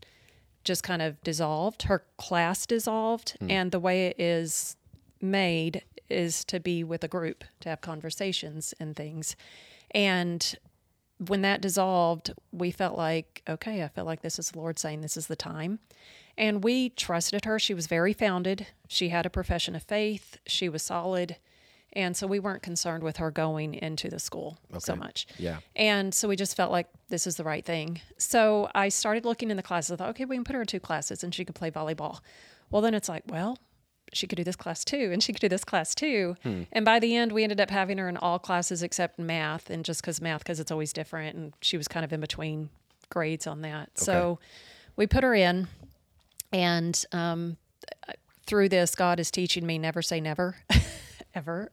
just 0.65 0.83
kind 0.83 1.01
of 1.03 1.23
dissolved. 1.23 1.85
Her 1.85 2.05
class 2.17 2.67
dissolved, 2.67 3.37
hmm. 3.39 3.49
and 3.49 3.71
the 3.71 3.79
way 3.79 4.09
it 4.09 4.19
is 4.19 4.77
made 5.21 5.85
is 6.11 6.45
to 6.47 6.59
be 6.59 6.83
with 6.83 7.05
a 7.05 7.09
group, 7.09 7.45
to 7.61 7.69
have 7.69 7.81
conversations 7.81 8.75
and 8.81 8.97
things. 8.97 9.37
And 9.93 10.57
when 11.25 11.43
that 11.43 11.61
dissolved, 11.61 12.33
we 12.51 12.73
felt 12.73 12.99
like, 12.99 13.43
okay, 13.49 13.85
I 13.85 13.89
feel 13.89 14.05
like 14.05 14.23
this 14.23 14.41
is 14.41 14.51
the 14.51 14.59
Lord 14.59 14.81
saying 14.81 15.01
this 15.01 15.17
is 15.17 15.29
the 15.29 15.37
time. 15.37 15.79
And 16.37 16.65
we 16.65 16.89
trusted 16.89 17.45
her. 17.45 17.61
She 17.61 17.73
was 17.73 17.87
very 17.87 18.13
founded. 18.13 18.67
She 18.89 19.11
had 19.11 19.27
a 19.27 19.31
profession 19.31 19.77
of 19.77 19.85
faith. 19.85 20.39
She 20.45 20.69
was 20.69 20.83
solid. 20.83 21.37
And 21.95 22.17
so 22.17 22.27
we 22.27 22.39
weren't 22.39 22.63
concerned 22.63 23.03
with 23.03 23.19
her 23.19 23.31
going 23.31 23.75
into 23.75 24.09
the 24.09 24.19
school 24.19 24.59
so 24.79 24.97
much. 24.97 25.27
Yeah. 25.39 25.59
And 25.77 26.15
so 26.15 26.27
we 26.27 26.37
just 26.37 26.57
felt 26.57 26.73
like 26.73 26.89
this 27.09 27.27
is 27.27 27.37
the 27.37 27.45
right 27.45 27.65
thing. 27.65 28.01
So 28.17 28.71
I 28.75 28.89
started 28.89 29.25
looking 29.25 29.51
in 29.51 29.57
the 29.57 29.63
classes. 29.63 29.93
I 29.93 29.97
thought, 29.97 30.11
okay, 30.11 30.25
we 30.25 30.37
can 30.37 30.45
put 30.45 30.55
her 30.55 30.63
in 30.63 30.67
two 30.67 30.81
classes 30.81 31.23
and 31.23 31.35
she 31.35 31.45
could 31.45 31.55
play 31.55 31.71
volleyball. 31.71 32.21
Well, 32.71 32.81
then 32.81 32.95
it's 32.95 33.09
like, 33.09 33.25
well, 33.29 33.59
she 34.13 34.27
could 34.27 34.37
do 34.37 34.45
this 34.45 34.57
class 34.57 34.85
too, 34.85 35.11
and 35.13 35.23
she 35.23 35.33
could 35.33 35.41
do 35.41 35.49
this 35.49 35.65
class 35.65 35.95
too. 35.95 36.37
Hmm. 36.43 36.63
And 36.73 36.85
by 36.85 36.99
the 36.99 37.17
end, 37.17 37.33
we 37.33 37.43
ended 37.43 37.61
up 37.61 37.71
having 37.71 37.99
her 37.99 38.09
in 38.09 38.17
all 38.17 38.39
classes 38.39 38.83
except 38.83 39.19
math, 39.19 39.71
and 39.71 39.85
just 39.85 40.03
because 40.03 40.21
math, 40.21 40.41
because 40.41 40.61
it's 40.61 40.71
always 40.71 40.93
different, 40.93 41.37
and 41.37 41.53
she 41.61 41.77
was 41.77 41.89
kind 41.89 42.05
of 42.05 42.13
in 42.13 42.21
between 42.21 42.69
grades 43.11 43.47
on 43.47 43.63
that. 43.63 43.99
So 43.99 44.39
we 44.97 45.07
put 45.07 45.23
her 45.23 45.35
in, 45.35 45.69
and 46.53 47.03
um, 47.13 47.57
through 48.47 48.69
this, 48.69 48.95
God 48.95 49.19
is 49.19 49.31
teaching 49.31 49.67
me 49.67 49.79
never 49.79 50.03
say 50.03 50.21
never, 50.21 50.57
ever. 51.35 51.71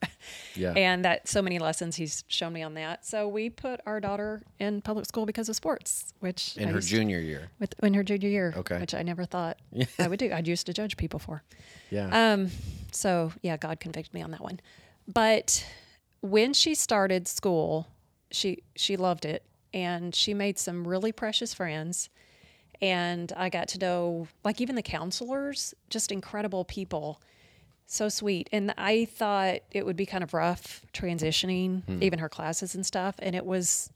Yeah. 0.55 0.73
And 0.75 1.05
that 1.05 1.27
so 1.27 1.41
many 1.41 1.59
lessons 1.59 1.95
He's 1.95 2.23
shown 2.27 2.53
me 2.53 2.61
on 2.63 2.73
that. 2.73 3.05
So 3.05 3.27
we 3.27 3.49
put 3.49 3.79
our 3.85 3.99
daughter 3.99 4.41
in 4.59 4.81
public 4.81 5.05
school 5.05 5.25
because 5.25 5.47
of 5.49 5.55
sports, 5.55 6.13
which 6.19 6.57
in 6.57 6.69
I 6.69 6.71
her 6.71 6.79
junior 6.81 7.19
year. 7.19 7.49
with, 7.59 7.73
in 7.83 7.93
her 7.93 8.03
junior 8.03 8.29
year, 8.29 8.53
Okay. 8.57 8.79
which 8.79 8.93
I 8.93 9.03
never 9.03 9.25
thought 9.25 9.57
I 9.97 10.07
would 10.07 10.19
do. 10.19 10.31
I'd 10.33 10.47
used 10.47 10.65
to 10.65 10.73
judge 10.73 10.97
people 10.97 11.19
for. 11.19 11.43
Yeah. 11.89 12.09
Um, 12.33 12.49
so 12.91 13.31
yeah, 13.41 13.57
God 13.57 13.79
convicted 13.79 14.13
me 14.13 14.21
on 14.21 14.31
that 14.31 14.41
one. 14.41 14.59
But 15.07 15.65
when 16.21 16.53
she 16.53 16.75
started 16.75 17.27
school, 17.27 17.87
she 18.31 18.63
she 18.75 18.97
loved 18.97 19.25
it 19.25 19.43
and 19.73 20.13
she 20.13 20.33
made 20.33 20.57
some 20.59 20.87
really 20.87 21.11
precious 21.11 21.53
friends. 21.53 22.09
And 22.81 23.31
I 23.35 23.49
got 23.49 23.67
to 23.69 23.79
know 23.79 24.27
like 24.43 24.61
even 24.61 24.75
the 24.75 24.81
counselors, 24.81 25.73
just 25.89 26.11
incredible 26.11 26.63
people. 26.65 27.21
So 27.91 28.07
sweet. 28.07 28.49
And 28.51 28.71
I 28.77 29.05
thought 29.05 29.61
it 29.71 29.83
would 29.83 29.95
be 29.95 30.05
kind 30.05 30.23
of 30.23 30.33
rough 30.35 30.85
transitioning 30.93 31.83
hmm. 31.85 32.03
even 32.03 32.19
her 32.19 32.29
classes 32.29 32.75
and 32.75 32.85
stuff. 32.85 33.15
And 33.17 33.35
it 33.35 33.45
was 33.45 33.89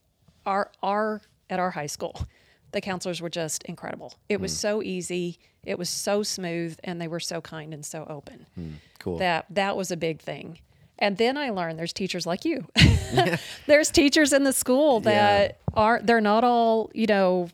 our 0.48 0.72
our 0.82 1.22
at 1.50 1.60
our 1.60 1.72
high 1.72 1.86
school. 1.86 2.28
The 2.72 2.82
counselors 2.82 3.22
were 3.22 3.30
just 3.30 3.62
incredible. 3.64 4.16
It 4.28 4.42
was 4.42 4.52
hmm. 4.52 4.58
so 4.58 4.82
easy. 4.82 5.38
It 5.64 5.78
was 5.78 5.90
so 5.90 6.24
smooth 6.24 6.76
and 6.84 7.00
they 7.00 7.08
were 7.08 7.20
so 7.20 7.40
kind 7.40 7.72
and 7.72 7.86
so 7.86 8.06
open 8.10 8.48
hmm. 8.56 8.72
cool. 8.98 9.20
that 9.20 9.46
that 9.52 9.78
was 9.78 9.92
a 9.92 9.98
big 9.98 10.20
thing 10.20 10.60
and 11.00 11.18
then 11.18 11.38
i 11.38 11.50
learned 11.50 11.80
there's 11.80 11.94
teachers 11.94 12.26
like 12.26 12.46
you 12.46 12.68
there's 13.68 13.90
teachers 13.90 14.34
in 14.34 14.44
the 14.44 14.54
school 14.54 15.00
that 15.00 15.60
are 15.74 16.00
they're 16.04 16.22
not 16.22 16.44
all 16.44 16.92
you 16.94 17.08
know 17.08 17.50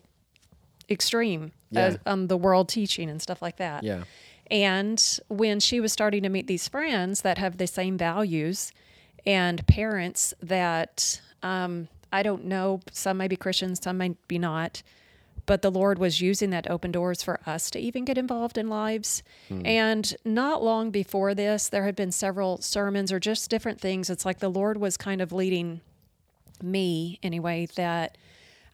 extreme 0.89 1.51
Yeah. 1.71 1.81
as, 1.81 1.99
um, 2.05 2.27
the 2.27 2.37
world 2.37 2.67
teaching 2.67 3.09
and 3.09 3.21
stuff 3.21 3.41
like 3.41 3.57
that 3.57 3.83
yeah. 3.83 4.03
And 4.51 5.19
when 5.27 5.59
she 5.59 5.79
was 5.79 5.93
starting 5.93 6.23
to 6.23 6.29
meet 6.29 6.47
these 6.47 6.67
friends 6.67 7.21
that 7.21 7.37
have 7.37 7.57
the 7.57 7.67
same 7.67 7.97
values 7.97 8.71
and 9.25 9.65
parents 9.67 10.33
that 10.41 11.21
um, 11.43 11.87
I 12.11 12.23
don't 12.23 12.45
know, 12.45 12.81
some 12.91 13.17
may 13.17 13.27
be 13.27 13.35
Christians, 13.35 13.79
some 13.83 13.97
may 13.97 14.15
be 14.27 14.39
not, 14.39 14.81
but 15.45 15.61
the 15.61 15.71
Lord 15.71 15.97
was 15.99 16.21
using 16.21 16.49
that 16.51 16.65
to 16.65 16.71
open 16.71 16.91
doors 16.91 17.23
for 17.23 17.39
us 17.45 17.69
to 17.71 17.79
even 17.79 18.05
get 18.05 18.17
involved 18.17 18.57
in 18.57 18.67
lives. 18.69 19.23
And 19.65 20.15
not 20.25 20.61
long 20.63 20.91
before 20.91 21.33
this, 21.33 21.69
there 21.69 21.85
had 21.85 21.95
been 21.95 22.11
several 22.11 22.59
sermons 22.61 23.11
or 23.11 23.19
just 23.19 23.49
different 23.49 23.79
things. 23.79 24.09
It's 24.09 24.25
like 24.25 24.39
the 24.39 24.49
Lord 24.49 24.77
was 24.77 24.97
kind 24.97 25.21
of 25.21 25.31
leading 25.31 25.81
me 26.61 27.19
anyway 27.23 27.67
that 27.75 28.17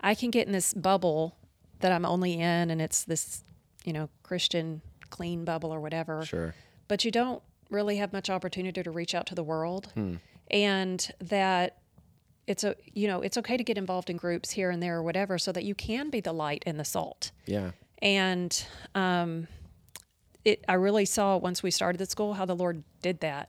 I 0.02 0.16
can 0.16 0.32
get 0.32 0.48
in 0.48 0.54
this 0.54 0.74
bubble 0.74 1.36
that 1.80 1.92
I'm 1.92 2.06
only 2.06 2.34
in, 2.34 2.72
and 2.72 2.82
it's 2.82 3.04
this, 3.04 3.44
you 3.84 3.94
know, 3.94 4.10
Christian 4.24 4.82
clean 5.16 5.46
bubble 5.46 5.72
or 5.74 5.80
whatever. 5.80 6.26
Sure. 6.26 6.54
But 6.88 7.04
you 7.06 7.12
don't 7.12 7.42
really 7.70 7.98
have 7.98 8.12
much 8.14 8.30
opportunity 8.30 8.82
to 8.84 8.92
reach 8.92 9.14
out 9.18 9.26
to 9.28 9.36
the 9.36 9.44
world, 9.54 9.84
Hmm. 9.96 10.16
and 10.52 11.00
that 11.20 11.78
it's 12.48 12.64
a 12.64 12.76
you 12.94 13.08
know 13.08 13.22
it's 13.22 13.38
okay 13.38 13.58
to 13.58 13.64
get 13.64 13.78
involved 13.78 14.10
in 14.10 14.18
groups 14.18 14.52
here 14.52 14.70
and 14.74 14.82
there 14.84 14.98
or 14.98 15.04
whatever, 15.04 15.38
so 15.40 15.52
that 15.52 15.64
you 15.64 15.74
can 15.76 16.10
be 16.10 16.20
the 16.22 16.34
light 16.34 16.64
and 16.68 16.80
the 16.80 16.86
salt. 16.86 17.32
Yeah. 17.48 17.72
And 18.02 18.52
um, 18.94 19.48
it, 20.44 20.64
I 20.68 20.74
really 20.74 21.06
saw 21.06 21.38
once 21.38 21.64
we 21.64 21.72
started 21.72 21.98
the 21.98 22.06
school 22.06 22.34
how 22.36 22.46
the 22.46 22.56
Lord 22.56 22.84
did 23.02 23.20
that. 23.22 23.48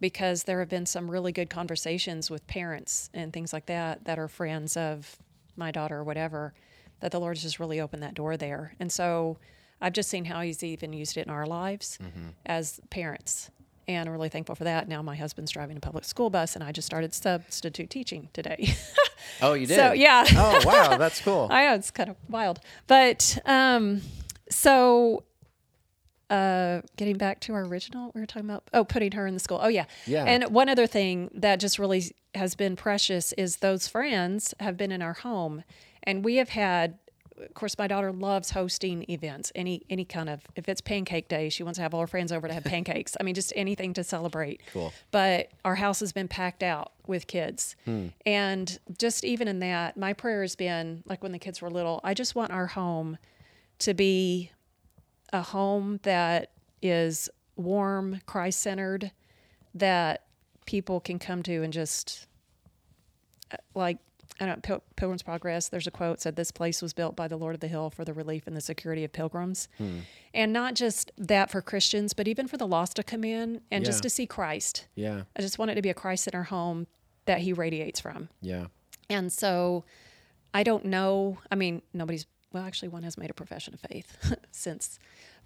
because 0.00 0.44
there 0.44 0.60
have 0.60 0.68
been 0.68 0.86
some 0.86 1.10
really 1.10 1.32
good 1.32 1.50
conversations 1.50 2.30
with 2.30 2.46
parents 2.46 3.10
and 3.12 3.32
things 3.32 3.52
like 3.52 3.66
that 3.66 4.04
that 4.04 4.16
are 4.16 4.28
friends 4.28 4.76
of 4.76 5.16
my 5.56 5.72
daughter 5.72 5.96
or 5.98 6.04
whatever 6.04 6.54
that 7.00 7.10
the 7.10 7.18
Lord's 7.18 7.42
just 7.42 7.58
really 7.58 7.80
opened 7.80 8.02
that 8.04 8.14
door 8.14 8.36
there. 8.36 8.64
And 8.80 8.90
so 8.92 9.38
I've 9.80 9.92
just 9.92 10.08
seen 10.08 10.24
how 10.24 10.40
he's 10.40 10.62
even 10.62 10.92
used 10.92 11.16
it 11.16 11.26
in 11.26 11.30
our 11.30 11.46
lives 11.46 11.98
as 12.46 12.80
parents. 12.90 13.50
And 13.86 14.06
I'm 14.06 14.12
really 14.12 14.28
thankful 14.28 14.54
for 14.54 14.64
that. 14.64 14.86
Now 14.88 15.00
my 15.00 15.16
husband's 15.16 15.50
driving 15.50 15.76
a 15.78 15.80
public 15.80 16.04
school 16.04 16.28
bus 16.28 16.54
and 16.54 16.62
I 16.62 16.72
just 16.72 16.86
started 16.86 17.14
substitute 17.14 17.90
teaching 17.90 18.28
today. 18.32 18.74
Oh, 19.42 19.52
you 19.54 19.66
did. 19.66 19.76
So, 19.76 19.92
yeah. 19.92 20.24
oh, 20.36 20.62
wow, 20.64 20.96
that's 20.98 21.20
cool. 21.20 21.48
I 21.50 21.66
know 21.66 21.74
it's 21.74 21.90
kind 21.90 22.08
of 22.08 22.16
wild, 22.28 22.60
but 22.86 23.38
um, 23.44 24.00
so 24.48 25.24
uh, 26.30 26.82
getting 26.96 27.16
back 27.16 27.40
to 27.40 27.54
our 27.54 27.64
original, 27.64 28.10
we 28.14 28.20
were 28.20 28.26
talking 28.26 28.48
about 28.48 28.64
oh, 28.74 28.84
putting 28.84 29.12
her 29.12 29.26
in 29.26 29.34
the 29.34 29.40
school. 29.40 29.58
Oh 29.62 29.68
yeah, 29.68 29.84
Yeah. 30.06 30.24
And 30.24 30.44
one 30.44 30.68
other 30.68 30.86
thing 30.86 31.30
that 31.34 31.60
just 31.60 31.78
really 31.78 32.04
has 32.34 32.54
been 32.54 32.76
precious 32.76 33.32
is 33.34 33.56
those 33.56 33.88
friends 33.88 34.54
have 34.60 34.76
been 34.76 34.92
in 34.92 35.02
our 35.02 35.14
home, 35.14 35.64
and 36.02 36.24
we 36.24 36.36
have 36.36 36.50
had. 36.50 36.98
Of 37.40 37.54
course, 37.54 37.76
my 37.78 37.86
daughter 37.86 38.10
loves 38.12 38.50
hosting 38.50 39.04
events. 39.08 39.52
Any 39.54 39.82
any 39.88 40.04
kind 40.04 40.28
of 40.28 40.42
if 40.56 40.68
it's 40.68 40.80
pancake 40.80 41.28
day, 41.28 41.48
she 41.48 41.62
wants 41.62 41.76
to 41.78 41.82
have 41.82 41.94
all 41.94 42.00
her 42.00 42.06
friends 42.06 42.32
over 42.32 42.48
to 42.48 42.54
have 42.54 42.64
pancakes. 42.74 43.16
I 43.20 43.22
mean, 43.22 43.34
just 43.34 43.52
anything 43.56 43.92
to 43.94 44.04
celebrate. 44.04 44.60
Cool. 44.72 44.92
But 45.10 45.50
our 45.64 45.76
house 45.76 46.00
has 46.00 46.12
been 46.12 46.28
packed 46.28 46.62
out 46.62 46.92
with 47.06 47.26
kids, 47.26 47.76
Hmm. 47.84 48.08
and 48.26 48.78
just 48.98 49.24
even 49.24 49.48
in 49.48 49.60
that, 49.60 49.96
my 49.96 50.12
prayer 50.12 50.42
has 50.42 50.56
been 50.56 51.02
like 51.06 51.22
when 51.22 51.32
the 51.32 51.38
kids 51.38 51.62
were 51.62 51.70
little. 51.70 52.00
I 52.04 52.14
just 52.14 52.34
want 52.34 52.50
our 52.50 52.66
home 52.66 53.18
to 53.80 53.94
be 53.94 54.50
a 55.32 55.42
home 55.42 56.00
that 56.02 56.50
is 56.82 57.28
warm, 57.56 58.20
Christ 58.26 58.60
centered, 58.60 59.12
that 59.74 60.24
people 60.66 61.00
can 61.00 61.18
come 61.18 61.42
to 61.44 61.62
and 61.62 61.72
just 61.72 62.26
uh, 63.52 63.56
like 63.74 63.98
I 64.40 64.46
don't 64.46 64.56
know, 64.56 64.60
Pil- 64.62 64.82
Pilgrim's 64.96 65.22
Progress. 65.22 65.68
There's 65.68 65.86
a 65.86 65.90
quote 65.90 66.20
said, 66.20 66.36
"This 66.36 66.50
place 66.52 66.80
was 66.80 66.92
built 66.92 67.16
by 67.16 67.26
the 67.28 67.36
Lord 67.36 67.54
of 67.54 67.60
the 67.60 67.68
Hill 67.68 67.90
for 67.90 68.04
the 68.04 68.12
relief 68.14 68.46
and 68.46 68.56
the 68.56 68.60
security 68.60 69.02
of 69.04 69.12
pilgrims," 69.12 69.68
hmm. 69.78 69.98
and 70.32 70.52
not 70.52 70.74
just 70.74 71.10
that 71.18 71.50
for 71.50 71.60
Christians, 71.60 72.12
but 72.14 72.28
even 72.28 72.46
for 72.46 72.56
the 72.56 72.66
lost 72.66 72.96
to 72.96 73.02
come 73.02 73.24
in 73.24 73.60
and 73.70 73.82
Yeah. 73.84 73.88
just 73.88 74.02
to 74.04 74.10
see 74.10 74.26
Christ. 74.26 74.86
Yeah, 74.94 75.22
I 75.36 75.40
just 75.42 75.58
want 75.58 75.70
it 75.72 75.74
to 75.74 75.82
be 75.82 75.88
a 75.90 75.94
Christ 75.94 76.24
center 76.24 76.44
home 76.44 76.86
that 77.24 77.40
He 77.40 77.52
radiates 77.52 78.00
from. 78.00 78.28
yeah, 78.40 78.66
And 79.10 79.32
so 79.32 79.84
I 80.54 80.62
don't 80.62 80.86
know. 80.86 81.38
I 81.50 81.56
mean, 81.56 81.82
nobody's, 81.92 82.26
well, 82.52 82.64
actually, 82.64 82.88
one 82.88 83.02
has 83.02 83.18
made 83.18 83.28
a 83.30 83.34
profession 83.34 83.74
of 83.74 83.80
faith 83.80 84.16
since, 84.50 84.98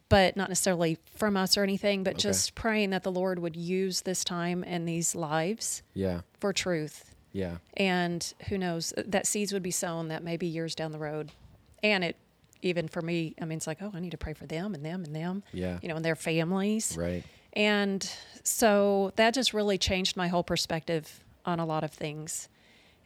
but 0.08 0.36
not 0.36 0.48
necessarily 0.48 0.98
from 1.16 1.36
us 1.36 1.56
or 1.56 1.62
anything, 1.64 2.04
but 2.04 2.18
just 2.18 2.54
praying 2.54 2.90
that 2.90 3.02
the 3.02 3.10
Lord 3.10 3.38
would 3.40 3.56
use 3.56 4.02
this 4.02 4.22
time 4.22 4.62
and 4.66 4.86
these 4.86 5.14
lives 5.16 5.82
yeah, 5.94 6.20
for 6.38 6.52
truth. 6.52 7.11
Yeah. 7.32 7.56
And 7.76 8.32
who 8.48 8.58
knows, 8.58 8.92
uh, 8.96 9.02
that 9.06 9.26
seeds 9.26 9.52
would 9.52 9.62
be 9.62 9.70
sown 9.70 10.08
that 10.08 10.22
maybe 10.22 10.46
years 10.46 10.74
down 10.74 10.92
the 10.92 10.98
road. 10.98 11.32
And 11.82 12.04
it, 12.04 12.16
even 12.62 12.88
for 12.88 13.02
me, 13.02 13.34
I 13.40 13.44
mean, 13.44 13.56
it's 13.56 13.66
like, 13.66 13.78
oh, 13.82 13.90
I 13.92 14.00
need 14.00 14.10
to 14.12 14.18
pray 14.18 14.34
for 14.34 14.46
them 14.46 14.74
and 14.74 14.84
them 14.84 15.04
and 15.04 15.14
them, 15.16 15.42
Yeah. 15.52 15.78
you 15.82 15.88
know, 15.88 15.96
and 15.96 16.04
their 16.04 16.14
families. 16.14 16.96
Right. 16.96 17.24
And 17.54 18.08
so 18.44 19.12
that 19.16 19.34
just 19.34 19.52
really 19.52 19.78
changed 19.78 20.16
my 20.16 20.28
whole 20.28 20.44
perspective 20.44 21.20
on 21.44 21.58
a 21.58 21.66
lot 21.66 21.82
of 21.84 21.90
things. 21.90 22.48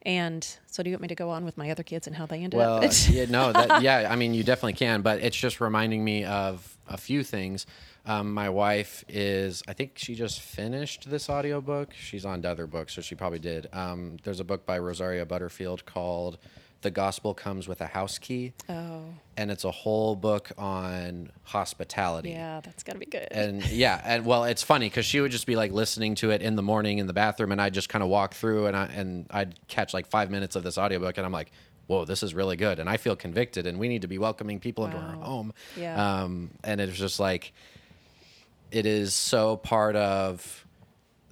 And 0.06 0.46
so, 0.66 0.84
do 0.84 0.88
you 0.88 0.94
want 0.94 1.02
me 1.02 1.08
to 1.08 1.14
go 1.16 1.30
on 1.30 1.44
with 1.44 1.58
my 1.58 1.68
other 1.70 1.82
kids 1.82 2.06
and 2.06 2.14
how 2.14 2.26
they 2.26 2.36
ended 2.44 2.56
Well, 2.56 2.84
up? 2.84 2.92
yeah, 3.08 3.24
no, 3.24 3.52
that, 3.52 3.82
yeah, 3.82 4.06
I 4.08 4.14
mean, 4.14 4.34
you 4.34 4.44
definitely 4.44 4.74
can, 4.74 5.02
but 5.02 5.20
it's 5.20 5.36
just 5.36 5.60
reminding 5.60 6.04
me 6.04 6.24
of 6.24 6.76
a 6.88 6.96
few 6.96 7.24
things. 7.24 7.66
Um, 8.06 8.32
my 8.32 8.48
wife 8.48 9.04
is, 9.08 9.64
I 9.66 9.72
think 9.72 9.94
she 9.96 10.14
just 10.14 10.40
finished 10.40 11.10
this 11.10 11.28
audiobook. 11.28 11.92
She's 11.92 12.24
on 12.24 12.40
to 12.42 12.48
other 12.50 12.68
books, 12.68 12.94
so 12.94 13.02
she 13.02 13.16
probably 13.16 13.40
did. 13.40 13.66
Um, 13.72 14.18
there's 14.22 14.38
a 14.38 14.44
book 14.44 14.64
by 14.64 14.78
Rosaria 14.78 15.26
Butterfield 15.26 15.84
called 15.86 16.38
The 16.86 16.90
Gospel 16.92 17.34
Comes 17.34 17.66
with 17.66 17.80
a 17.80 17.86
House 17.86 18.16
Key, 18.18 18.52
oh, 18.68 19.00
and 19.36 19.50
it's 19.50 19.64
a 19.64 19.72
whole 19.72 20.14
book 20.14 20.52
on 20.56 21.32
hospitality. 21.42 22.30
yeah, 22.30 22.60
that's 22.60 22.84
got 22.84 22.92
to 22.92 22.98
be 23.00 23.06
good. 23.06 23.26
and 23.32 23.68
yeah 23.70 24.00
and 24.04 24.24
well 24.24 24.44
it's 24.44 24.62
funny 24.62 24.86
because 24.88 25.04
she 25.04 25.20
would 25.20 25.32
just 25.32 25.46
be 25.48 25.56
like 25.56 25.72
listening 25.72 26.14
to 26.16 26.30
it 26.30 26.42
in 26.42 26.54
the 26.54 26.62
morning 26.62 26.98
in 26.98 27.06
the 27.08 27.12
bathroom 27.12 27.50
and 27.50 27.60
i'd 27.60 27.74
just 27.74 27.88
kind 27.88 28.02
of 28.04 28.08
walk 28.08 28.34
through 28.34 28.66
and 28.66 28.76
i 28.76 28.84
and 28.86 29.26
i'd 29.30 29.58
catch 29.68 29.92
like 29.92 30.06
five 30.06 30.30
minutes 30.30 30.54
of 30.54 30.62
this 30.62 30.78
audiobook 30.78 31.16
and 31.16 31.26
i'm 31.26 31.32
like 31.32 31.50
whoa 31.88 32.04
this 32.04 32.22
is 32.22 32.34
really 32.34 32.56
good 32.56 32.78
and 32.78 32.88
i 32.88 32.96
feel 32.96 33.16
convicted 33.16 33.66
and 33.66 33.78
we 33.78 33.88
need 33.88 34.02
to 34.02 34.08
be 34.08 34.18
welcoming 34.18 34.60
people 34.60 34.84
into 34.84 34.96
our 34.96 35.14
home 35.14 35.52
Yeah. 35.76 36.22
um 36.22 36.50
and 36.62 36.80
it's 36.80 36.96
just 36.96 37.18
like 37.18 37.52
it 38.70 38.86
is 38.86 39.12
so 39.14 39.56
part 39.56 39.96
of 39.96 40.65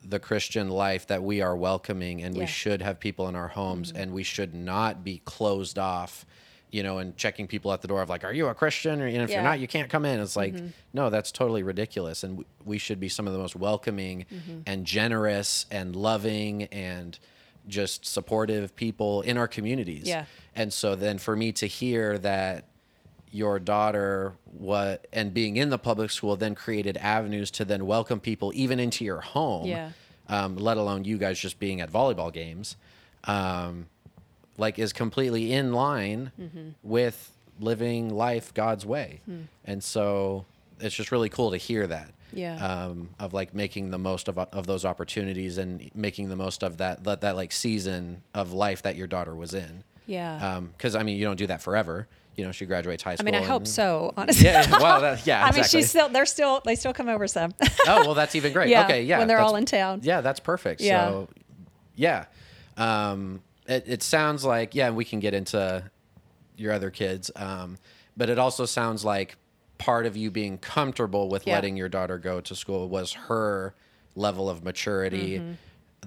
the 0.07 0.19
christian 0.19 0.69
life 0.69 1.07
that 1.07 1.23
we 1.23 1.41
are 1.41 1.57
welcoming 1.57 2.23
and 2.23 2.35
we 2.35 2.41
Yeah. 2.41 2.47
Mm-hmm. 2.47 2.53
should 2.53 2.83
have 2.83 3.01
people 3.01 3.29
in 3.29 3.35
our 3.37 3.49
homes 3.49 3.93
and 3.93 4.13
we 4.13 4.23
should 4.23 4.55
not 4.55 5.03
be 5.05 5.23
closed 5.25 5.79
off 5.79 6.27
you 6.71 6.83
know 6.83 6.99
and 6.99 7.17
checking 7.17 7.47
people 7.47 7.73
at 7.73 7.81
the 7.83 7.89
door 7.89 8.03
of 8.03 8.09
like 8.09 8.25
are 8.25 8.33
you 8.33 8.47
a 8.49 8.55
christian 8.55 9.01
or 9.01 9.09
you 9.09 9.19
know, 9.19 9.25
if 9.25 9.31
Yeah. 9.31 9.37
you're 9.37 9.45
not 9.45 9.61
you 9.61 9.67
can't 9.69 9.89
come 9.89 10.05
in 10.05 10.21
it's 10.21 10.37
like 10.37 10.55
no 10.93 11.09
that's 11.11 11.33
totally 11.33 11.63
ridiculous 11.63 12.23
and 12.25 12.33
w- 12.39 12.49
we 12.65 12.79
should 12.79 13.01
be 13.01 13.09
some 13.09 13.27
of 13.27 13.33
the 13.33 13.39
most 13.39 13.57
welcoming 13.57 14.27
Mm-hmm. 14.33 14.61
and 14.67 14.85
generous 14.85 15.67
and 15.71 15.95
loving 15.97 16.65
and 16.65 17.19
just 17.67 18.05
supportive 18.05 18.77
people 18.77 19.23
in 19.23 19.39
our 19.39 19.49
communities 19.49 20.07
Yeah. 20.07 20.27
and 20.55 20.73
so 20.73 20.95
then 20.97 21.17
for 21.19 21.35
me 21.35 21.53
to 21.53 21.67
hear 21.67 22.19
that 22.19 22.67
your 23.35 23.59
daughter 23.59 24.33
what 24.45 25.07
and 25.13 25.35
being 25.35 25.57
in 25.57 25.69
the 25.69 25.79
public 25.79 26.09
school 26.11 26.37
then 26.37 26.55
created 26.55 26.97
avenues 26.99 27.51
to 27.51 27.65
then 27.65 27.85
welcome 27.85 28.21
people 28.21 28.53
even 28.55 28.79
into 28.79 29.05
your 29.05 29.21
home 29.21 29.67
Yeah. 29.67 29.91
um, 30.29 30.55
let 30.57 30.77
alone 30.77 31.05
you 31.05 31.19
guys 31.19 31.39
just 31.41 31.59
being 31.59 31.81
at 31.81 31.91
volleyball 31.91 32.33
games 32.33 32.77
um, 33.25 33.87
like 34.57 34.79
is 34.79 34.93
completely 34.93 35.53
in 35.53 35.73
line 35.73 36.31
Mm-hmm. 36.41 36.69
with 36.85 37.33
living 37.61 38.15
life 38.15 38.55
god's 38.55 38.87
way 38.87 39.21
Hmm. 39.27 39.43
and 39.65 39.83
so 39.83 40.45
it's 40.81 40.95
just 40.95 41.11
really 41.13 41.29
cool 41.29 41.51
to 41.53 41.57
hear 41.57 41.87
that 41.89 42.11
Yeah. 42.33 42.57
um, 42.65 43.11
of 43.19 43.33
like 43.33 43.55
making 43.55 43.91
the 43.91 43.99
most 43.99 44.29
of, 44.29 44.39
of 44.39 44.67
those 44.67 44.85
opportunities 44.85 45.57
and 45.59 45.91
making 45.95 46.29
the 46.29 46.37
most 46.37 46.63
of 46.63 46.77
that, 46.79 47.03
that 47.05 47.21
that 47.23 47.37
like 47.37 47.53
season 47.53 48.23
of 48.33 48.53
life 48.53 48.83
that 48.83 48.95
your 48.97 49.07
daughter 49.09 49.35
was 49.35 49.55
in 49.55 49.83
yeah. 50.07 50.61
because 50.77 50.95
I 50.95 51.03
mean, 51.03 51.17
you 51.17 51.25
don't 51.25 51.37
do 51.39 51.47
that 51.47 51.63
forever. 51.63 52.07
You 52.37 52.45
know, 52.45 52.53
she 52.53 52.67
graduates 52.67 53.03
high 53.03 53.15
school. 53.15 53.29
I 53.29 53.31
mean, 53.31 53.41
I 53.41 53.45
hope 53.45 53.63
and- 53.63 53.69
so, 53.69 54.13
honestly. 54.17 54.47
Yeah, 54.47 54.69
well, 54.81 55.01
that, 55.01 55.27
yeah, 55.27 55.45
I 55.45 55.53
mean, 55.53 55.65
she's 55.65 55.89
still, 55.89 56.09
they're 56.09 56.27
still, 56.27 56.61
they 56.65 56.75
still 56.75 56.93
come 56.93 57.09
over 57.09 57.27
some. 57.29 57.55
oh, 57.87 58.05
well, 58.07 58.15
that's 58.15 58.35
even 58.35 58.53
great. 58.53 58.69
Yeah, 58.75 58.85
okay, 58.85 59.03
yeah, 59.03 59.19
when 59.19 59.29
they're 59.29 59.41
all 59.41 59.57
in 59.57 59.67
town. 59.67 60.01
Yeah, 60.03 60.21
that's 60.21 60.41
perfect. 60.41 60.81
Yeah. 60.81 61.09
So, 61.09 61.29
yeah, 61.97 62.25
um, 62.77 63.43
it, 63.67 63.85
it 63.87 64.03
sounds 64.03 64.45
like 64.45 64.75
yeah, 64.75 64.91
we 64.91 65.05
can 65.05 65.21
get 65.21 65.33
into 65.35 65.85
your 66.57 66.73
other 66.73 66.91
kids, 66.91 67.31
um, 67.37 67.79
but 68.17 68.29
it 68.31 68.39
also 68.39 68.65
sounds 68.67 69.05
like 69.05 69.37
part 69.79 70.07
of 70.07 70.17
you 70.17 70.31
being 70.31 70.59
comfortable 70.59 71.29
with 71.29 71.47
Yeah. 71.47 71.55
letting 71.57 71.77
your 71.77 71.89
daughter 71.89 72.19
go 72.19 72.41
to 72.41 72.55
school 72.55 72.89
was 72.89 73.13
her 73.13 73.75
level 74.17 74.49
of 74.49 74.63
maturity. 74.65 75.39
Mm-hmm. 75.39 75.53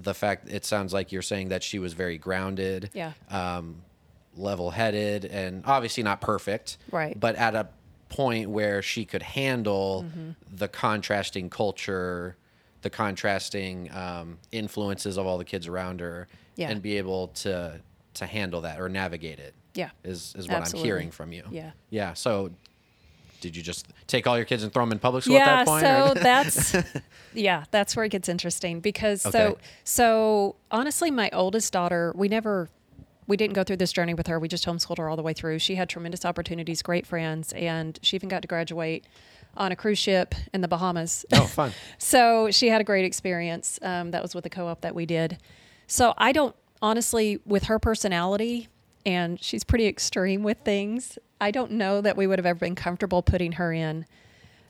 The 0.01 0.13
fact 0.13 0.49
it 0.49 0.63
sounds 0.65 0.93
like 0.93 1.11
you're 1.11 1.21
saying 1.21 1.49
that 1.49 1.63
she 1.63 1.79
was 1.79 1.93
very 1.93 2.17
grounded. 2.17 2.89
Yeah. 2.93 3.13
um, 3.29 3.81
level-headed 4.37 5.25
and 5.25 5.63
obviously 5.65 6.03
not 6.03 6.21
perfect 6.21 6.77
Right. 6.91 7.19
but 7.19 7.35
at 7.35 7.55
a 7.55 7.67
point 8.09 8.49
where 8.49 8.81
she 8.81 9.05
could 9.05 9.23
handle 9.23 10.05
Mm-hmm. 10.07 10.31
the 10.55 10.67
contrasting 10.67 11.49
culture 11.49 12.35
the 12.83 12.89
contrasting 12.89 13.91
um, 13.91 14.37
influences 14.51 15.17
of 15.17 15.25
all 15.25 15.37
the 15.37 15.45
kids 15.45 15.67
around 15.67 15.99
her 15.99 16.27
Yeah. 16.55 16.69
and 16.69 16.81
be 16.81 16.97
able 16.97 17.29
to 17.29 17.81
to 18.15 18.25
handle 18.25 18.61
that 18.61 18.79
or 18.79 18.87
navigate 18.89 19.39
it 19.39 19.53
Yeah. 19.73 19.89
is 20.03 20.33
is 20.37 20.47
what 20.47 20.57
Absolutely. 20.57 20.79
i'm 20.89 20.95
hearing 20.95 21.11
from 21.11 21.31
you 21.33 21.43
Yeah. 21.51 21.71
yeah 21.89 22.13
so 22.13 22.51
did 23.39 23.55
you 23.55 23.61
just 23.61 23.87
take 24.07 24.25
all 24.25 24.35
your 24.35 24.45
kids 24.45 24.63
and 24.63 24.73
throw 24.73 24.83
them 24.83 24.91
in 24.93 24.97
public 24.99 25.23
school 25.23 25.37
at 25.37 25.39
yeah 25.45 25.55
that 25.57 25.67
point 25.67 25.83
so 25.83 26.13
that's 26.23 26.75
yeah 27.33 27.65
that's 27.71 27.95
where 27.95 28.05
it 28.05 28.09
gets 28.09 28.29
interesting 28.29 28.79
because 28.79 29.21
so 29.21 29.57
so 29.83 30.55
honestly 30.71 31.11
my 31.11 31.29
oldest 31.33 31.71
daughter 31.73 32.11
we 32.15 32.27
never 32.27 32.69
we 33.27 33.37
didn't 33.37 33.53
go 33.53 33.63
through 33.63 33.77
this 33.77 33.91
journey 33.91 34.13
with 34.13 34.27
her 34.27 34.39
we 34.39 34.47
just 34.47 34.65
homeschooled 34.65 34.97
her 34.97 35.09
all 35.09 35.15
the 35.15 35.23
way 35.23 35.33
through 35.33 35.59
she 35.59 35.75
had 35.75 35.89
tremendous 35.89 36.25
opportunities 36.25 36.81
great 36.81 37.05
friends 37.05 37.53
and 37.53 37.99
she 38.01 38.15
even 38.15 38.29
got 38.29 38.41
to 38.41 38.47
graduate 38.47 39.05
on 39.55 39.71
a 39.71 39.75
cruise 39.75 39.97
ship 39.97 40.35
in 40.53 40.61
the 40.61 40.67
bahamas 40.67 41.25
oh 41.33 41.45
fun 41.45 41.71
so 41.97 42.49
she 42.51 42.69
had 42.69 42.81
a 42.81 42.83
great 42.83 43.05
experience. 43.05 43.79
Um, 43.81 44.11
that 44.11 44.21
was 44.21 44.35
with 44.35 44.43
the 44.43 44.49
co-op 44.49 44.81
that 44.81 44.95
we 44.95 45.05
did. 45.05 45.37
So 45.87 46.13
I 46.17 46.31
don't 46.31 46.55
honestly, 46.81 47.39
with 47.45 47.65
her 47.65 47.79
personality, 47.79 48.67
and 49.05 49.41
she's 49.41 49.63
pretty 49.63 49.87
extreme 49.87 50.43
with 50.43 50.57
things. 50.63 51.17
I 51.39 51.51
don't 51.51 51.71
know 51.71 52.01
that 52.01 52.17
we 52.17 52.27
would 52.27 52.39
have 52.39 52.45
ever 52.45 52.59
been 52.59 52.75
comfortable 52.75 53.21
putting 53.21 53.53
her 53.53 53.71
in. 53.71 54.05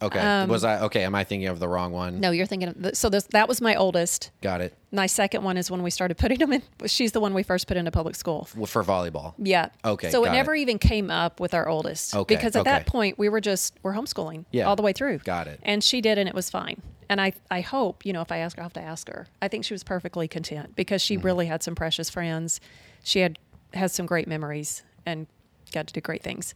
Okay 0.01 0.45
was 0.45 0.63
i 0.63 0.79
okay 0.81 1.03
am 1.03 1.15
i 1.15 1.23
thinking 1.23 1.47
of 1.47 1.59
the 1.59 1.67
wrong 1.67 1.91
one 1.91 2.15
Um, 2.15 2.19
No, 2.19 2.31
you're 2.31 2.45
thinking. 2.45 2.69
Of, 2.69 2.95
so 2.97 3.09
this, 3.09 3.23
that 3.31 3.47
was 3.47 3.61
my 3.61 3.75
oldest. 3.75 4.31
got 4.41 4.61
it 4.61 4.73
My 4.91 5.07
second 5.07 5.43
one 5.43 5.57
is 5.57 5.69
when 5.71 5.83
we 5.83 5.89
started 5.89 6.17
putting 6.17 6.39
them 6.39 6.53
in. 6.53 6.61
She's 6.85 7.11
the 7.11 7.19
one 7.19 7.33
we 7.33 7.43
first 7.43 7.67
put 7.67 7.75
into 7.77 7.91
public 7.91 8.15
school. 8.15 8.47
Well, 8.55 8.65
for 8.67 8.83
volleyball 8.83 9.33
Yeah. 9.37 9.69
Okay, 9.83 10.09
So 10.11 10.23
it 10.25 10.31
never 10.31 10.55
it. 10.55 10.61
even 10.61 10.77
came 10.79 11.09
up 11.11 11.39
with 11.39 11.53
our 11.53 11.67
oldest. 11.67 12.15
Okay, 12.15 12.35
Because 12.35 12.55
at 12.55 12.65
that 12.65 12.85
point 12.85 13.17
we 13.17 13.27
were 13.29 13.41
just 13.41 13.73
we're 13.83 13.93
homeschooling 13.93 14.45
Yeah, 14.51 14.65
all 14.65 14.75
the 14.75 14.83
way 14.83 14.93
through. 14.93 15.17
got 15.19 15.47
it. 15.47 15.59
And 15.63 15.83
she 15.83 16.01
did, 16.01 16.17
and 16.17 16.29
it 16.29 16.35
was 16.35 16.49
fine. 16.49 16.81
And 17.09 17.19
I, 17.21 17.33
I 17.49 17.61
hope, 17.61 18.05
you 18.05 18.11
know, 18.13 18.21
if 18.21 18.31
I 18.33 18.37
ask 18.39 18.57
her, 18.57 18.61
I'll 18.63 18.65
have 18.65 18.73
to 18.73 18.81
ask 18.81 19.07
her. 19.07 19.27
I 19.41 19.47
think 19.47 19.63
she 19.65 19.73
was 19.73 19.83
perfectly 19.83 20.27
content 20.27 20.75
because 20.75 21.01
she 21.01 21.15
really 21.17 21.45
had 21.45 21.63
some 21.63 21.73
precious 21.73 22.09
friends. 22.09 22.59
She 23.03 23.19
had 23.19 23.39
has 23.73 23.93
some 23.93 24.05
great 24.05 24.27
memories 24.27 24.83
and 25.05 25.25
got 25.73 25.87
to 25.87 25.93
do 25.93 26.01
great 26.01 26.21
things. 26.23 26.53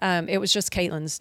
Um, 0.00 0.28
it 0.28 0.38
was 0.38 0.52
just 0.52 0.70
Caitlin's. 0.72 1.20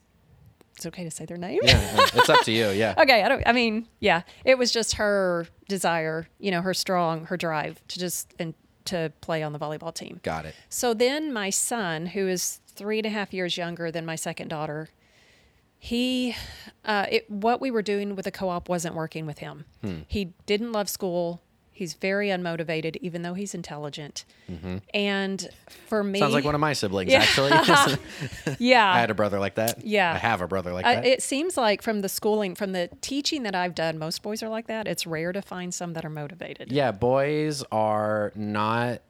It's 0.75 0.85
okay 0.87 1.03
to 1.03 1.11
say 1.11 1.25
their 1.25 1.37
name. 1.37 1.59
Yeah, 1.63 2.07
it's 2.13 2.29
up 2.29 2.43
to 2.45 2.51
you. 2.51 2.69
Yeah. 2.69 2.95
okay, 3.01 3.23
I 3.23 3.29
don't. 3.29 3.43
I 3.45 3.51
mean, 3.51 3.87
yeah, 3.99 4.23
it 4.43 4.57
was 4.57 4.71
just 4.71 4.95
her 4.95 5.47
desire, 5.67 6.27
you 6.39 6.51
know, 6.51 6.61
her 6.61 6.73
strong, 6.73 7.25
her 7.25 7.37
drive 7.37 7.81
to 7.89 7.99
just 7.99 8.33
and 8.39 8.53
to 8.85 9.13
play 9.21 9.43
on 9.43 9.53
the 9.53 9.59
volleyball 9.59 9.93
team. 9.93 10.19
Got 10.23 10.45
it. 10.45 10.55
So 10.69 10.93
then 10.93 11.31
my 11.31 11.49
son, 11.49 12.07
who 12.07 12.27
is 12.27 12.59
three 12.67 12.99
and 12.99 13.05
a 13.05 13.09
half 13.09 13.33
years 13.33 13.55
younger 13.55 13.91
than 13.91 14.05
my 14.05 14.15
second 14.15 14.49
daughter, 14.49 14.89
he, 15.77 16.35
uh, 16.85 17.05
it, 17.09 17.29
what 17.29 17.61
we 17.61 17.69
were 17.69 17.81
doing 17.81 18.15
with 18.15 18.25
the 18.25 18.31
co-op 18.31 18.67
wasn't 18.67 18.95
working 18.95 19.25
with 19.25 19.39
him. 19.39 19.65
He 20.07 20.33
didn't 20.45 20.71
love 20.71 20.89
school. 20.89 21.41
He's 21.75 21.95
very 21.95 22.27
unmotivated, 22.29 22.97
even 23.01 23.23
though 23.23 23.33
he's 23.33 23.55
intelligent. 23.55 24.25
And 24.93 25.49
for 25.87 26.03
me, 26.03 26.19
Sounds 26.19 26.33
like 26.33 26.45
one 26.45 26.53
of 26.55 26.61
my 26.61 26.73
siblings, 26.73 27.11
Yeah. 27.11 27.19
actually. 27.23 27.51
yeah, 28.59 28.91
I 28.93 28.99
had 28.99 29.09
a 29.09 29.15
brother 29.15 29.39
like 29.39 29.55
that. 29.55 29.83
Yeah. 29.85 30.13
I 30.13 30.17
have 30.17 30.41
a 30.41 30.47
brother 30.47 30.71
like 30.71 30.85
Uh, 30.85 30.95
that. 30.95 31.05
it 31.05 31.23
seems 31.23 31.57
like 31.57 31.81
from 31.81 32.01
the 32.01 32.09
schooling, 32.09 32.53
from 32.53 32.71
the 32.73 32.89
teaching 33.01 33.41
that 33.43 33.55
I've 33.55 33.73
done, 33.73 33.97
most 33.97 34.21
boys 34.21 34.43
are 34.43 34.49
like 34.49 34.67
that. 34.67 34.87
It's 34.87 35.07
rare 35.07 35.31
to 35.33 35.41
find 35.41 35.73
some 35.73 35.93
that 35.93 36.05
are 36.05 36.09
motivated. 36.11 36.71
yeah, 36.71 36.91
boys 36.91 37.63
are 37.71 38.31
not 38.35 39.01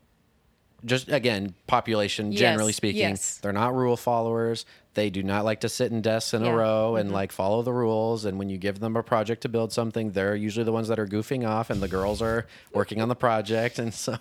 just 0.86 1.08
again 1.10 1.54
population 1.66 2.34
generally 2.34 2.72
Yes, 2.72 2.76
speaking 2.78 3.00
yes. 3.02 3.38
they're 3.38 3.54
not 3.54 3.74
rule 3.74 3.96
followers 3.96 4.66
they 4.96 5.10
do 5.10 5.24
not 5.24 5.44
like 5.46 5.60
to 5.62 5.70
sit 5.70 5.92
in 5.92 6.02
desks 6.02 6.34
in 6.34 6.42
Yeah. 6.42 6.48
Mm-hmm. 6.50 6.56
a 6.56 6.62
row 6.62 6.96
and 6.96 7.12
like 7.12 7.32
follow 7.32 7.62
the 7.64 7.74
rules 7.74 8.26
and 8.26 8.38
when 8.40 8.50
you 8.50 8.58
give 8.58 8.80
them 8.80 8.96
a 8.96 9.04
project 9.04 9.42
to 9.44 9.50
build 9.50 9.72
something 9.74 10.12
they're 10.12 10.36
usually 10.36 10.64
the 10.64 10.72
ones 10.72 10.88
that 10.88 11.00
are 11.00 11.08
goofing 11.08 11.48
off 11.48 11.70
and 11.70 11.82
the 11.82 11.88
girls 11.88 12.22
are 12.22 12.46
working 12.74 13.02
on 13.02 13.10
the 13.10 13.16
project 13.16 13.80
and 13.80 13.94
so 13.94 14.18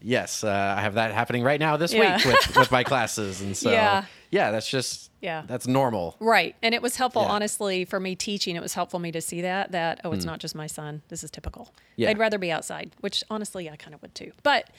yes 0.00 0.44
uh, 0.44 0.74
i 0.78 0.80
have 0.80 0.94
that 0.94 1.12
happening 1.12 1.42
right 1.42 1.60
now 1.60 1.76
this 1.76 1.92
Yeah. 1.92 2.16
week 2.16 2.24
with, 2.26 2.56
with 2.56 2.70
my 2.70 2.84
classes 2.84 3.40
and 3.40 3.56
so 3.56 3.70
Yeah. 3.72 4.04
yeah 4.30 4.50
that's 4.50 4.68
just 4.70 5.10
Yeah. 5.20 5.42
that's 5.46 5.66
normal 5.66 6.16
Right. 6.20 6.54
And 6.62 6.74
it 6.74 6.80
was 6.82 6.94
helpful, 6.96 7.22
Yeah. 7.22 7.28
honestly, 7.30 7.84
for 7.84 7.98
me 7.98 8.14
teaching. 8.14 8.54
It 8.56 8.62
was 8.62 8.74
helpful 8.74 9.00
me 9.00 9.10
to 9.12 9.20
see 9.20 9.40
that, 9.42 9.72
that, 9.72 10.00
oh, 10.04 10.12
it's 10.12 10.24
not 10.24 10.38
just 10.38 10.54
my 10.54 10.68
son. 10.68 11.02
This 11.08 11.24
is 11.24 11.30
typical. 11.32 11.64
Mm. 11.64 11.80
Yeah. 11.96 12.10
I'd 12.10 12.18
rather 12.18 12.38
be 12.38 12.52
outside, 12.52 12.92
which 13.00 13.24
honestly, 13.28 13.68
I 13.68 13.74
kind 13.76 13.94
of 13.94 14.02
would 14.02 14.14
too. 14.14 14.30
But 14.44 14.70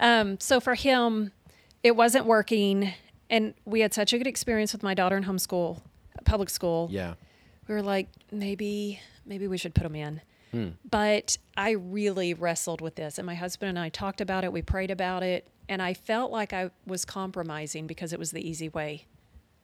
um, 0.00 0.40
so 0.40 0.58
for 0.58 0.74
him, 0.74 1.30
it 1.84 1.94
wasn't 1.94 2.26
working. 2.26 2.92
And 3.30 3.54
we 3.64 3.80
had 3.80 3.94
such 3.94 4.12
a 4.12 4.18
good 4.18 4.26
experience 4.26 4.72
with 4.72 4.82
my 4.82 4.94
daughter 4.94 5.16
in 5.16 5.24
homeschool, 5.24 5.80
public 6.24 6.50
school. 6.50 6.88
yeah 6.90 7.14
We 7.68 7.74
were 7.74 7.82
like, 7.82 8.08
maybe, 8.30 9.00
maybe 9.24 9.48
we 9.48 9.56
should 9.58 9.74
put 9.74 9.84
him 9.86 9.94
in. 9.94 10.20
Hmm. 10.52 10.68
But 10.88 11.38
I 11.56 11.72
really 11.72 12.34
wrestled 12.34 12.80
with 12.80 12.94
this. 12.94 13.18
And 13.18 13.26
my 13.26 13.34
husband 13.34 13.70
and 13.70 13.78
I 13.78 13.88
talked 13.88 14.20
about 14.20 14.44
it. 14.44 14.52
We 14.52 14.62
prayed 14.62 14.90
about 14.90 15.22
it. 15.22 15.48
And 15.68 15.80
I 15.80 15.94
felt 15.94 16.30
like 16.30 16.52
I 16.52 16.70
was 16.86 17.04
compromising 17.04 17.86
because 17.86 18.12
it 18.12 18.18
was 18.18 18.30
the 18.30 18.46
easy 18.46 18.68
way 18.68 19.06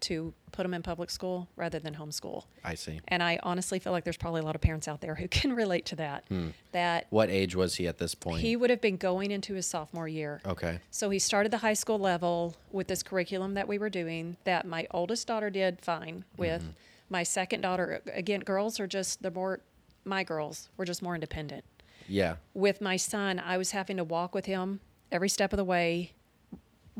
to 0.02 0.32
put 0.52 0.62
them 0.64 0.74
in 0.74 0.82
public 0.82 1.10
school 1.10 1.48
rather 1.56 1.78
than 1.78 1.94
homeschool. 1.94 2.44
i 2.64 2.74
see 2.74 3.00
And 3.08 3.22
I 3.22 3.38
honestly 3.42 3.78
feel 3.78 3.92
like 3.92 4.04
there's 4.04 4.16
probably 4.16 4.40
a 4.40 4.44
lot 4.44 4.54
of 4.54 4.60
parents 4.60 4.88
out 4.88 5.00
there 5.00 5.14
who 5.14 5.28
can 5.40 5.52
relate 5.52 5.86
to 5.86 5.96
that. 5.96 6.24
Hmm. 6.28 6.48
That 6.72 7.06
what 7.10 7.30
age 7.30 7.54
was 7.54 7.76
he 7.76 7.86
at 7.86 7.98
this 7.98 8.14
point 8.14 8.40
he 8.40 8.56
would 8.56 8.70
have 8.70 8.80
been 8.80 8.96
going 8.96 9.30
into 9.30 9.54
his 9.54 9.66
sophomore 9.66 10.08
year. 10.08 10.40
okay 10.46 10.80
So 10.90 11.10
he 11.10 11.18
started 11.18 11.52
the 11.52 11.58
high 11.58 11.74
school 11.74 11.98
level 11.98 12.56
with 12.72 12.88
this 12.88 13.02
curriculum 13.02 13.54
that 13.54 13.68
we 13.68 13.78
were 13.78 13.90
doing 13.90 14.36
that 14.44 14.66
my 14.66 14.86
oldest 14.90 15.26
daughter 15.26 15.50
did 15.50 15.80
fine 15.80 16.24
with. 16.36 16.62
Mm-hmm. 16.62 16.72
My 17.12 17.24
second 17.24 17.62
daughter, 17.62 18.02
again, 18.12 18.38
girls 18.40 18.78
are 18.78 18.86
just, 18.86 19.20
they're 19.20 19.32
more, 19.32 19.60
my 20.04 20.22
girls 20.22 20.68
were 20.76 20.84
just 20.84 21.02
more 21.02 21.14
independent. 21.16 21.64
yeah 22.06 22.36
With 22.54 22.80
my 22.80 22.96
son, 22.96 23.40
I 23.40 23.58
was 23.58 23.72
having 23.72 23.96
to 23.96 24.04
walk 24.04 24.32
with 24.32 24.46
him 24.46 24.78
every 25.10 25.28
step 25.28 25.52
of 25.52 25.56
the 25.56 25.64
way 25.64 26.12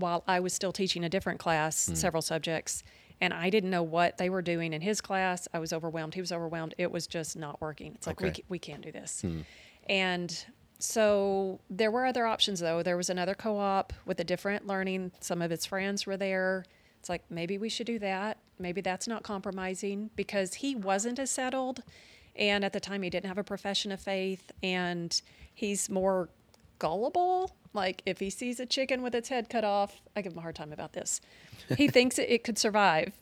while 0.01 0.25
I 0.27 0.41
was 0.41 0.53
still 0.53 0.73
teaching 0.73 1.05
a 1.05 1.09
different 1.09 1.39
class, 1.39 1.87
Hmm. 1.87 1.95
several 1.95 2.23
subjects. 2.23 2.83
And 3.21 3.35
I 3.35 3.51
didn't 3.51 3.69
know 3.71 3.83
what 3.83 4.17
they 4.17 4.31
were 4.31 4.41
doing 4.43 4.73
in 4.73 4.81
his 4.81 5.01
class. 5.03 5.47
I 5.53 5.59
was 5.59 5.73
overwhelmed. 5.75 6.15
He 6.15 6.21
was 6.23 6.33
overwhelmed. 6.33 6.75
It 6.79 6.91
was 6.91 7.07
just 7.07 7.37
not 7.37 7.61
working. 7.61 7.93
It's 7.95 8.07
like, 8.07 8.19
we, 8.21 8.29
Okay. 8.31 8.41
ca- 8.41 8.47
we 8.49 8.59
can't 8.59 8.81
do 8.81 8.91
this. 8.91 9.23
And 9.89 10.45
so 10.79 11.61
there 11.69 11.91
were 11.91 12.07
other 12.07 12.27
options, 12.27 12.61
though. 12.61 12.83
There 12.83 12.97
was 12.97 13.11
another 13.11 13.35
co 13.35 13.59
op 13.59 13.93
with 14.07 14.19
a 14.21 14.25
different 14.25 14.67
learning. 14.67 15.13
Some 15.21 15.43
of 15.43 15.51
his 15.51 15.67
friends 15.67 16.07
were 16.07 16.17
there. 16.17 16.65
It's 16.99 17.09
like, 17.09 17.23
maybe 17.31 17.59
we 17.59 17.69
should 17.69 17.87
do 17.87 17.99
that. 17.99 18.39
Maybe 18.59 18.81
that's 18.81 19.07
not 19.09 19.23
compromising 19.23 20.11
because 20.17 20.55
he 20.55 20.75
wasn't 20.75 21.19
as 21.19 21.31
settled. 21.31 21.83
And 22.37 22.65
at 22.65 22.73
the 22.73 22.81
time, 22.81 23.03
he 23.03 23.11
didn't 23.11 23.27
have 23.29 23.39
a 23.39 23.45
profession 23.45 23.93
of 23.93 24.01
faith. 24.01 24.51
And 24.63 25.21
he's 25.53 25.91
more 25.91 26.29
gullible. 26.81 27.55
Like, 27.73 28.03
if 28.05 28.19
he 28.19 28.31
sees 28.31 28.59
a 28.59 28.67
chicken 28.67 29.01
with 29.03 29.15
its 29.15 29.29
head 29.29 29.49
cut 29.49 29.63
off, 29.63 30.03
I 30.17 30.23
give 30.23 30.33
him 30.33 30.39
a 30.39 30.43
hard 30.43 30.57
time 30.57 30.73
about 30.73 30.93
this. 30.93 31.21
He 31.77 31.87
thinks 31.97 32.19
it, 32.19 32.29
it 32.29 32.43
could 32.43 32.59
survive 32.59 33.13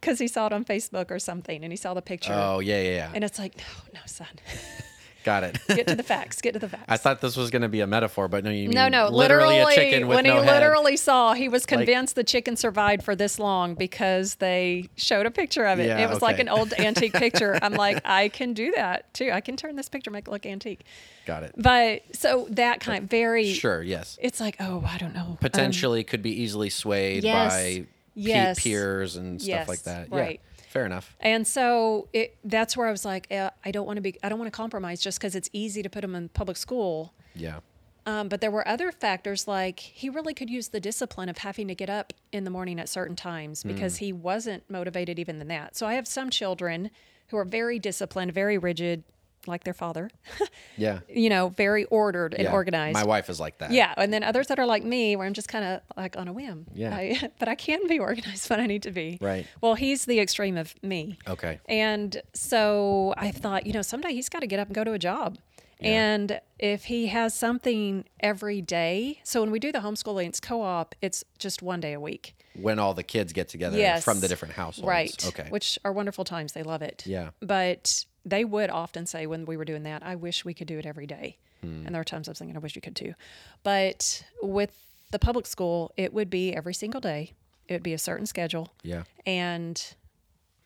because 0.00 0.18
he 0.18 0.26
saw 0.26 0.46
it 0.46 0.54
on 0.54 0.64
Facebook 0.64 1.10
or 1.10 1.18
something 1.18 1.62
and 1.62 1.70
he 1.70 1.76
saw 1.76 1.92
the 1.92 2.00
picture. 2.00 2.32
oh 2.34 2.60
yeah 2.60 2.80
yeah 2.80 2.90
yeah 2.90 3.10
And 3.14 3.22
it's 3.22 3.38
like, 3.38 3.58
no, 3.58 3.64
no, 3.92 4.00
son. 4.06 4.28
got 5.24 5.44
it 5.44 5.58
Get 5.68 5.86
to 5.86 5.94
the 5.94 6.02
facts. 6.02 6.40
Get 6.40 6.54
to 6.54 6.58
the 6.58 6.68
facts. 6.68 6.84
I 6.88 6.96
thought 6.96 7.20
this 7.20 7.36
was 7.36 7.50
going 7.50 7.62
to 7.62 7.68
be 7.68 7.80
a 7.80 7.86
metaphor, 7.86 8.28
but 8.28 8.44
no, 8.44 8.50
you 8.50 8.68
mean 8.68 8.74
no, 8.74 8.88
no, 8.88 9.08
literally, 9.08 9.56
literally, 9.56 9.72
a 9.72 9.76
chicken 9.76 10.08
with 10.08 10.16
when 10.16 10.24
no 10.24 10.40
he 10.40 10.46
head. 10.46 10.54
literally 10.54 10.96
saw, 10.96 11.34
he 11.34 11.48
was 11.48 11.66
convinced 11.66 12.14
the 12.14 12.24
chicken 12.24 12.56
survived 12.56 13.02
for 13.02 13.14
this 13.14 13.38
long 13.38 13.74
because 13.74 14.36
they 14.36 14.88
showed 14.96 15.26
a 15.26 15.30
picture 15.30 15.64
of 15.66 15.78
it. 15.78 15.86
Yeah, 15.86 15.98
it 15.98 16.10
was 16.10 16.22
like 16.22 16.38
an 16.38 16.48
old 16.48 16.72
antique 16.74 17.14
picture. 17.14 17.58
I'm 17.62 17.74
like, 17.74 18.00
I 18.04 18.28
can 18.28 18.52
do 18.52 18.72
that 18.72 19.12
too. 19.14 19.30
I 19.32 19.40
can 19.40 19.56
turn 19.56 19.76
this 19.76 19.88
picture 19.88 20.10
make 20.10 20.28
it 20.28 20.30
look 20.30 20.46
antique. 20.46 20.84
Got 21.26 21.44
it. 21.44 21.54
But 21.56 22.02
so 22.12 22.46
that 22.50 22.80
kind 22.80 23.08
very 23.08 23.52
Sure. 23.52 23.82
Yes. 23.82 24.18
It's 24.20 24.40
like, 24.40 24.56
oh, 24.60 24.84
I 24.86 24.98
don't 24.98 25.14
know. 25.14 25.20
Um, 25.20 25.36
Potentially 25.38 26.04
could 26.04 26.22
be 26.22 26.42
easily 26.42 26.70
swayed 26.70 27.24
yes, 27.24 27.52
by 27.52 27.86
yes, 28.14 28.62
peers 28.62 29.16
and 29.16 29.40
stuff 29.40 29.48
yes, 29.48 29.68
like 29.68 29.82
that. 29.82 30.10
right. 30.10 30.40
Yeah. 30.42 30.49
Fair 30.70 30.86
enough. 30.86 31.16
And 31.18 31.44
so 31.44 32.06
it, 32.12 32.36
that's 32.44 32.76
where 32.76 32.86
I 32.86 32.92
was 32.92 33.04
like, 33.04 33.26
uh, 33.32 33.50
I 33.64 33.72
don't 33.72 33.86
want 33.86 33.96
to 33.96 34.00
be, 34.00 34.16
I 34.22 34.28
don't 34.28 34.38
want 34.38 34.46
to 34.46 34.56
compromise 34.56 35.00
just 35.00 35.18
because 35.18 35.34
it's 35.34 35.50
easy 35.52 35.82
to 35.82 35.90
put 35.90 36.04
him 36.04 36.14
in 36.14 36.28
public 36.28 36.56
school. 36.56 37.12
Yeah. 37.34 37.58
Um, 38.06 38.28
but 38.28 38.40
there 38.40 38.52
were 38.52 38.66
other 38.68 38.92
factors 38.92 39.48
like 39.48 39.80
he 39.80 40.08
really 40.08 40.32
could 40.32 40.48
use 40.48 40.68
the 40.68 40.78
discipline 40.78 41.28
of 41.28 41.38
having 41.38 41.66
to 41.66 41.74
get 41.74 41.90
up 41.90 42.12
in 42.30 42.44
the 42.44 42.50
morning 42.50 42.78
at 42.78 42.88
certain 42.88 43.16
times 43.16 43.64
because 43.64 43.96
he 43.96 44.12
wasn't 44.12 44.62
motivated 44.70 45.18
even 45.18 45.40
than 45.40 45.48
that. 45.48 45.76
So 45.76 45.88
I 45.88 45.94
have 45.94 46.06
some 46.06 46.30
children 46.30 46.92
who 47.30 47.36
are 47.36 47.44
very 47.44 47.80
disciplined, 47.80 48.32
very 48.32 48.56
rigid, 48.56 49.02
like 49.46 49.64
their 49.64 49.74
father, 49.74 50.10
Yeah. 50.76 51.00
you 51.08 51.28
know, 51.30 51.48
very 51.48 51.84
ordered 51.84 52.34
and 52.34 52.44
yeah. 52.44 52.52
organized. 52.52 52.94
My 52.94 53.04
wife 53.04 53.30
is 53.30 53.40
like 53.40 53.58
that. 53.58 53.70
Yeah, 53.72 53.94
and 53.96 54.12
then 54.12 54.22
others 54.22 54.48
that 54.48 54.58
are 54.58 54.66
like 54.66 54.84
me, 54.84 55.16
where 55.16 55.26
I'm 55.26 55.34
just 55.34 55.48
kind 55.48 55.64
of 55.64 55.80
like 55.96 56.16
on 56.16 56.28
a 56.28 56.32
whim. 56.32 56.66
Yeah. 56.74 56.94
I, 56.94 57.30
but 57.38 57.48
I 57.48 57.54
can 57.54 57.86
be 57.86 57.98
organized 57.98 58.48
when 58.50 58.60
I 58.60 58.66
need 58.66 58.82
to 58.84 58.90
be. 58.90 59.18
Right. 59.20 59.46
Well, 59.60 59.74
he's 59.74 60.04
the 60.04 60.20
extreme 60.20 60.56
of 60.56 60.74
me. 60.82 61.18
Okay. 61.26 61.60
And 61.68 62.20
so 62.34 63.14
I 63.16 63.30
thought, 63.30 63.66
you 63.66 63.72
know, 63.72 63.82
someday 63.82 64.12
he's 64.12 64.28
got 64.28 64.40
to 64.40 64.46
get 64.46 64.58
up 64.60 64.68
and 64.68 64.74
go 64.74 64.84
to 64.84 64.92
a 64.92 64.98
job. 64.98 65.38
And 65.82 66.42
if 66.58 66.84
he 66.84 67.06
has 67.06 67.32
something 67.32 68.04
every 68.20 68.60
day, 68.60 69.20
so 69.24 69.40
when 69.40 69.50
we 69.50 69.58
do 69.58 69.72
the 69.72 69.78
homeschooling, 69.78 70.26
it's 70.28 70.38
co-op. 70.38 70.94
It's 71.00 71.24
just 71.38 71.62
one 71.62 71.80
day 71.80 71.94
a 71.94 72.00
week. 72.00 72.34
When 72.54 72.78
all 72.78 72.92
the 72.92 73.02
kids 73.02 73.32
get 73.32 73.48
together 73.48 73.78
Yes. 73.78 74.04
from 74.04 74.20
the 74.20 74.28
different 74.28 74.52
households. 74.52 74.86
Right. 74.86 75.26
Okay. 75.28 75.46
Which 75.48 75.78
are 75.82 75.92
wonderful 75.92 76.24
times. 76.24 76.52
They 76.52 76.62
love 76.62 76.82
it. 76.82 77.04
Yeah. 77.06 77.30
But 77.40 78.04
they 78.24 78.44
would 78.44 78.70
often 78.70 79.06
say 79.06 79.26
when 79.26 79.44
we 79.46 79.56
were 79.56 79.64
doing 79.64 79.82
that, 79.84 80.02
I 80.02 80.14
wish 80.14 80.44
we 80.44 80.54
could 80.54 80.66
do 80.66 80.78
it 80.78 80.86
every 80.86 81.06
day. 81.06 81.38
Hmm. 81.62 81.84
And 81.86 81.94
there 81.94 82.00
are 82.00 82.04
times 82.04 82.28
I 82.28 82.32
was 82.32 82.38
thinking, 82.38 82.56
I 82.56 82.60
wish 82.60 82.74
you 82.76 82.82
could 82.82 82.96
too. 82.96 83.14
But 83.62 84.24
with 84.42 84.72
the 85.10 85.18
public 85.18 85.46
school, 85.46 85.92
it 85.96 86.12
would 86.12 86.30
be 86.30 86.54
every 86.54 86.74
single 86.74 87.00
day. 87.00 87.32
It 87.68 87.74
would 87.74 87.82
be 87.82 87.92
a 87.94 87.98
certain 87.98 88.26
schedule. 88.26 88.72
yeah. 88.82 89.04
And, 89.26 89.82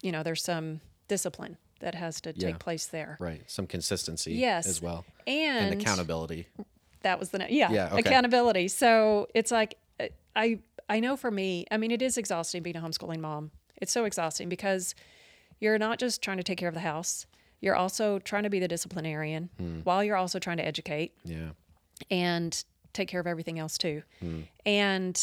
you 0.02 0.10
know, 0.12 0.22
there's 0.22 0.42
some 0.42 0.80
discipline 1.08 1.56
that 1.80 1.94
has 1.94 2.20
to 2.22 2.32
Yeah. 2.34 2.48
take 2.48 2.58
place 2.58 2.86
there. 2.86 3.16
Right. 3.20 3.42
Some 3.50 3.66
consistency 3.66 4.34
Yes. 4.34 4.66
as 4.66 4.80
well. 4.80 5.04
And, 5.26 5.72
And 5.72 5.80
accountability. 5.80 6.46
that 7.02 7.18
was 7.18 7.30
the 7.30 7.38
yeah, 7.50 7.70
Yeah, 7.70 7.86
okay. 7.92 7.98
accountability. 8.00 8.68
So 8.68 9.28
it's 9.34 9.50
like 9.50 9.76
uh, 10.00 10.06
I 10.34 10.60
I 10.88 11.00
know 11.00 11.16
for 11.16 11.30
me, 11.30 11.66
I 11.70 11.76
mean, 11.76 11.90
it 11.90 12.02
is 12.02 12.16
exhausting 12.18 12.62
being 12.62 12.76
a 12.76 12.80
homeschooling 12.80 13.20
mom. 13.20 13.50
It's 13.76 13.92
so 13.92 14.04
exhausting 14.04 14.48
because 14.48 14.94
you're 15.60 15.78
not 15.78 15.98
just 15.98 16.20
trying 16.22 16.36
to 16.38 16.42
take 16.42 16.58
care 16.58 16.68
of 16.68 16.74
the 16.74 16.80
house. 16.80 17.26
You're 17.64 17.74
also 17.76 18.18
trying 18.18 18.42
to 18.42 18.50
be 18.50 18.60
the 18.60 18.68
disciplinarian 18.68 19.48
Hmm. 19.58 19.80
while 19.80 20.04
you're 20.04 20.16
also 20.16 20.38
trying 20.38 20.58
to 20.58 20.66
educate 20.66 21.12
Yeah. 21.24 21.50
and 22.10 22.62
take 22.92 23.08
care 23.08 23.20
of 23.20 23.26
everything 23.26 23.58
else 23.58 23.78
too. 23.78 24.02
Hmm. 24.20 24.42
And 24.66 25.20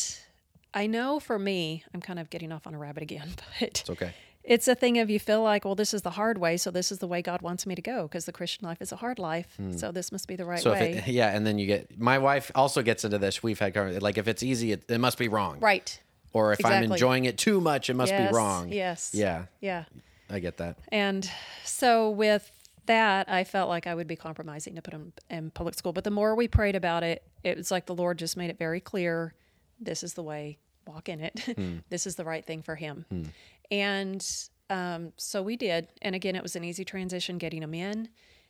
I 0.74 0.88
know 0.88 1.20
for 1.20 1.38
me, 1.38 1.84
I'm 1.94 2.02
kind 2.02 2.18
of 2.20 2.30
getting 2.30 2.52
off 2.52 2.66
on 2.66 2.74
a 2.74 2.78
rabbit 2.80 3.04
again, 3.04 3.30
but 3.60 3.68
It's 3.82 3.90
okay. 3.90 4.14
it's 4.44 4.68
a 4.68 4.74
thing 4.76 4.98
of 4.98 5.10
you 5.10 5.20
feel 5.20 5.44
like, 5.44 5.66
well, 5.66 5.76
this 5.76 5.94
is 5.94 6.02
the 6.02 6.12
hard 6.12 6.38
way, 6.40 6.58
so 6.58 6.72
this 6.72 6.92
is 6.92 6.98
the 6.98 7.08
way 7.08 7.22
God 7.22 7.42
wants 7.44 7.66
me 7.68 7.76
to 7.76 7.82
go 7.82 8.04
because 8.08 8.26
the 8.26 8.32
Christian 8.32 8.68
life 8.68 8.82
is 8.82 8.92
a 8.92 8.96
hard 8.98 9.20
life, 9.20 9.58
so 9.78 9.92
this 9.92 10.12
must 10.12 10.28
be 10.28 10.36
the 10.36 10.46
right. 10.46 10.60
So 10.62 10.72
way. 10.72 10.94
if 10.94 11.08
it, 11.08 11.12
yeah, 11.20 11.36
and 11.36 11.46
then 11.46 11.60
you 11.60 11.68
get 11.68 12.00
my 12.00 12.18
wife 12.18 12.52
also 12.56 12.82
gets 12.82 13.06
into 13.06 13.20
this. 13.20 13.44
We've 13.44 13.60
had 13.60 13.76
like 14.02 14.18
if 14.18 14.28
it's 14.28 14.42
easy, 14.44 14.72
it, 14.72 14.84
it 14.90 15.00
must 15.00 15.18
be 15.18 15.28
wrong. 15.28 15.60
right. 15.60 16.00
Or 16.34 16.54
if 16.54 16.66
I'm 16.66 16.84
enjoying 16.84 17.26
it 17.26 17.38
too 17.38 17.60
much, 17.60 17.90
it 17.90 17.94
must 17.94 18.10
Yes, 18.14 18.32
be 18.32 18.36
wrong. 18.36 18.70
yes. 18.72 19.12
Yeah. 19.14 19.48
Yeah. 19.60 19.84
I 20.32 20.40
get 20.40 20.58
that. 20.58 20.78
And 20.92 21.30
so 21.64 22.10
with 22.10 22.52
that 22.86 23.30
I 23.30 23.44
felt 23.44 23.70
like 23.70 23.86
I 23.86 23.94
would 23.94 24.08
be 24.08 24.16
compromising 24.16 24.76
to 24.76 24.82
put 24.82 24.94
him 24.94 25.14
in 25.30 25.52
public 25.52 25.76
school. 25.76 25.94
But 25.94 26.04
the 26.04 26.12
more 26.12 26.36
we 26.36 26.48
prayed 26.48 26.76
about 26.76 27.04
it, 27.04 27.24
it 27.44 27.58
was 27.58 27.70
like 27.72 27.86
the 27.86 27.96
Lord 27.96 28.18
just 28.18 28.38
made 28.38 28.50
it 28.50 28.58
very 28.58 28.80
clear 28.80 29.34
this 29.80 30.04
is 30.04 30.14
the 30.14 30.24
way, 30.24 30.58
walk 30.88 31.10
in 31.10 31.20
it. 31.20 31.84
this 31.90 32.08
is 32.08 32.16
the 32.16 32.24
right 32.26 32.46
thing 32.46 32.62
for 32.62 32.76
him. 32.76 33.06
And 33.70 34.26
um, 34.70 35.14
so 35.18 35.42
we 35.42 35.58
did. 35.58 35.88
And 36.02 36.16
again, 36.16 36.36
it 36.36 36.44
was 36.44 36.56
an 36.56 36.64
easy 36.64 36.86
transition 36.86 37.38
getting 37.38 37.62
him 37.64 37.74
in. 37.74 38.10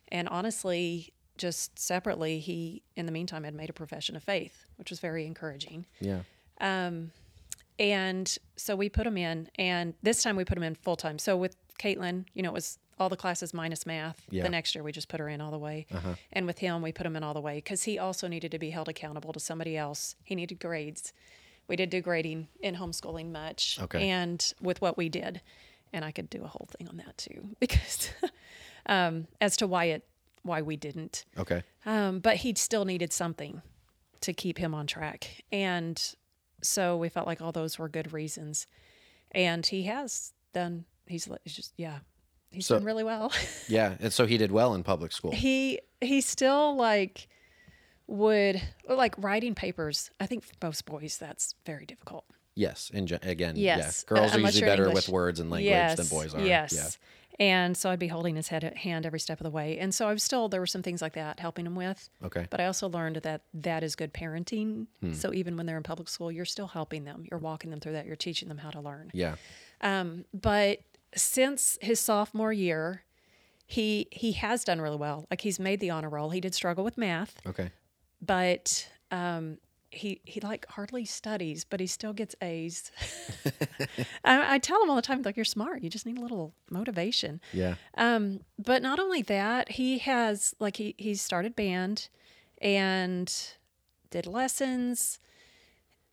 And 0.09 0.27
honestly, 0.29 1.13
just 1.37 1.79
separately, 1.79 2.39
he, 2.39 2.83
in 2.95 3.05
the 3.05 3.11
meantime, 3.11 3.43
had 3.43 3.55
made 3.55 3.69
a 3.69 3.73
profession 3.73 4.15
of 4.15 4.23
faith, 4.23 4.65
which 4.77 4.89
was 4.89 4.99
very 4.99 5.25
encouraging. 5.25 5.85
Yeah. 5.99 6.21
Um, 6.59 7.11
And 7.79 8.37
so 8.57 8.75
we 8.75 8.89
put 8.89 9.07
him 9.07 9.17
in, 9.17 9.49
and 9.55 9.95
this 10.03 10.21
time 10.21 10.35
we 10.35 10.45
put 10.45 10.55
him 10.57 10.63
in 10.63 10.75
full 10.75 10.95
time. 10.95 11.17
So 11.17 11.35
with 11.35 11.55
Caitlin, 11.81 12.25
you 12.33 12.43
know, 12.43 12.49
it 12.49 12.53
was 12.53 12.77
all 12.99 13.09
the 13.09 13.17
classes 13.17 13.53
minus 13.53 13.85
math. 13.85 14.21
Yeah. 14.29 14.43
The 14.43 14.49
next 14.49 14.75
year 14.75 14.83
we 14.83 14.91
just 14.91 15.07
put 15.09 15.19
her 15.19 15.27
in 15.27 15.41
all 15.41 15.49
the 15.51 15.57
way. 15.57 15.87
And 16.31 16.45
with 16.45 16.59
him, 16.59 16.81
we 16.81 16.91
put 16.91 17.05
him 17.05 17.15
in 17.15 17.23
all 17.23 17.33
the 17.33 17.41
way 17.41 17.55
because 17.55 17.83
he 17.83 17.97
also 17.97 18.27
needed 18.27 18.51
to 18.51 18.59
be 18.59 18.69
held 18.69 18.87
accountable 18.89 19.33
to 19.33 19.39
somebody 19.39 19.75
else. 19.75 20.15
He 20.23 20.35
needed 20.35 20.59
grades. 20.59 21.11
We 21.67 21.75
did 21.75 21.89
do 21.89 22.01
grading 22.01 22.47
in 22.61 22.75
homeschooling 22.75 23.31
much, 23.31 23.79
Okay. 23.81 24.09
and 24.09 24.53
with 24.61 24.81
what 24.81 24.97
we 24.97 25.09
did, 25.09 25.41
and 25.93 26.03
I 26.03 26.11
could 26.11 26.29
do 26.29 26.43
a 26.43 26.47
whole 26.47 26.67
thing 26.77 26.87
on 26.89 26.97
that 26.97 27.17
too 27.17 27.55
because 27.59 28.09
um, 28.85 29.27
as 29.39 29.55
to 29.57 29.67
why 29.67 29.85
it 29.85 30.05
why 30.43 30.61
we 30.61 30.75
didn't. 30.75 31.23
Okay. 31.37 31.63
Um, 31.85 32.19
but 32.19 32.37
he 32.37 32.53
still 32.55 32.83
needed 32.85 33.13
something 33.13 33.61
to 34.21 34.33
keep 34.33 34.57
him 34.57 34.73
on 34.73 34.85
track. 34.87 35.43
And 35.51 36.01
so 36.61 36.97
we 36.97 37.09
felt 37.09 37.27
like 37.27 37.41
all 37.41 37.51
those 37.51 37.77
were 37.79 37.87
good 37.89 38.11
reasons. 38.13 38.65
And 39.31 39.65
he 39.65 39.83
has 39.83 40.33
done, 40.53 40.85
he's, 41.07 41.27
he's 41.43 41.53
just, 41.55 41.73
yeah, 41.77 41.99
he's 42.51 42.65
So- 42.67 42.75
done 42.75 42.85
really 42.85 43.03
well. 43.03 43.31
Yeah. 43.67 43.95
And 43.99 44.11
so 44.11 44.25
he 44.25 44.37
did 44.37 44.51
well 44.51 44.73
in 44.73 44.83
public 44.83 45.11
school. 45.11 45.31
he, 45.31 45.79
he 46.01 46.21
still 46.21 46.75
like 46.75 47.27
would, 48.07 48.61
like 48.89 49.15
writing 49.17 49.55
papers. 49.55 50.09
I 50.19 50.25
think 50.25 50.43
for 50.43 50.53
most 50.61 50.85
boys, 50.85 51.17
that's 51.17 51.55
very 51.65 51.85
difficult. 51.85 52.25
Yes. 52.55 52.91
and 52.93 53.09
again, 53.23 53.55
Yes. 53.55 54.03
yeah. 54.09 54.15
Girls 54.15 54.33
uh, 54.33 54.37
are 54.37 54.39
usually 54.41 54.61
better 54.67 54.83
English. 54.87 55.07
with 55.07 55.13
words 55.13 55.39
and 55.39 55.49
language 55.49 55.69
yes, 55.71 55.97
than 55.97 56.07
boys 56.07 56.35
are. 56.35 56.41
Yes. 56.41 56.97
And 57.39 57.75
so 57.77 57.89
I'd 57.89 57.97
be 57.97 58.07
holding 58.09 58.35
his 58.35 58.49
head 58.49 58.61
hand 58.75 59.05
every 59.05 59.19
step 59.19 59.39
of 59.39 59.45
the 59.45 59.49
way. 59.49 59.79
And 59.79 59.95
so 59.95 60.07
I 60.07 60.13
was 60.13 60.21
still, 60.21 60.49
there 60.49 60.59
were 60.59 60.67
some 60.67 60.83
things 60.83 61.01
like 61.01 61.13
that 61.13 61.39
helping 61.39 61.65
him 61.65 61.75
with. 61.75 62.09
Okay. 62.23 62.45
But 62.49 62.59
I 62.59 62.65
also 62.65 62.89
learned 62.89 63.15
that 63.15 63.43
that 63.53 63.83
is 63.83 63.95
good 63.95 64.13
parenting. 64.13 64.87
Hmm. 64.99 65.13
So 65.13 65.33
even 65.33 65.55
when 65.57 65.65
they're 65.65 65.77
in 65.77 65.81
public 65.83 66.09
school, 66.09 66.31
you're 66.31 66.45
still 66.45 66.67
helping 66.67 67.05
them. 67.05 67.23
You're 67.31 67.39
walking 67.39 67.71
them 67.71 67.79
through 67.79 67.93
that. 67.93 68.05
You're 68.05 68.17
teaching 68.17 68.49
them 68.49 68.57
how 68.59 68.69
to 68.69 68.81
learn. 68.81 69.09
Yeah. 69.13 69.35
Um, 69.79 70.25
but 70.33 70.79
since 71.15 71.77
his 71.81 71.99
sophomore 71.99 72.53
year, 72.53 73.03
he 73.65 74.07
he 74.11 74.33
has 74.33 74.63
done 74.63 74.81
really 74.81 74.97
well. 74.97 75.25
Like 75.29 75.41
he's 75.41 75.59
made 75.59 75.79
the 75.79 75.89
honor 75.89 76.09
roll. 76.09 76.29
He 76.31 76.41
did 76.41 76.53
struggle 76.53 76.83
with 76.83 76.97
math, 76.97 77.35
Okay. 77.47 77.71
but 78.21 78.89
um, 79.11 79.57
he 79.89 80.21
he 80.25 80.39
like 80.41 80.65
hardly 80.69 81.05
studies, 81.05 81.63
but 81.65 81.79
he 81.79 81.87
still 81.87 82.13
gets 82.13 82.35
A's. 82.41 82.91
I, 84.25 84.55
I 84.55 84.57
tell 84.59 84.81
him 84.83 84.89
all 84.89 84.95
the 84.95 85.01
time, 85.01 85.21
like 85.21 85.35
you're 85.35 85.45
smart. 85.45 85.81
You 85.83 85.89
just 85.89 86.05
need 86.05 86.17
a 86.17 86.21
little 86.21 86.53
motivation. 86.69 87.41
Yeah. 87.53 87.75
Um, 87.97 88.41
but 88.57 88.81
not 88.81 88.99
only 88.99 89.21
that, 89.23 89.71
he 89.73 89.97
has 89.99 90.53
like 90.59 90.77
he 90.77 90.95
he 90.97 91.15
started 91.15 91.55
band 91.55 92.09
and 92.61 93.33
did 94.11 94.27
lessons 94.27 95.19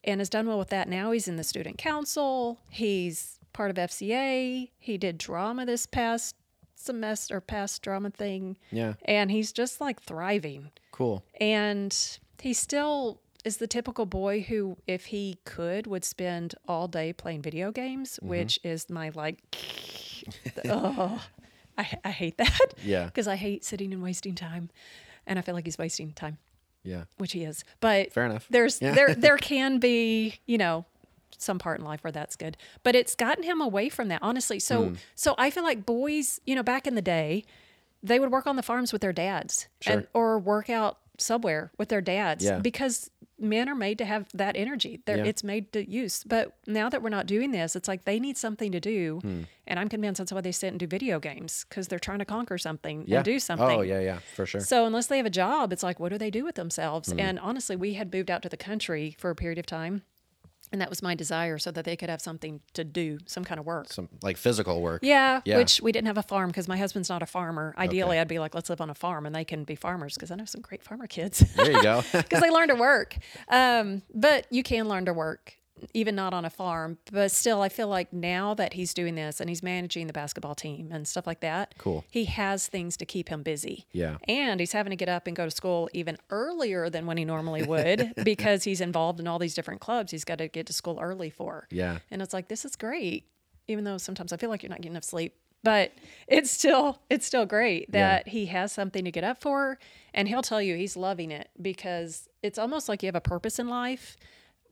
and 0.04 0.20
has 0.20 0.28
done 0.28 0.46
well 0.46 0.58
with 0.58 0.70
that. 0.70 0.88
Now 0.88 1.10
he's 1.10 1.28
in 1.28 1.36
the 1.36 1.44
student 1.44 1.76
council. 1.78 2.58
He's 2.70 3.37
part 3.58 3.70
of 3.72 3.76
FCA. 3.76 4.70
He 4.78 4.96
did 4.98 5.18
drama 5.18 5.66
this 5.66 5.84
past 5.84 6.36
semester, 6.76 7.40
past 7.40 7.82
drama 7.82 8.08
thing, 8.10 8.56
Yeah. 8.70 8.94
and 9.04 9.32
he's 9.32 9.50
just 9.52 9.80
like 9.80 10.00
thriving. 10.00 10.70
Cool. 10.92 11.24
And 11.40 11.92
he 12.40 12.52
still 12.54 13.20
is 13.44 13.56
the 13.56 13.66
typical 13.66 14.06
boy 14.06 14.42
who, 14.42 14.76
if 14.86 15.06
he 15.06 15.38
could, 15.44 15.88
would 15.88 16.04
spend 16.04 16.54
all 16.68 16.86
day 16.86 17.12
playing 17.12 17.42
video 17.42 17.72
games, 17.72 18.10
Mm-hmm. 18.16 18.28
which 18.28 18.60
is 18.62 18.88
my 18.88 19.10
like, 19.14 19.38
oh, 20.66 21.20
I, 21.76 21.98
I 22.04 22.10
hate 22.10 22.38
that. 22.38 22.74
Yeah. 22.84 23.06
Because 23.06 23.26
I 23.26 23.34
hate 23.36 23.64
sitting 23.64 23.92
and 23.92 24.02
wasting 24.02 24.34
time. 24.36 24.70
And 25.26 25.36
I 25.38 25.42
feel 25.42 25.54
like 25.56 25.64
he's 25.66 25.78
wasting 25.78 26.12
time, 26.12 26.38
Yeah. 26.84 27.04
which 27.18 27.32
he 27.32 27.42
is. 27.44 27.64
But 27.80 28.12
Fair 28.12 28.24
enough. 28.26 28.46
there's 28.50 28.80
Yeah. 28.80 28.94
there 28.94 29.14
there 29.14 29.36
can 29.52 29.78
be, 29.80 30.38
you 30.46 30.58
know, 30.58 30.86
some 31.38 31.58
part 31.58 31.78
in 31.78 31.84
life 31.84 32.02
where 32.04 32.12
that's 32.12 32.36
good. 32.36 32.56
But 32.82 32.94
it's 32.94 33.14
gotten 33.14 33.44
him 33.44 33.60
away 33.60 33.88
from 33.88 34.08
that, 34.08 34.20
honestly. 34.22 34.58
So 34.58 34.84
Hmm. 34.90 34.94
so 35.14 35.34
I 35.38 35.50
feel 35.50 35.62
like 35.64 35.86
boys, 35.86 36.40
you 36.44 36.54
know, 36.54 36.62
back 36.62 36.86
in 36.86 36.94
the 36.94 37.02
day, 37.02 37.44
they 38.02 38.18
would 38.20 38.30
work 38.30 38.46
on 38.46 38.56
the 38.56 38.62
farms 38.62 38.92
with 38.92 39.02
their 39.02 39.12
dads 39.12 39.68
Sure. 39.80 39.92
and 39.92 40.06
or 40.14 40.38
work 40.38 40.68
out 40.70 40.98
somewhere 41.18 41.72
with 41.78 41.88
their 41.88 42.00
dads 42.00 42.44
Yeah. 42.44 42.58
because 42.60 43.10
men 43.40 43.68
are 43.68 43.74
made 43.74 43.98
to 43.98 44.04
have 44.04 44.28
that 44.34 44.56
energy. 44.56 45.00
They're, 45.04 45.18
Yeah. 45.18 45.24
It's 45.24 45.42
made 45.44 45.72
to 45.72 45.88
use. 45.88 46.22
But 46.24 46.52
now 46.66 46.88
that 46.88 47.02
we're 47.02 47.08
not 47.08 47.26
doing 47.26 47.50
this, 47.52 47.74
it's 47.76 47.86
like 47.88 48.04
they 48.04 48.18
need 48.20 48.36
something 48.36 48.70
to 48.72 48.80
do. 48.80 49.18
Hmm. 49.22 49.42
And 49.66 49.78
I'm 49.80 49.88
convinced 49.88 50.18
that's 50.18 50.32
why 50.32 50.40
they 50.40 50.50
sit 50.52 50.68
and 50.68 50.78
do 50.78 50.86
video 50.88 51.18
games 51.20 51.64
because 51.68 51.86
they're 51.88 51.98
trying 52.00 52.18
to 52.20 52.24
conquer 52.24 52.58
something 52.58 53.04
Yeah. 53.06 53.18
and 53.18 53.24
do 53.24 53.38
something. 53.40 53.68
Oh, 53.78 53.80
yeah. 53.82 54.00
Yeah. 54.00 54.18
For 54.34 54.46
sure. 54.46 54.60
So 54.60 54.86
unless 54.86 55.06
they 55.06 55.16
have 55.18 55.26
a 55.26 55.30
job, 55.30 55.72
it's 55.72 55.82
like, 55.84 55.98
what 56.00 56.10
do 56.10 56.18
they 56.18 56.30
do 56.30 56.44
with 56.44 56.54
themselves? 56.56 57.10
Hmm. 57.12 57.20
And 57.20 57.38
honestly, 57.40 57.74
we 57.76 57.94
had 57.94 58.12
moved 58.12 58.30
out 58.30 58.42
to 58.42 58.48
the 58.48 58.56
country 58.56 59.14
for 59.18 59.30
a 59.30 59.34
period 59.36 59.58
of 59.58 59.66
time. 59.66 60.02
And 60.72 60.80
that 60.80 60.90
was 60.90 61.02
my 61.02 61.14
desire 61.14 61.58
so 61.58 61.70
that 61.70 61.84
they 61.84 61.96
could 61.96 62.08
have 62.10 62.20
something 62.20 62.60
to 62.74 62.84
do, 62.84 63.18
some 63.26 63.44
kind 63.44 63.58
of 63.58 63.66
work. 63.66 63.92
Some 63.92 64.08
like 64.22 64.36
physical 64.36 64.80
work. 64.82 65.00
Yeah, 65.02 65.40
Yeah. 65.44 65.56
which 65.58 65.80
we 65.80 65.92
didn't 65.92 66.06
have 66.08 66.18
a 66.18 66.22
farm 66.22 66.48
because 66.50 66.68
my 66.68 66.76
husband's 66.76 67.08
not 67.08 67.22
a 67.22 67.26
farmer. 67.26 67.74
Ideally, 67.78 68.10
Okay. 68.16 68.20
I'd 68.20 68.28
be 68.28 68.38
like, 68.38 68.54
let's 68.54 68.68
live 68.70 68.80
on 68.80 68.90
a 68.90 68.94
farm 68.94 69.24
and 69.26 69.34
they 69.34 69.44
can 69.44 69.64
be 69.64 69.74
farmers 69.74 70.14
because 70.14 70.30
I 70.30 70.34
know 70.36 70.44
some 70.44 70.60
great 70.60 70.82
farmer 70.82 71.06
kids 71.06 71.40
There 71.54 71.70
you 71.72 71.82
go. 71.82 72.02
because 72.12 72.40
they 72.40 72.50
learn 72.50 72.68
to 72.68 72.74
work. 72.74 73.16
Um, 73.48 74.02
but 74.14 74.46
you 74.50 74.62
can 74.62 74.88
learn 74.88 75.06
to 75.06 75.12
work, 75.12 75.54
even 75.94 76.14
not 76.14 76.34
on 76.34 76.44
a 76.44 76.50
farm. 76.50 76.98
But 77.10 77.30
still, 77.30 77.62
I 77.62 77.68
feel 77.68 77.88
like 77.88 78.12
now 78.12 78.54
that 78.54 78.74
he's 78.74 78.94
doing 78.94 79.14
this 79.14 79.40
and 79.40 79.48
he's 79.48 79.62
managing 79.62 80.06
the 80.06 80.12
basketball 80.12 80.54
team 80.54 80.90
and 80.92 81.06
stuff 81.06 81.26
like 81.26 81.40
that, 81.40 81.74
Cool. 81.78 82.04
He 82.10 82.24
has 82.26 82.66
things 82.68 82.96
to 82.98 83.06
keep 83.06 83.28
him 83.28 83.42
busy. 83.42 83.86
Yeah. 83.92 84.18
And 84.26 84.60
he's 84.60 84.72
having 84.72 84.90
to 84.90 84.96
get 84.96 85.08
up 85.08 85.26
and 85.26 85.36
go 85.36 85.44
to 85.44 85.50
school 85.50 85.88
even 85.92 86.16
earlier 86.30 86.90
than 86.90 87.06
when 87.06 87.16
he 87.16 87.24
normally 87.24 87.62
would 87.62 88.12
because 88.24 88.64
he's 88.64 88.80
involved 88.80 89.20
in 89.20 89.26
all 89.26 89.38
these 89.38 89.54
different 89.54 89.80
clubs. 89.80 90.10
He's 90.10 90.24
got 90.24 90.38
to 90.38 90.48
get 90.48 90.66
to 90.66 90.72
school 90.72 90.98
early 91.00 91.30
for. 91.30 91.66
Yeah. 91.70 91.98
And 92.10 92.22
it's 92.22 92.32
like 92.34 92.48
this 92.48 92.64
is 92.64 92.76
great, 92.76 93.24
even 93.66 93.84
though 93.84 93.98
sometimes 93.98 94.32
I 94.32 94.36
feel 94.36 94.50
like 94.50 94.62
you're 94.62 94.70
not 94.70 94.78
getting 94.78 94.92
enough 94.92 95.04
sleep. 95.04 95.34
But 95.64 95.92
it's 96.28 96.52
still 96.52 97.00
it's 97.10 97.26
still 97.26 97.44
great 97.44 97.90
that 97.90 98.28
he 98.28 98.46
has 98.46 98.70
something 98.70 99.04
to 99.04 99.10
get 99.10 99.24
up 99.24 99.40
for, 99.42 99.78
and 100.14 100.28
he'll 100.28 100.40
tell 100.42 100.62
you 100.62 100.76
he's 100.76 100.96
loving 100.96 101.32
it 101.32 101.48
because 101.60 102.28
it's 102.44 102.58
almost 102.60 102.88
like 102.88 103.02
you 103.02 103.08
have 103.08 103.16
a 103.16 103.20
purpose 103.20 103.58
in 103.58 103.68
life, 103.68 104.16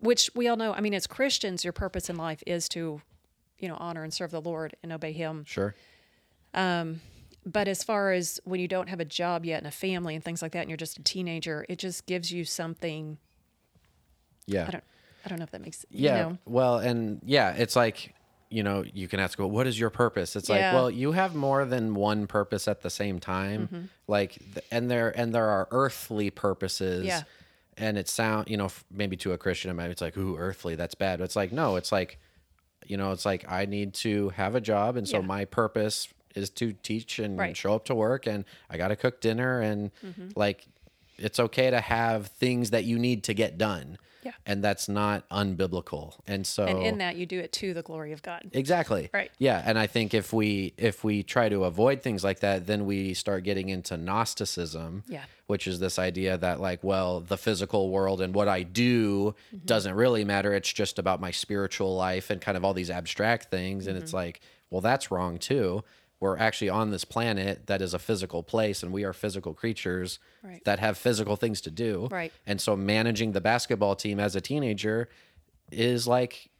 which 0.01 0.31
we 0.35 0.49
all 0.49 0.57
know. 0.57 0.73
I 0.73 0.81
mean, 0.81 0.95
as 0.95 1.07
Christians, 1.07 1.65
your 1.65 1.73
purpose 1.73 2.09
in 2.11 2.17
life 2.17 2.43
is 2.47 2.69
to, 2.71 3.01
you 3.59 3.69
know, 3.69 3.77
honor 3.79 4.03
and 4.05 4.13
serve 4.13 4.31
the 4.31 4.41
Lord 4.41 4.77
and 4.83 4.93
obey 4.93 5.13
Him. 5.13 5.45
Sure. 5.47 5.75
But 6.53 7.69
as 7.69 7.85
far 7.85 8.11
as 8.11 8.41
when 8.45 8.59
you 8.59 8.67
don't 8.67 8.89
have 8.89 8.99
a 8.99 9.05
job 9.05 9.45
yet 9.45 9.59
and 9.59 9.69
a 9.69 9.71
family 9.71 10.17
and 10.17 10.25
things 10.25 10.43
like 10.43 10.51
that, 10.53 10.63
and 10.63 10.69
you're 10.69 10.77
just 10.77 10.99
a 10.99 11.03
teenager, 11.03 11.65
it 11.69 11.79
just 11.79 12.07
gives 12.07 12.33
you 12.33 12.45
something. 12.45 13.19
Yeah. 14.47 14.67
I 14.67 14.71
don't 14.73 14.85
I 15.27 15.29
don't 15.29 15.41
know 15.41 15.43
if 15.43 15.51
that 15.51 15.61
makes 15.61 15.85
Yeah. 15.91 16.17
You 16.17 16.23
know, 16.23 16.39
Well, 16.47 16.79
and 16.79 17.21
yeah, 17.25 17.53
it's 17.53 17.75
like, 17.75 18.15
you 18.49 18.63
know, 18.63 18.85
you 18.95 19.09
can 19.09 19.19
ask, 19.19 19.37
well, 19.41 19.51
what 19.51 19.67
is 19.67 19.79
your 19.79 19.91
purpose? 19.91 20.37
It's 20.37 20.49
like, 20.49 20.61
well, 20.73 20.89
you 20.89 21.11
have 21.13 21.35
more 21.35 21.65
than 21.65 21.97
one 21.97 22.29
purpose 22.29 22.69
at 22.69 22.83
the 22.83 22.91
same 22.91 23.19
time. 23.19 23.63
Mm-hmm. 23.67 23.85
Like, 24.07 24.39
and 24.71 24.89
there, 24.89 25.11
and 25.19 25.35
there 25.35 25.49
are 25.49 25.67
earthly 25.73 26.31
purposes. 26.31 27.07
Yeah. 27.07 27.23
And 27.77 27.99
it 27.99 28.09
sound, 28.09 28.49
you 28.49 28.57
know, 28.57 28.71
maybe 28.91 29.17
to 29.19 29.33
a 29.33 29.39
Christian, 29.39 29.75
might, 29.77 29.91
it's 29.91 30.01
like, 30.01 30.17
ooh, 30.17 30.37
earthly, 30.37 30.77
that's 30.77 30.95
bad. 30.95 31.19
But 31.19 31.25
it's 31.25 31.37
like, 31.37 31.53
no, 31.53 31.77
it's 31.77 31.93
like, 31.93 32.19
you 32.87 32.97
know, 32.97 33.13
it's 33.13 33.27
like, 33.27 33.45
I 33.51 33.67
need 33.67 33.93
to 33.95 34.31
have 34.31 34.55
a 34.55 34.61
job. 34.61 34.97
And 34.97 35.07
so 35.09 35.19
Yeah. 35.21 35.27
my 35.27 35.45
purpose 35.45 36.09
is 36.35 36.49
to 36.51 36.73
teach 36.73 37.19
and 37.19 37.39
Right. 37.39 37.57
show 37.57 37.75
up 37.75 37.85
to 37.87 37.95
work 37.95 38.27
and 38.27 38.45
I 38.71 38.77
got 38.79 38.89
to 38.89 38.97
cook 38.97 39.21
dinner 39.21 39.61
and 39.61 39.91
Mm-hmm. 40.05 40.29
like, 40.37 40.67
it's 41.19 41.39
okay 41.41 41.71
to 41.71 41.81
have 41.81 42.29
things 42.29 42.71
that 42.71 42.85
you 42.85 42.99
need 42.99 43.25
to 43.25 43.35
get 43.35 43.57
done. 43.59 43.99
Yeah. 44.27 44.33
And 44.45 44.63
that's 44.63 44.89
not 44.89 45.29
unbiblical. 45.31 46.15
And 46.27 46.47
so 46.47 46.65
and 46.67 46.83
in 46.83 46.99
that 46.99 47.15
you 47.17 47.27
do 47.27 47.39
it 47.39 47.53
to 47.53 47.73
the 47.75 47.83
glory 47.83 48.13
of 48.13 48.23
God. 48.23 48.43
Exactly. 48.53 49.09
Right. 49.15 49.31
Yeah, 49.39 49.63
and 49.65 49.79
I 49.79 49.87
think 49.87 50.15
if 50.15 50.33
we 50.33 50.75
if 50.77 51.05
we 51.05 51.23
try 51.23 51.49
to 51.49 51.65
avoid 51.65 52.03
things 52.03 52.25
like 52.25 52.41
that, 52.41 52.67
then 52.67 52.87
we 52.87 53.15
start 53.15 53.45
getting 53.45 53.69
into 53.69 53.97
Gnosticism. 53.97 55.05
Yeah. 55.07 55.25
Which 55.47 55.69
is 55.69 55.79
this 55.79 55.99
idea 55.99 56.37
that 56.39 56.61
like, 56.61 56.83
well, 56.83 57.21
the 57.21 57.37
physical 57.39 57.91
world 57.91 58.21
and 58.21 58.35
what 58.35 58.49
I 58.49 58.63
do 58.65 59.35
Mm-hmm. 59.55 59.67
doesn't 59.67 59.95
really 59.95 60.25
matter. 60.25 60.53
It's 60.55 60.73
just 60.73 60.99
about 60.99 61.21
my 61.21 61.31
spiritual 61.31 61.95
life 61.97 62.31
and 62.31 62.41
kind 62.41 62.57
of 62.57 62.65
all 62.65 62.75
these 62.75 62.91
abstract 62.91 63.51
things. 63.51 63.87
And 63.87 63.97
it's 63.97 64.09
Mm-hmm. 64.11 64.17
like, 64.17 64.41
well, 64.71 64.81
that's 64.81 65.11
wrong 65.13 65.39
too. 65.39 65.85
We're 66.19 66.39
actually 66.39 66.71
on 66.71 66.91
this 66.91 67.05
planet 67.05 67.67
that 67.67 67.83
is 67.83 67.93
a 67.93 67.99
physical 67.99 68.43
place, 68.43 68.83
and 68.83 68.93
we 68.93 69.05
are 69.05 69.13
physical 69.13 69.53
creatures 69.53 70.19
Right. 70.43 70.65
that 70.65 70.79
have 70.79 70.97
physical 70.97 71.37
things 71.37 71.61
to 71.63 71.71
do. 71.71 72.09
Right. 72.11 72.33
And 72.47 72.61
so 72.61 72.77
managing 72.77 73.33
the 73.33 73.41
basketball 73.41 73.97
team 73.97 74.19
as 74.21 74.35
a 74.37 74.41
teenager 74.41 75.09
is 75.71 76.07
like 76.07 76.51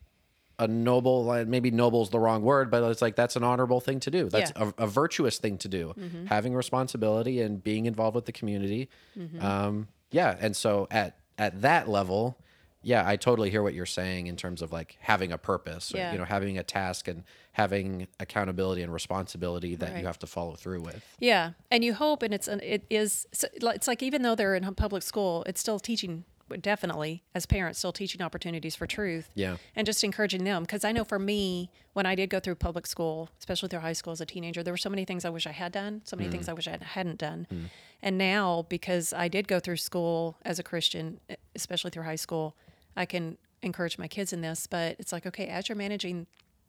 a 0.59 0.67
noble 0.67 1.25
like, 1.25 1.47
maybe 1.47 1.71
noble's 1.71 2.09
the 2.11 2.19
wrong 2.19 2.43
word 2.43 2.71
but 2.71 2.83
it's 2.91 3.03
like 3.03 3.15
that's 3.15 3.37
an 3.37 3.45
honorable 3.45 3.79
thing 3.81 4.01
to 4.01 4.11
do 4.11 4.29
that's 4.31 4.53
Yeah. 4.57 4.71
a, 4.79 4.85
a 4.85 4.87
virtuous 4.87 5.39
thing 5.39 5.59
to 5.59 5.69
do 5.69 5.95
mm-hmm. 5.99 6.27
having 6.27 6.55
responsibility 6.55 7.43
and 7.43 7.63
being 7.63 7.85
involved 7.85 8.15
with 8.15 8.25
the 8.25 8.33
community 8.33 8.89
mm-hmm. 9.17 9.45
um, 9.45 9.89
yeah 10.11 10.35
and 10.41 10.57
so 10.57 10.89
at 10.91 11.19
at 11.37 11.61
that 11.61 11.89
level 11.91 12.39
yeah 12.83 13.07
i 13.07 13.17
totally 13.17 13.51
hear 13.51 13.63
what 13.63 13.75
you're 13.75 13.85
saying 13.85 14.29
in 14.29 14.37
terms 14.37 14.63
of 14.63 14.73
like 14.73 14.97
having 15.01 15.31
a 15.31 15.37
purpose 15.39 15.93
or, 15.95 15.99
Yeah. 15.99 16.13
you 16.13 16.19
know 16.19 16.25
having 16.25 16.57
a 16.57 16.63
task 16.63 17.07
and 17.07 17.25
having 17.57 18.07
accountability 18.21 18.83
and 18.83 18.93
responsibility 18.93 19.75
that 19.77 19.93
Right. 19.93 20.01
you 20.01 20.07
have 20.07 20.19
to 20.19 20.27
follow 20.27 20.57
through 20.57 20.83
with 20.83 21.03
Yeah, 21.21 21.53
and 21.71 21.83
you 21.83 21.95
hope, 21.95 22.23
and 22.23 22.35
it's 22.35 22.49
an, 22.49 22.61
it 22.61 22.85
is. 22.91 23.27
It's 23.33 23.89
like 23.89 24.03
even 24.03 24.21
though 24.21 24.35
they're 24.35 24.55
in 24.55 24.75
public 24.75 25.03
school, 25.03 25.43
it's 25.47 25.59
still 25.59 25.79
teaching. 25.79 26.25
Definitely, 26.61 27.25
as 27.35 27.45
parents, 27.45 27.79
still 27.81 27.93
teaching 27.93 28.21
opportunities 28.23 28.77
for 28.77 28.87
truth. 28.87 29.31
Yeah. 29.35 29.57
and 29.75 29.85
just 29.85 30.05
encouraging 30.05 30.45
them 30.45 30.63
because 30.63 30.85
I 30.85 30.93
know 30.93 31.03
for 31.03 31.19
me, 31.19 31.71
when 31.95 32.05
I 32.07 32.15
did 32.15 32.29
go 32.31 32.39
through 32.41 32.57
public 32.57 32.87
school, 32.87 33.31
especially 33.41 33.69
through 33.71 33.81
high 33.81 33.95
school 33.95 34.13
as 34.13 34.21
a 34.21 34.27
teenager, 34.27 34.63
there 34.63 34.73
were 34.73 34.77
so 34.77 34.91
many 34.91 35.05
things 35.07 35.25
I 35.25 35.31
wish 35.31 35.47
I 35.47 35.53
had 35.53 35.73
done, 35.73 36.03
so 36.05 36.15
many 36.15 36.29
things 36.29 36.47
mm. 36.47 36.51
I 36.51 36.53
wish 36.53 36.69
I 36.69 36.79
hadn't 36.81 37.19
done, 37.19 37.49
mm. 37.53 37.65
and 38.03 38.19
now 38.19 38.67
because 38.69 39.13
I 39.13 39.27
did 39.29 39.49
go 39.49 39.59
through 39.59 39.79
school 39.79 40.37
as 40.45 40.59
a 40.59 40.63
Christian, 40.63 41.21
especially 41.55 41.91
through 41.91 42.05
high 42.05 42.17
school, 42.27 42.55
I 42.97 43.07
can 43.07 43.39
encourage 43.63 43.97
my 43.99 44.07
kids 44.07 44.33
in 44.33 44.43
this. 44.43 44.67
But 44.69 44.97
it's 45.01 45.13
like, 45.13 45.25
okay, 45.27 45.47
as 45.47 45.69
you're 45.69 45.77
managing 45.77 46.27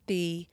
the 0.08 0.48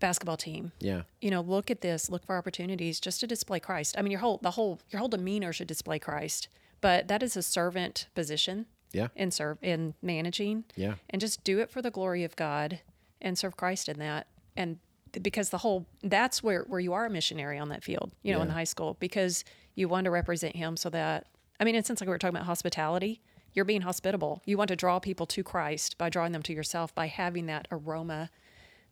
basketball 0.00 0.36
team, 0.36 0.72
yeah 0.80 1.02
you 1.20 1.30
know, 1.30 1.40
look 1.40 1.70
at 1.70 1.80
this, 1.80 2.08
look 2.10 2.24
for 2.24 2.36
opportunities 2.36 3.00
just 3.00 3.20
to 3.20 3.26
display 3.26 3.58
Christ. 3.60 3.96
I 3.98 4.02
mean, 4.02 4.10
your 4.12 4.20
whole 4.20 4.38
the 4.42 4.52
whole 4.52 4.80
your 4.90 4.98
whole 5.00 5.08
demeanor 5.08 5.52
should 5.52 5.66
display 5.68 5.98
Christ, 5.98 6.48
but 6.80 7.08
that 7.08 7.22
is 7.22 7.36
a 7.36 7.42
servant 7.42 8.06
position 8.14 8.66
yeah 8.92 9.08
in 9.16 9.30
serve 9.30 9.58
in 9.62 9.94
managing. 10.00 10.64
Yeah. 10.76 10.94
And 11.10 11.20
just 11.20 11.44
do 11.44 11.58
it 11.58 11.70
for 11.70 11.82
the 11.82 11.90
glory 11.90 12.24
of 12.24 12.36
God 12.36 12.80
and 13.20 13.36
serve 13.36 13.56
Christ 13.56 13.88
in 13.88 13.98
that. 13.98 14.28
And 14.56 14.78
because 15.22 15.50
the 15.50 15.58
whole 15.58 15.86
that's 16.02 16.42
where 16.42 16.62
where 16.68 16.80
you 16.80 16.92
are 16.92 17.06
a 17.06 17.10
missionary 17.10 17.58
on 17.58 17.68
that 17.70 17.82
field, 17.82 18.12
you 18.22 18.32
know, 18.32 18.40
in 18.42 18.48
Yeah. 18.48 18.54
high 18.54 18.64
school 18.64 18.96
because 19.00 19.44
you 19.74 19.88
want 19.88 20.04
to 20.04 20.10
represent 20.10 20.54
him 20.56 20.76
so 20.76 20.88
that 20.90 21.26
I 21.60 21.64
mean, 21.64 21.74
it 21.74 21.86
sounds 21.86 22.00
like 22.00 22.06
we 22.06 22.12
were 22.12 22.18
talking 22.18 22.36
about 22.36 22.46
hospitality. 22.46 23.20
You're 23.52 23.64
being 23.64 23.80
hospitable. 23.80 24.42
You 24.44 24.56
want 24.56 24.68
to 24.68 24.76
draw 24.76 25.00
people 25.00 25.26
to 25.26 25.42
Christ 25.42 25.98
by 25.98 26.08
drawing 26.08 26.30
them 26.32 26.42
to 26.44 26.52
yourself 26.52 26.94
by 26.94 27.06
having 27.08 27.46
that 27.46 27.66
aroma 27.72 28.30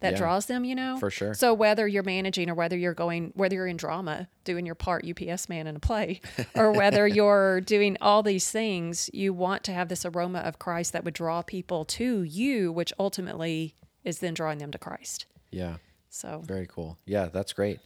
that 0.01 0.13
Yeah. 0.13 0.19
draws 0.19 0.47
them, 0.47 0.65
you 0.65 0.75
know? 0.75 0.99
For 0.99 1.11
sure. 1.11 1.33
So 1.35 1.55
whether 1.55 1.89
you're 1.89 2.03
managing 2.03 2.51
or 2.51 2.55
whether 2.55 2.77
you're 2.77 2.95
going 2.95 3.33
whether 3.35 3.55
you're 3.55 3.67
in 3.67 3.77
drama, 3.77 4.29
doing 4.45 4.67
your 4.67 4.75
part 4.75 5.05
UPS 5.07 5.49
man 5.49 5.67
in 5.67 5.77
a 5.77 5.81
play, 5.81 6.21
or 6.55 6.71
whether 6.73 7.07
you're 7.09 7.61
doing 7.63 7.97
all 8.01 8.23
these 8.23 8.51
things, 8.51 9.09
you 9.15 9.33
want 9.33 9.65
to 9.65 9.73
have 9.73 9.89
this 9.89 10.05
aroma 10.05 10.41
of 10.41 10.59
Christ 10.59 10.93
that 10.93 11.05
would 11.05 11.15
draw 11.15 11.43
people 11.43 11.85
to 11.87 12.23
you, 12.23 12.71
which 12.73 12.93
ultimately 12.99 13.75
is 14.05 14.19
then 14.19 14.35
drawing 14.35 14.59
them 14.59 14.71
to 14.71 14.79
Christ. 14.79 15.27
yeah 15.51 15.77
So 16.11 16.43
Very 16.45 16.67
cool. 16.67 16.99
Yeah, 17.07 17.27
that's 17.27 17.53
great. 17.53 17.81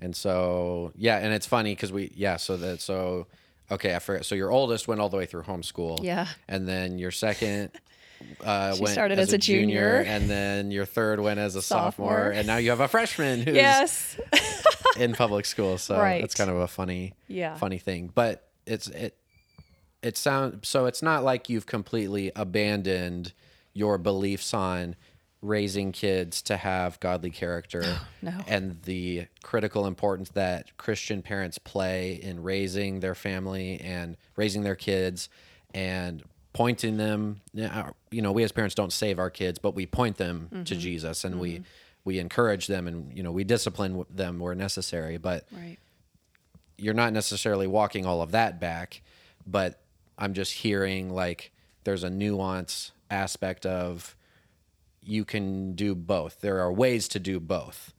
And 0.00 0.14
so, 0.14 0.92
yeah, 0.94 1.16
and 1.18 1.32
it's 1.32 1.46
funny 1.46 1.74
because 1.74 1.90
we, 1.90 2.12
yeah, 2.14 2.36
so 2.36 2.58
that, 2.58 2.82
so, 2.82 3.26
okay, 3.70 3.94
I 3.94 3.98
forgot. 3.98 4.26
So 4.26 4.34
your 4.34 4.50
oldest 4.50 4.86
went 4.86 5.00
all 5.00 5.08
the 5.08 5.16
way 5.16 5.24
through 5.24 5.44
homeschool. 5.44 6.04
Yeah. 6.04 6.26
And 6.48 6.68
then 6.68 6.98
your 6.98 7.10
second 7.10 7.70
uh, 8.44 8.74
She 8.74 8.86
started 8.86 9.18
as 9.18 9.32
a 9.32 9.38
junior. 9.38 10.04
And 10.06 10.28
then 10.28 10.70
your 10.70 10.84
third 10.84 11.20
went 11.20 11.38
as 11.40 11.56
a 11.56 11.62
sophomore. 11.62 12.10
Sophomore. 12.10 12.30
And 12.30 12.46
now 12.46 12.56
you 12.56 12.70
have 12.70 12.80
a 12.80 12.88
freshman 12.88 13.42
who's 13.42 13.54
yes. 13.54 14.16
in 14.98 15.12
public 15.14 15.44
school. 15.46 15.78
So 15.78 15.98
Right. 15.98 16.22
it's 16.22 16.34
kind 16.34 16.50
of 16.50 16.56
a 16.56 16.68
funny, 16.68 17.14
Yeah. 17.28 17.54
funny 17.56 17.78
thing. 17.78 18.10
But 18.14 18.48
it's, 18.66 18.88
it, 18.88 19.16
it 20.02 20.16
sounds, 20.16 20.68
so 20.68 20.86
it's 20.86 21.02
not 21.02 21.24
like 21.24 21.48
you've 21.48 21.66
completely 21.66 22.30
abandoned 22.36 23.32
your 23.72 23.98
beliefs 23.98 24.54
on 24.54 24.96
raising 25.42 25.92
kids 25.92 26.40
to 26.42 26.56
have 26.56 26.98
godly 26.98 27.30
character 27.30 27.82
No. 28.22 28.32
and 28.48 28.82
the 28.84 29.26
critical 29.42 29.86
importance 29.86 30.30
that 30.30 30.76
Christian 30.76 31.22
parents 31.22 31.58
play 31.58 32.14
in 32.14 32.42
raising 32.42 33.00
their 33.00 33.14
family 33.14 33.80
and 33.80 34.16
raising 34.34 34.62
their 34.62 34.74
kids 34.74 35.28
and 35.74 36.22
pointing 36.56 36.96
them 36.96 37.42
you 38.10 38.22
know 38.22 38.32
we 38.32 38.42
as 38.42 38.50
parents 38.50 38.74
don't 38.74 38.90
save 38.90 39.18
our 39.18 39.28
kids 39.28 39.58
but 39.58 39.74
we 39.74 39.84
point 39.84 40.16
them 40.16 40.48
to 40.50 40.56
mm-hmm. 40.56 40.80
Jesus 40.80 41.22
and 41.22 41.38
we 41.38 41.56
mm-hmm. 41.56 41.62
we 42.06 42.18
encourage 42.18 42.66
them 42.66 42.86
and 42.88 43.14
you 43.14 43.22
know 43.22 43.30
we 43.30 43.44
discipline 43.44 44.06
them 44.08 44.38
where 44.38 44.54
necessary 44.54 45.18
but 45.18 45.44
Right. 45.52 45.76
you're 46.78 46.94
not 46.94 47.12
necessarily 47.12 47.66
walking 47.66 48.06
all 48.06 48.22
of 48.22 48.30
that 48.30 48.58
back, 48.58 49.02
but 49.46 49.80
I'm 50.16 50.32
just 50.32 50.52
hearing 50.52 51.10
like 51.10 51.52
there's 51.84 52.04
a 52.04 52.08
nuance 52.10 52.92
aspect 53.10 53.66
of 53.66 54.16
you 55.02 55.26
can 55.26 55.74
do 55.74 55.94
both. 55.94 56.40
There 56.40 56.60
are 56.60 56.72
ways 56.72 57.06
to 57.08 57.20
do 57.20 57.38
both. 57.38 57.92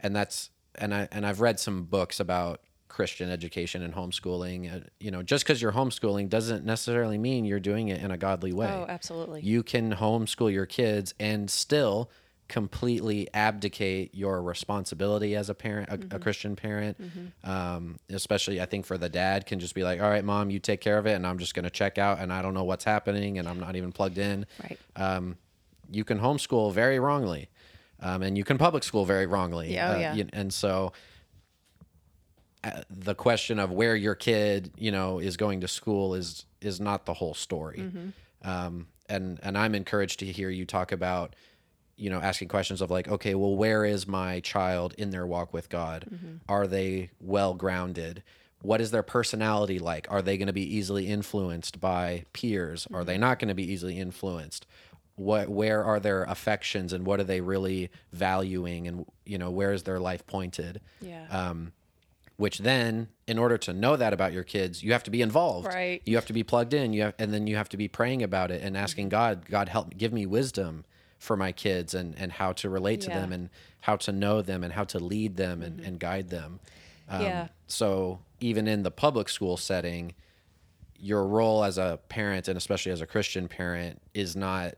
And 0.00 0.14
that's 0.14 0.50
and 0.74 0.94
I 0.94 1.08
and 1.10 1.26
I've 1.26 1.40
read 1.40 1.58
some 1.58 1.84
books 1.84 2.20
about 2.20 2.60
Christian 2.92 3.30
education 3.30 3.82
and 3.82 3.94
homeschooling. 3.94 4.60
Uh, 4.72 4.86
you 5.00 5.10
know, 5.10 5.22
just 5.22 5.44
because 5.44 5.60
you're 5.62 5.72
homeschooling 5.72 6.28
doesn't 6.28 6.64
necessarily 6.64 7.18
mean 7.18 7.44
you're 7.44 7.58
doing 7.72 7.88
it 7.88 8.02
in 8.02 8.10
a 8.10 8.18
godly 8.18 8.52
way. 8.52 8.68
Oh, 8.70 8.84
absolutely. 8.88 9.40
You 9.40 9.62
can 9.62 9.94
homeschool 9.94 10.52
your 10.52 10.66
kids 10.66 11.14
and 11.18 11.50
still 11.50 12.10
completely 12.48 13.28
abdicate 13.32 14.14
your 14.14 14.42
responsibility 14.42 15.34
as 15.34 15.48
a 15.48 15.54
parent, 15.54 15.88
a, 15.90 15.96
Mm-hmm. 15.96 16.14
a 16.16 16.18
Christian 16.18 16.54
parent. 16.54 16.98
Um, 17.44 17.98
especially, 18.10 18.60
I 18.60 18.66
think 18.66 18.84
for 18.84 18.98
the 18.98 19.08
dad, 19.08 19.46
can 19.46 19.58
just 19.58 19.74
be 19.74 19.82
like, 19.84 20.02
"All 20.02 20.10
right, 20.10 20.24
mom, 20.24 20.50
you 20.50 20.58
take 20.58 20.80
care 20.82 20.98
of 20.98 21.06
it, 21.06 21.12
and 21.14 21.26
I'm 21.26 21.38
just 21.38 21.54
going 21.54 21.64
to 21.64 21.70
check 21.70 21.96
out, 21.96 22.18
and 22.18 22.30
I 22.32 22.42
don't 22.42 22.52
know 22.54 22.64
what's 22.64 22.84
happening, 22.84 23.38
and 23.38 23.48
I'm 23.48 23.58
not 23.58 23.74
even 23.76 23.90
plugged 23.90 24.18
in." 24.18 24.44
Right. 24.62 24.78
Um, 24.96 25.38
you 25.90 26.04
can 26.04 26.18
homeschool 26.20 26.72
very 26.72 26.98
wrongly, 26.98 27.48
um, 28.00 28.22
and 28.22 28.36
you 28.36 28.44
can 28.44 28.58
public 28.58 28.82
school 28.84 29.06
very 29.06 29.26
wrongly. 29.26 29.72
Yeah, 29.72 29.88
oh, 29.90 29.94
Uh, 29.94 29.98
yeah. 29.98 30.14
you- 30.14 30.28
and 30.34 30.52
so 30.52 30.92
the 32.90 33.14
question 33.14 33.58
of 33.58 33.70
where 33.72 33.96
your 33.96 34.14
kid, 34.14 34.70
you 34.76 34.90
know, 34.92 35.18
is 35.18 35.36
going 35.36 35.60
to 35.62 35.68
school 35.68 36.14
is 36.14 36.44
is 36.60 36.80
not 36.80 37.06
the 37.06 37.14
whole 37.14 37.34
story. 37.34 37.78
Mm-hmm. 37.78 38.48
Um, 38.48 38.86
and 39.08 39.40
and 39.42 39.58
I'm 39.58 39.74
encouraged 39.74 40.20
to 40.20 40.26
hear 40.26 40.48
you 40.50 40.64
talk 40.64 40.92
about, 40.92 41.34
you 41.96 42.08
know, 42.10 42.20
asking 42.20 42.48
questions 42.48 42.80
of 42.80 42.90
like, 42.90 43.08
okay, 43.08 43.34
well, 43.34 43.54
where 43.56 43.84
is 43.84 44.06
my 44.06 44.40
child 44.40 44.94
in 44.96 45.10
their 45.10 45.26
walk 45.26 45.52
with 45.52 45.68
God? 45.68 46.06
Mm-hmm. 46.12 46.36
Are 46.48 46.66
they 46.66 47.10
well 47.20 47.54
grounded? 47.54 48.22
What 48.62 48.80
is 48.80 48.92
their 48.92 49.02
personality 49.02 49.80
like? 49.80 50.06
Are 50.08 50.22
they 50.22 50.36
going 50.38 50.46
to 50.46 50.52
be 50.52 50.76
easily 50.76 51.08
influenced 51.08 51.80
by 51.80 52.24
peers? 52.32 52.86
Are 52.92 53.00
Mm-hmm. 53.00 53.06
they 53.06 53.18
not 53.18 53.40
going 53.40 53.48
to 53.48 53.54
be 53.54 53.70
easily 53.72 53.98
influenced? 53.98 54.66
What 55.16 55.48
where 55.48 55.84
are 55.84 55.98
their 56.00 56.22
affections 56.24 56.92
and 56.92 57.04
what 57.04 57.18
are 57.20 57.24
they 57.24 57.40
really 57.40 57.90
valuing 58.12 58.86
and 58.86 59.04
you 59.26 59.36
know 59.36 59.50
where 59.50 59.72
is 59.72 59.82
their 59.82 59.98
life 59.98 60.24
pointed? 60.26 60.80
Yeah. 61.00 61.26
um, 61.28 61.72
which 62.36 62.58
then 62.58 63.08
in 63.26 63.38
order 63.38 63.56
to 63.58 63.72
know 63.72 63.96
that 63.96 64.12
about 64.12 64.32
your 64.32 64.42
kids 64.44 64.82
you 64.82 64.92
have 64.92 65.02
to 65.02 65.10
be 65.10 65.22
involved 65.22 65.66
Right. 65.68 66.00
you 66.04 66.16
have 66.16 66.26
to 66.26 66.32
be 66.32 66.42
plugged 66.42 66.74
in 66.74 66.92
you 66.92 67.02
have, 67.02 67.14
and 67.18 67.32
then 67.32 67.46
you 67.46 67.56
have 67.56 67.68
to 67.70 67.76
be 67.76 67.88
praying 67.88 68.22
about 68.22 68.50
it 68.50 68.62
and 68.62 68.76
asking 68.76 69.08
god 69.10 69.48
god 69.48 69.68
help 69.68 69.96
give 69.96 70.12
me 70.12 70.26
wisdom 70.26 70.84
for 71.18 71.36
my 71.36 71.52
kids 71.52 71.94
and 71.94 72.14
and 72.18 72.32
how 72.32 72.52
to 72.54 72.68
relate 72.68 73.00
to 73.02 73.10
Yeah. 73.10 73.20
them 73.20 73.32
and 73.32 73.50
how 73.80 73.96
to 73.96 74.12
know 74.12 74.42
them 74.42 74.64
and 74.64 74.72
how 74.72 74.84
to 74.84 74.98
lead 74.98 75.36
them 75.36 75.62
and, 75.62 75.80
and 75.80 75.98
guide 76.00 76.30
them 76.30 76.60
um, 77.08 77.22
Yeah. 77.22 77.48
so 77.66 78.20
even 78.40 78.66
in 78.66 78.82
the 78.82 78.90
public 78.90 79.28
school 79.28 79.56
setting 79.56 80.14
your 80.98 81.26
role 81.26 81.64
as 81.64 81.78
a 81.78 81.98
parent 82.08 82.48
and 82.48 82.56
especially 82.56 82.92
as 82.92 83.00
a 83.00 83.06
christian 83.06 83.46
parent 83.48 84.00
is 84.14 84.34
not 84.36 84.74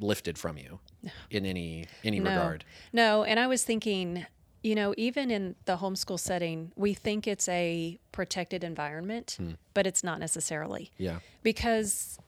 lifted 0.00 0.36
from 0.38 0.56
you 0.58 0.78
in 1.30 1.44
any 1.46 1.86
any 2.02 2.18
no. 2.20 2.30
regard 2.30 2.64
No, 2.92 3.22
and 3.24 3.38
I 3.38 3.46
was 3.46 3.62
thinking, 3.64 4.26
you 4.64 4.74
know, 4.74 4.94
even 4.96 5.30
in 5.30 5.54
the 5.66 5.76
homeschool 5.76 6.18
setting, 6.18 6.72
we 6.74 6.94
think 6.94 7.28
it's 7.28 7.48
a 7.48 7.98
protected 8.12 8.64
environment, 8.64 9.36
hmm. 9.38 9.50
but 9.74 9.86
it's 9.86 10.02
not 10.02 10.18
necessarily. 10.18 10.90
yeah 10.96 11.18
Because 11.42 12.18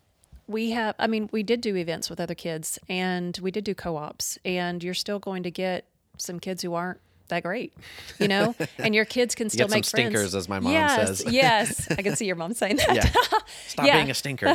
we 0.47 0.71
have, 0.73 0.95
I 0.99 1.07
mean, 1.07 1.29
we 1.33 1.43
did 1.43 1.63
do 1.63 1.75
events 1.75 2.11
with 2.11 2.21
other 2.21 2.35
kids 2.35 2.79
and 2.89 3.37
we 3.43 3.51
did 3.51 3.65
do 3.65 3.75
co 3.75 3.97
ops, 3.97 4.39
and 4.45 4.85
you're 4.85 4.95
still 4.95 5.19
going 5.19 5.43
to 5.45 5.51
get 5.51 5.87
some 6.19 6.39
kids 6.39 6.63
who 6.63 6.75
aren't 6.75 7.01
that 7.29 7.43
great, 7.43 7.73
you 8.21 8.29
know, 8.29 8.55
and 8.79 8.95
your 8.95 9.07
kids 9.07 9.35
can 9.35 9.49
still 9.49 9.67
make 9.69 9.85
friends. 9.87 9.89
stinkers, 9.89 10.35
as 10.35 10.49
my 10.49 10.61
mom 10.61 10.73
yes, 10.73 11.23
says. 11.23 11.25
yes, 11.33 11.91
I 11.91 12.03
can 12.03 12.15
see 12.17 12.27
your 12.27 12.37
mom 12.37 12.53
saying 12.53 12.77
that. 12.77 12.95
yeah 12.95 13.11
stop 13.67 13.87
Yeah. 13.87 13.97
being 13.97 14.11
a 14.11 14.15
stinker 14.15 14.53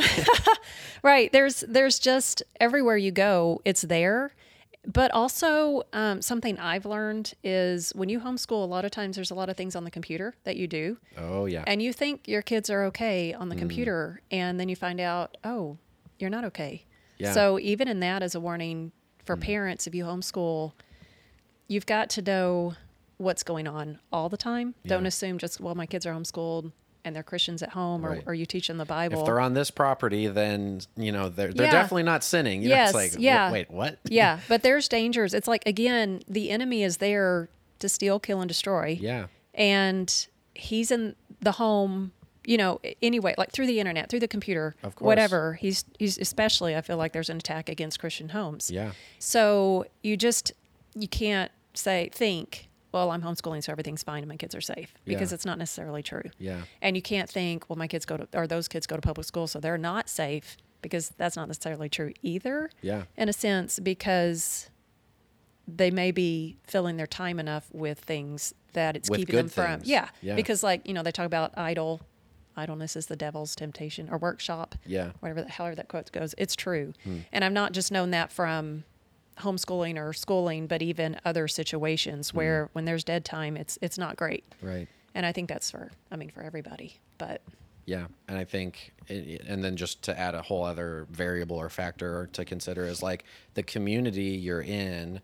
Right. 1.02 1.32
There's 1.32 1.64
there's 1.68 1.98
just 1.98 2.44
everywhere 2.60 2.96
you 2.96 3.10
go, 3.10 3.60
it's 3.64 3.82
there. 3.82 4.32
But 4.86 5.12
also, 5.12 5.84
um, 5.92 6.20
something 6.22 6.58
I've 6.58 6.84
learned 6.84 7.34
is 7.44 7.92
when 7.94 8.08
you 8.08 8.18
homeschool, 8.18 8.62
a 8.62 8.66
lot 8.66 8.84
of 8.84 8.90
times 8.90 9.14
there's 9.14 9.30
a 9.30 9.34
lot 9.34 9.48
of 9.48 9.56
things 9.56 9.76
on 9.76 9.84
the 9.84 9.90
computer 9.92 10.34
that 10.42 10.56
you 10.56 10.66
do, 10.66 10.98
oh 11.16 11.46
yeah 11.46 11.62
and 11.68 11.80
you 11.80 11.92
think 11.92 12.26
your 12.26 12.42
kids 12.42 12.68
are 12.68 12.82
okay 12.86 13.32
on 13.32 13.46
Mm. 13.46 13.50
the 13.50 13.56
computer, 13.56 14.20
and 14.32 14.58
then 14.58 14.68
you 14.68 14.74
find 14.74 15.00
out, 15.00 15.36
oh, 15.44 15.78
you're 16.18 16.30
not 16.30 16.44
okay. 16.46 16.84
Yeah. 17.18 17.30
Mm. 17.30 17.34
So 17.34 17.58
even 17.60 17.86
in 17.86 18.00
that, 18.00 18.22
as 18.24 18.34
a 18.34 18.40
warning 18.40 18.90
for 19.24 19.36
parents, 19.36 19.86
if 19.86 19.94
you 19.94 20.04
homeschool, 20.04 20.72
you've 21.68 21.86
got 21.86 22.10
to 22.10 22.22
know 22.22 22.74
what's 23.18 23.44
going 23.44 23.68
on 23.68 24.00
all 24.12 24.28
the 24.28 24.36
time. 24.36 24.74
Don't 24.84 25.06
assume 25.06 25.38
just 25.38 25.60
well, 25.60 25.76
my 25.76 25.86
kids 25.86 26.06
are 26.06 26.12
homeschooled. 26.12 26.72
And 27.04 27.14
they're 27.16 27.22
Christians 27.22 27.62
at 27.62 27.70
home, 27.70 28.04
or 28.06 28.10
Right. 28.10 28.22
are 28.26 28.34
you 28.34 28.46
teaching 28.46 28.76
the 28.76 28.84
Bible? 28.84 29.20
if 29.20 29.26
they're 29.26 29.40
on 29.40 29.54
this 29.54 29.70
property, 29.70 30.26
then 30.28 30.80
you 30.96 31.12
know 31.12 31.28
they're 31.28 31.52
they're 31.52 31.66
Yeah. 31.66 31.72
definitely 31.72 32.04
not 32.04 32.22
sinning. 32.24 32.62
You 32.62 32.68
know, 32.70 32.74
Yes, 32.76 32.88
it's 32.90 32.94
like, 32.94 33.12
yeah. 33.22 33.50
wait, 33.52 33.70
what? 33.70 33.98
yeah, 34.08 34.40
but 34.48 34.62
there's 34.62 34.88
dangers. 34.88 35.34
It's 35.34 35.48
like 35.48 35.62
again, 35.66 36.22
the 36.28 36.50
enemy 36.50 36.82
is 36.82 36.98
there 36.98 37.48
to 37.80 37.88
steal, 37.88 38.18
kill, 38.20 38.40
and 38.40 38.48
destroy. 38.48 38.96
Yeah. 39.00 39.26
and 39.54 40.26
he's 40.54 40.90
in 40.90 41.14
the 41.40 41.52
home 41.52 42.12
you 42.44 42.56
know 42.56 42.80
anyway 43.02 43.34
like 43.38 43.50
through 43.52 43.66
the 43.66 43.78
internet 43.80 44.08
through 44.10 44.18
the 44.20 44.28
computer 44.28 44.74
Of 44.82 44.94
course. 44.96 45.06
whatever 45.06 45.54
he's 45.54 45.84
he's 45.98 46.18
especially 46.18 46.74
i 46.76 46.80
feel 46.82 46.96
like 46.96 47.12
there's 47.12 47.30
an 47.30 47.36
attack 47.38 47.68
against 47.68 47.98
christian 48.00 48.30
homes 48.30 48.70
Yeah. 48.70 48.92
so 49.18 49.86
you 50.02 50.16
just 50.16 50.52
you 50.94 51.06
can't 51.08 51.50
say 51.74 52.10
think 52.12 52.68
well 52.92 53.10
i'm 53.10 53.22
homeschooling 53.22 53.62
so 53.62 53.72
everything's 53.72 54.02
fine 54.02 54.22
and 54.22 54.28
my 54.28 54.36
kids 54.36 54.54
are 54.54 54.60
safe 54.60 54.94
because 55.04 55.30
Yeah. 55.30 55.34
it's 55.34 55.44
not 55.46 55.58
necessarily 55.58 56.02
true 56.02 56.22
Yeah. 56.38 56.62
and 56.80 56.96
you 56.96 57.02
can't 57.02 57.28
think 57.28 57.68
well 57.68 57.76
my 57.76 57.88
kids 57.88 58.04
go 58.04 58.16
to 58.18 58.28
or 58.34 58.46
those 58.46 58.68
kids 58.68 58.86
go 58.86 58.96
to 58.96 59.02
public 59.02 59.26
school 59.26 59.46
so 59.46 59.58
they're 59.60 59.78
not 59.78 60.08
safe 60.08 60.56
because 60.82 61.10
that's 61.16 61.36
not 61.36 61.48
necessarily 61.48 61.88
true 61.88 62.12
either 62.22 62.70
Yeah. 62.80 63.04
in 63.16 63.28
a 63.28 63.32
sense 63.32 63.78
because 63.78 64.68
they 65.68 65.90
may 65.90 66.10
be 66.10 66.58
filling 66.64 66.96
their 66.96 67.06
time 67.06 67.38
enough 67.38 67.68
with 67.72 68.00
things 68.00 68.52
that 68.72 68.96
it's 68.96 69.08
With 69.08 69.20
keeping 69.20 69.36
them 69.36 69.48
from 69.48 69.80
yeah, 69.84 70.08
Yeah. 70.20 70.34
because 70.34 70.62
like 70.62 70.86
you 70.88 70.94
know 70.94 71.02
they 71.02 71.12
talk 71.12 71.26
about 71.26 71.56
idle 71.56 72.00
idleness 72.56 72.96
is 72.96 73.06
the 73.06 73.16
devil's 73.16 73.54
temptation 73.54 74.08
or 74.10 74.18
workshop 74.18 74.74
Yeah. 74.84 75.04
Hmm. 75.06 75.10
whatever 75.20 75.40
that, 75.42 75.50
however 75.52 75.74
that 75.76 75.88
quote 75.88 76.10
goes 76.12 76.34
it's 76.36 76.54
true 76.56 76.92
and 77.32 77.44
i've 77.44 77.52
not 77.52 77.72
just 77.72 77.90
known 77.92 78.10
that 78.10 78.30
from 78.32 78.84
homeschooling 79.38 79.98
or 79.98 80.12
schooling 80.12 80.66
but 80.66 80.82
even 80.82 81.16
other 81.24 81.48
situations 81.48 82.30
mm. 82.30 82.34
where 82.34 82.68
when 82.72 82.84
there's 82.84 83.04
dead 83.04 83.24
time 83.24 83.56
it's 83.56 83.78
it's 83.80 83.96
not 83.98 84.16
great 84.16 84.44
Right. 84.60 84.88
and 85.14 85.24
i 85.24 85.32
think 85.32 85.48
that's 85.48 85.70
for 85.70 85.90
i 86.10 86.16
mean 86.16 86.30
for 86.30 86.42
everybody 86.42 87.00
but 87.18 87.40
Yeah, 87.84 88.06
and 88.28 88.38
I 88.38 88.44
think, 88.44 88.92
it, 89.08 89.42
and 89.46 89.62
then 89.64 89.76
just 89.76 90.02
to 90.02 90.16
add 90.18 90.34
a 90.36 90.42
whole 90.42 90.64
other 90.64 91.06
variable 91.10 91.56
or 91.56 91.68
factor 91.68 92.28
to 92.32 92.44
consider 92.44 92.84
is 92.84 93.02
like 93.02 93.24
the 93.54 93.62
community 93.64 94.38
you're 94.46 94.62
in 94.62 95.20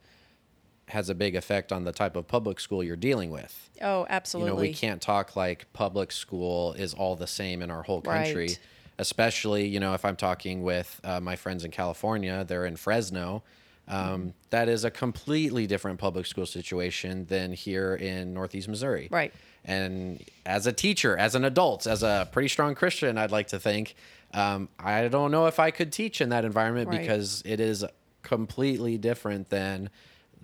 has 0.88 1.08
a 1.08 1.14
big 1.14 1.36
effect 1.36 1.70
on 1.70 1.84
the 1.84 1.92
type 1.92 2.16
of 2.16 2.26
public 2.26 2.58
school 2.58 2.82
you're 2.82 2.96
dealing 2.96 3.30
with. 3.30 3.70
oh 3.82 4.06
absolutely. 4.08 4.50
You 4.50 4.56
know, 4.56 4.60
we 4.60 4.72
can't 4.74 5.00
talk 5.00 5.36
like 5.36 5.66
public 5.72 6.10
school 6.10 6.72
is 6.72 6.94
all 6.94 7.14
the 7.14 7.26
same 7.26 7.62
in 7.62 7.70
our 7.70 7.82
whole 7.82 8.00
country. 8.00 8.46
Right. 8.46 8.58
Especially, 8.98 9.66
you 9.68 9.78
know, 9.78 9.94
if 9.94 10.04
I'm 10.04 10.16
talking 10.16 10.62
with 10.64 11.00
uh, 11.04 11.20
my 11.20 11.36
friends 11.36 11.64
in 11.64 11.70
California, 11.70 12.44
they're 12.44 12.66
in 12.66 12.76
Fresno. 12.76 13.44
Um, 13.88 14.34
that 14.50 14.68
is 14.68 14.84
a 14.84 14.90
completely 14.90 15.66
different 15.66 15.98
public 15.98 16.26
school 16.26 16.46
situation 16.46 17.24
than 17.26 17.52
here 17.52 17.94
in 17.94 18.34
Northeast 18.34 18.68
Missouri. 18.68 19.08
Right. 19.10 19.32
And 19.64 20.22
as 20.46 20.66
a 20.66 20.72
teacher, 20.72 21.16
as 21.16 21.34
an 21.34 21.44
adult, 21.44 21.86
as 21.86 22.02
a 22.02 22.28
pretty 22.30 22.48
strong 22.48 22.74
Christian, 22.74 23.16
I'd 23.18 23.30
like 23.32 23.48
to 23.48 23.58
think, 23.58 23.94
um, 24.34 24.68
I 24.78 25.08
don't 25.08 25.30
know 25.30 25.46
if 25.46 25.58
I 25.58 25.70
could 25.70 25.92
teach 25.92 26.20
in 26.20 26.28
that 26.30 26.44
environment 26.44 26.88
Right. 26.88 27.00
because 27.00 27.42
it 27.46 27.60
is 27.60 27.84
completely 28.22 28.98
different 28.98 29.48
than 29.48 29.88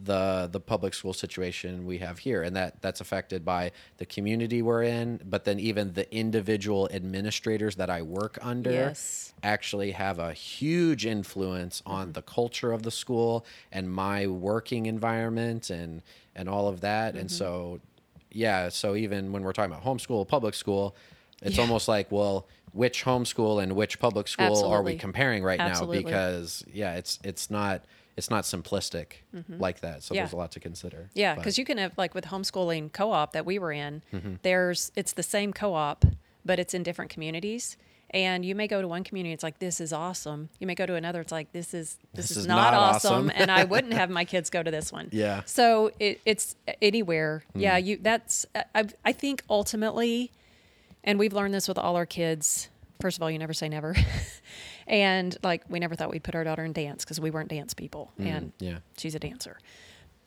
the 0.02 0.48
the 0.50 0.60
public 0.60 0.94
school 0.94 1.12
situation 1.12 1.86
we 1.86 1.98
have 1.98 2.18
here 2.18 2.42
and 2.42 2.56
that 2.56 2.80
that's 2.82 3.00
affected 3.00 3.44
by 3.44 3.70
the 3.98 4.06
community 4.06 4.60
we're 4.60 4.82
in 4.82 5.20
but 5.24 5.44
then 5.44 5.60
even 5.60 5.92
the 5.92 6.12
individual 6.14 6.88
administrators 6.92 7.76
that 7.76 7.90
I 7.90 8.02
work 8.02 8.38
under 8.42 8.72
Yes. 8.72 9.32
actually 9.42 9.92
have 9.92 10.18
a 10.18 10.32
huge 10.32 11.06
influence 11.06 11.82
on 11.86 12.06
mm-hmm. 12.06 12.12
the 12.12 12.22
culture 12.22 12.72
of 12.72 12.82
the 12.82 12.90
school 12.90 13.46
and 13.70 13.90
my 13.90 14.26
working 14.26 14.86
environment 14.86 15.70
and 15.70 16.02
and 16.34 16.48
all 16.48 16.66
of 16.68 16.80
that 16.80 17.14
and 17.14 17.28
mm-hmm. 17.28 17.36
so 17.36 17.80
yeah 18.32 18.68
so 18.68 18.96
even 18.96 19.32
when 19.32 19.42
we're 19.42 19.52
talking 19.52 19.72
about 19.72 19.84
homeschool 19.84 20.26
public 20.26 20.54
school 20.54 20.96
it's 21.42 21.56
Yeah. 21.56 21.62
almost 21.62 21.86
like 21.88 22.10
well 22.10 22.48
which 22.72 23.04
homeschool 23.04 23.62
and 23.62 23.76
which 23.76 24.00
public 24.00 24.26
school 24.26 24.64
are 24.64 24.82
we 24.82 24.96
comparing 24.96 25.44
right 25.44 25.60
Absolutely. 25.60 25.98
now 25.98 26.04
because 26.04 26.64
yeah 26.72 26.96
it's 26.96 27.20
it's 27.22 27.48
not 27.48 27.84
it's 28.16 28.30
not 28.30 28.44
simplistic 28.44 29.06
like 29.48 29.80
that 29.80 30.02
so 30.02 30.08
Mm-hmm. 30.12 30.14
Yeah. 30.14 30.20
there's 30.22 30.32
a 30.32 30.36
lot 30.36 30.52
to 30.52 30.60
consider 30.60 31.10
Yeah, 31.14 31.34
because 31.34 31.58
you 31.58 31.64
can 31.64 31.78
have 31.78 31.92
like 31.96 32.14
with 32.14 32.26
homeschooling 32.26 32.92
co-op 32.92 33.32
that 33.32 33.44
we 33.44 33.58
were 33.58 33.72
in. 33.72 34.02
Mm-hmm. 34.12 34.34
There's 34.42 34.92
it's 34.94 35.12
the 35.12 35.22
same 35.22 35.52
co-op, 35.52 36.04
but 36.44 36.58
it's 36.58 36.74
in 36.74 36.82
different 36.82 37.10
communities. 37.10 37.76
And 38.10 38.44
you 38.44 38.54
may 38.54 38.68
go 38.68 38.80
to 38.80 38.86
one 38.86 39.02
community, 39.02 39.32
it's 39.32 39.42
like 39.42 39.58
this 39.58 39.80
is 39.80 39.92
awesome. 39.92 40.48
You 40.60 40.68
may 40.68 40.76
go 40.76 40.86
to 40.86 40.94
another, 40.94 41.20
it's 41.22 41.32
like 41.32 41.50
this 41.50 41.74
is 41.74 41.98
this, 42.14 42.30
is, 42.30 42.46
not, 42.46 42.72
awesome, 42.72 43.28
and 43.34 43.50
I 43.50 43.64
wouldn't 43.64 43.92
have 44.00 44.08
my 44.08 44.24
kids 44.24 44.50
go 44.50 44.62
to 44.62 44.70
this 44.70 44.92
one. 44.92 45.08
Yeah. 45.10 45.42
So 45.46 45.90
it, 45.98 46.20
it's 46.24 46.54
anywhere. 46.80 47.42
Yeah, 47.56 47.76
you. 47.76 47.98
That's 48.00 48.46
I. 48.72 48.84
I 49.04 49.10
think 49.12 49.42
ultimately, 49.50 50.30
and 51.02 51.18
we've 51.18 51.32
learned 51.32 51.54
this 51.54 51.66
with 51.66 51.76
all 51.78 51.96
our 51.96 52.06
kids. 52.06 52.68
First 53.00 53.16
of 53.18 53.22
all, 53.24 53.30
you 53.32 53.38
never 53.40 53.52
say 53.52 53.68
never. 53.68 53.96
and 54.86 55.36
like 55.42 55.62
we 55.68 55.78
never 55.80 55.94
thought 55.94 56.10
we'd 56.10 56.24
put 56.24 56.34
our 56.34 56.44
daughter 56.44 56.64
in 56.64 56.72
dance 56.72 57.04
because 57.04 57.20
we 57.20 57.30
weren't 57.30 57.48
dance 57.50 57.74
people, 57.74 58.12
and 58.18 58.52
Hmm. 58.58 58.64
yeah. 58.64 58.78
she's 58.98 59.14
a 59.14 59.18
dancer. 59.18 59.58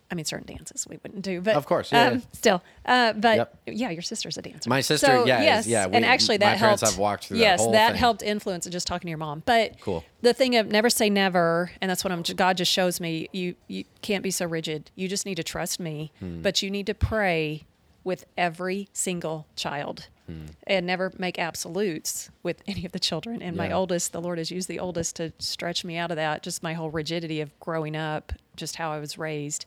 I 0.10 0.16
mean, 0.16 0.24
certain 0.24 0.48
dances 0.48 0.88
we 0.88 0.98
wouldn't 1.04 1.22
do, 1.22 1.42
but 1.42 1.56
Of 1.58 1.66
course, 1.66 1.92
yeah, 1.92 2.08
um, 2.08 2.24
still. 2.32 2.64
Uh, 2.86 3.12
but 3.12 3.36
Yep. 3.38 3.58
yeah, 3.68 3.90
your 3.90 4.02
sister's 4.02 4.38
a 4.38 4.42
dancer. 4.42 4.70
My 4.70 4.80
sister, 4.80 5.06
So, 5.06 5.26
yeah, 5.26 5.42
yes, 5.42 5.68
yeah, 5.68 5.86
we- 5.86 5.96
and 5.98 6.06
actually 6.06 6.38
that 6.38 6.58
helped. 6.58 6.80
have 6.80 6.98
walked 6.98 7.26
through 7.26 7.40
that 7.40 7.44
yes, 7.44 7.60
whole 7.60 7.74
that 7.74 7.98
helped 7.98 8.22
influence 8.24 8.66
just 8.68 8.88
talking 8.88 9.08
to 9.08 9.10
your 9.10 9.18
mom. 9.18 9.44
But 9.46 9.82
Cool. 9.82 10.06
the 10.22 10.34
thing 10.34 10.56
of 10.56 10.68
never 10.68 10.90
say 10.90 11.10
never, 11.10 11.72
and 11.82 11.90
that's 11.92 12.06
what 12.06 12.14
I'm. 12.14 12.22
God 12.22 12.56
just 12.56 12.72
shows 12.72 13.02
me 13.02 13.28
you 13.34 13.56
you 13.68 13.84
can't 14.02 14.24
be 14.24 14.32
so 14.32 14.46
rigid. 14.46 14.92
You 14.96 15.10
just 15.10 15.26
need 15.26 15.36
to 15.36 15.44
trust 15.44 15.78
me, 15.78 16.14
Hmm. 16.20 16.42
but 16.42 16.62
you 16.62 16.72
need 16.72 16.86
to 16.86 16.94
pray 16.94 17.64
with 18.06 18.24
every 18.38 18.88
single 18.94 19.46
child. 19.58 20.08
Hmm. 20.28 20.46
And 20.68 20.86
never 20.86 21.12
make 21.18 21.40
absolutes 21.40 22.30
with 22.44 22.62
any 22.68 22.86
of 22.86 22.92
the 22.92 23.00
children. 23.00 23.42
And 23.42 23.56
my 23.56 23.72
oldest, 23.72 24.12
the 24.12 24.22
Lord 24.22 24.38
has 24.38 24.52
used 24.52 24.68
the 24.68 24.80
oldest 24.80 25.16
to 25.16 25.32
stretch 25.40 25.86
me 25.86 25.96
out 25.98 26.12
of 26.12 26.18
that, 26.18 26.44
just 26.44 26.62
my 26.62 26.74
whole 26.74 26.90
rigidity 26.92 27.40
of 27.40 27.58
growing 27.62 27.96
up, 27.96 28.34
just 28.58 28.76
how 28.76 28.92
I 28.92 29.00
was 29.00 29.18
raised. 29.18 29.66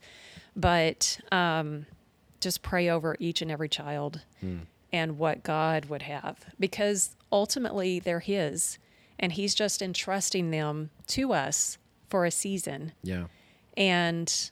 But 0.54 1.18
um, 1.32 1.86
just 2.40 2.62
pray 2.62 2.88
over 2.90 3.16
each 3.18 3.40
and 3.40 3.50
every 3.50 3.68
child 3.68 4.20
and 4.92 5.18
what 5.18 5.42
God 5.42 5.86
would 5.86 6.02
have 6.02 6.44
because 6.58 7.16
ultimately 7.32 7.98
they're 8.00 8.20
His 8.20 8.78
and 9.18 9.32
He's 9.32 9.54
just 9.54 9.80
entrusting 9.80 10.50
them 10.50 10.90
to 11.08 11.32
us 11.32 11.78
for 12.08 12.24
a 12.24 12.30
season. 12.30 12.92
yeah 13.02 13.26
And, 13.76 14.50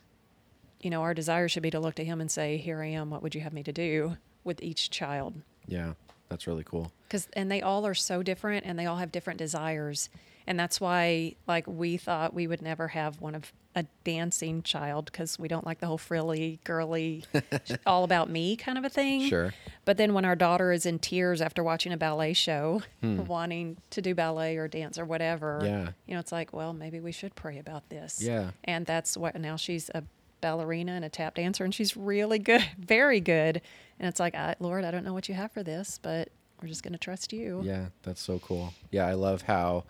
you 0.81 0.91
know, 0.91 1.03
our 1.03 1.13
desire 1.15 1.49
should 1.49 1.63
be 1.63 1.71
to 1.71 1.81
look 1.81 1.97
to 1.97 2.05
Him 2.05 2.21
and 2.21 2.31
say, 2.31 2.57
Here 2.57 2.81
I 2.81 2.87
am. 2.87 3.11
What 3.11 3.23
would 3.23 3.35
you 3.35 3.41
have 3.41 3.53
me 3.53 3.63
to 3.65 3.73
do 3.73 4.17
with 4.45 4.63
each 4.63 4.91
child? 4.91 5.35
Yeah 5.69 5.93
that's 6.29 6.47
really 6.47 6.65
cool 6.65 6.91
because 7.07 7.29
and 7.35 7.51
they 7.51 7.63
all 7.63 7.87
are 7.87 7.95
so 7.95 8.23
different 8.23 8.67
and 8.67 8.79
they 8.79 8.87
all 8.87 8.97
have 8.97 9.13
different 9.13 9.39
desires 9.39 10.09
and 10.47 10.59
that's 10.59 10.81
why 10.81 11.35
like 11.47 11.67
we 11.67 11.97
thought 11.97 12.35
we 12.35 12.47
would 12.47 12.61
never 12.63 12.89
have 12.89 13.21
one 13.21 13.35
of 13.35 13.53
a 13.77 13.85
dancing 14.03 14.61
child 14.63 15.05
because 15.07 15.39
we 15.39 15.47
don't 15.47 15.65
like 15.65 15.79
the 15.79 15.87
whole 15.87 15.99
frilly 15.99 16.59
girly 16.65 17.25
all 17.87 18.03
about 18.03 18.29
me 18.29 18.57
kind 18.57 18.77
of 18.77 18.85
a 18.85 18.89
thing 18.89 19.29
Sure. 19.29 19.55
but 19.85 19.97
then 19.99 20.15
when 20.15 20.25
our 20.25 20.35
daughter 20.35 20.73
is 20.73 20.85
in 20.85 20.99
tears 20.99 21.41
after 21.41 21.63
watching 21.63 21.93
a 21.93 21.97
ballet 21.97 22.33
show 22.33 22.83
wanting 23.03 23.77
to 23.91 24.03
do 24.03 24.15
ballet 24.15 24.57
or 24.57 24.67
dance 24.69 24.99
or 24.99 25.05
whatever 25.05 25.59
Hmm. 25.61 25.67
Yeah. 25.67 25.89
you 26.07 26.15
know 26.15 26.21
it's 26.21 26.33
like 26.33 26.53
well 26.53 26.73
maybe 26.73 26.99
we 26.99 27.13
should 27.13 27.35
pray 27.37 27.59
about 27.59 27.89
this 27.89 28.21
Yeah. 28.21 28.51
and 28.65 28.85
that's 28.85 29.17
what 29.17 29.39
now 29.41 29.57
she's 29.57 29.91
a 29.95 30.03
ballerina 30.41 30.93
and 30.93 31.05
a 31.05 31.09
tap 31.09 31.35
dancer 31.35 31.65
and 31.65 31.75
she's 31.75 31.97
really 31.97 32.39
good 32.39 32.65
very 32.79 33.21
good 33.21 33.61
and 33.99 34.09
it's 34.09 34.21
like 34.21 34.35
I, 34.35 34.55
lord 34.61 34.85
i 34.85 34.91
don't 34.91 35.05
know 35.05 35.13
what 35.15 35.29
you 35.29 35.35
have 35.35 35.53
for 35.53 35.63
this 35.63 35.99
but 36.03 36.29
we're 36.61 36.69
just 36.69 36.83
going 36.83 36.93
to 36.93 36.99
trust 36.99 37.33
you 37.33 37.61
Yeah, 37.65 37.87
that's 38.03 38.21
so 38.21 38.41
cool. 38.41 38.75
Yeah, 38.91 39.07
I 39.07 39.13
love 39.15 39.43
how 39.43 39.85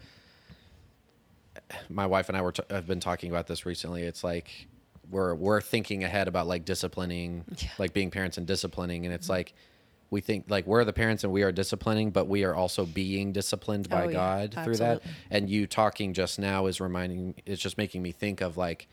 my 1.89 2.07
wife 2.07 2.29
and 2.29 2.37
I 2.37 2.43
were 2.43 2.53
t- 2.53 2.63
have 2.71 2.87
been 2.87 3.01
talking 3.01 3.31
about 3.31 3.47
this 3.47 3.67
recently. 3.67 4.03
It's 4.03 4.23
like 4.23 4.67
we're 5.11 5.35
we're 5.35 5.61
thinking 5.61 6.05
ahead 6.05 6.29
about 6.29 6.47
like 6.47 6.65
disciplining, 6.65 7.45
Yeah. 7.49 7.55
Mm-hmm. 7.55 7.83
like 7.83 7.93
being 7.93 8.11
parents 8.11 8.37
and 8.39 8.47
disciplining, 8.47 9.05
and 9.07 9.15
it's 9.15 9.29
like 9.29 9.55
we 10.11 10.21
think 10.21 10.45
like 10.49 10.67
we're 10.67 10.85
the 10.85 10.93
parents 10.93 11.25
and 11.25 11.33
we 11.33 11.43
are 11.43 11.53
disciplining, 11.53 12.11
but 12.11 12.29
we 12.29 12.45
are 12.45 12.55
also 12.55 12.85
being 12.87 13.33
disciplined 13.33 13.89
by 13.89 14.05
Oh, 14.05 14.09
yeah, 14.09 14.13
God 14.47 14.65
through 14.65 14.77
that. 14.77 15.03
And 15.31 15.49
you 15.51 15.67
talking 15.67 16.13
just 16.15 16.39
now 16.39 16.67
is 16.67 16.81
reminding 16.81 17.35
is 17.47 17.59
just 17.59 17.77
making 17.79 18.03
me 18.03 18.13
think 18.13 18.41
of 18.41 18.57
like 18.57 18.89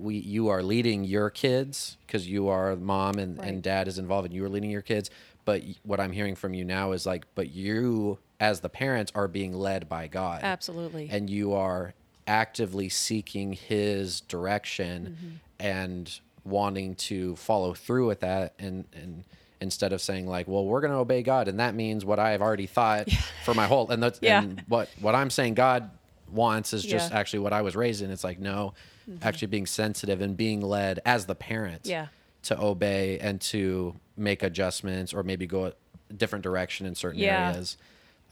we 0.00 0.16
you 0.16 0.48
are 0.48 0.62
leading 0.62 1.04
your 1.04 1.30
kids 1.30 1.96
because 2.06 2.28
you 2.28 2.48
are 2.48 2.76
mom 2.76 3.18
and, 3.18 3.38
Right. 3.38 3.48
and 3.48 3.62
dad 3.62 3.88
is 3.88 3.98
involved 3.98 4.26
and 4.26 4.34
you 4.34 4.44
are 4.44 4.48
leading 4.48 4.70
your 4.70 4.82
kids 4.82 5.10
but 5.44 5.62
what 5.82 5.98
i'm 6.00 6.12
hearing 6.12 6.34
from 6.34 6.54
you 6.54 6.64
now 6.64 6.92
is 6.92 7.06
like 7.06 7.24
but 7.34 7.50
you 7.50 8.18
as 8.40 8.60
the 8.60 8.68
parents 8.68 9.10
are 9.14 9.28
being 9.28 9.52
led 9.54 9.88
by 9.88 10.06
god 10.06 10.40
Absolutely. 10.42 11.08
and 11.10 11.28
you 11.30 11.52
are 11.54 11.94
actively 12.26 12.88
seeking 12.88 13.52
his 13.54 14.20
direction 14.22 15.16
Mm-hmm. 15.18 15.36
and 15.66 16.20
wanting 16.44 16.94
to 16.94 17.36
follow 17.36 17.74
through 17.74 18.06
with 18.06 18.20
that 18.20 18.54
and 18.58 18.84
and 18.94 19.24
instead 19.60 19.92
of 19.92 20.00
saying 20.00 20.26
like 20.26 20.46
well 20.48 20.64
we're 20.64 20.80
going 20.80 20.92
to 20.92 20.98
obey 20.98 21.22
god 21.22 21.48
and 21.48 21.58
that 21.60 21.74
means 21.74 22.04
what 22.04 22.18
i've 22.18 22.40
already 22.40 22.66
thought 22.66 23.10
for 23.44 23.54
my 23.54 23.66
whole 23.66 23.90
and 23.90 24.02
that's 24.02 24.18
Yeah. 24.22 24.42
and 24.42 24.62
what 24.68 24.88
what 25.00 25.14
i'm 25.14 25.30
saying 25.30 25.54
god 25.54 25.90
wants 26.30 26.72
is 26.72 26.82
just 26.84 27.10
Yeah. 27.10 27.18
Actually 27.18 27.40
what 27.40 27.52
i 27.52 27.62
was 27.62 27.74
raised 27.74 28.02
in 28.02 28.10
it's 28.10 28.22
like 28.24 28.38
no 28.38 28.74
actually 29.22 29.48
being 29.48 29.66
sensitive 29.66 30.20
and 30.20 30.36
being 30.36 30.60
led 30.60 31.00
as 31.04 31.26
the 31.26 31.34
parent 31.34 31.82
Yeah. 31.86 32.08
to 32.42 32.60
obey 32.60 33.18
and 33.18 33.40
to 33.42 33.96
make 34.16 34.42
adjustments 34.42 35.12
or 35.14 35.22
maybe 35.22 35.46
go 35.46 35.66
a 35.66 36.12
different 36.12 36.42
direction 36.42 36.86
in 36.86 36.94
certain 36.94 37.20
Yeah. 37.20 37.50
areas. 37.50 37.76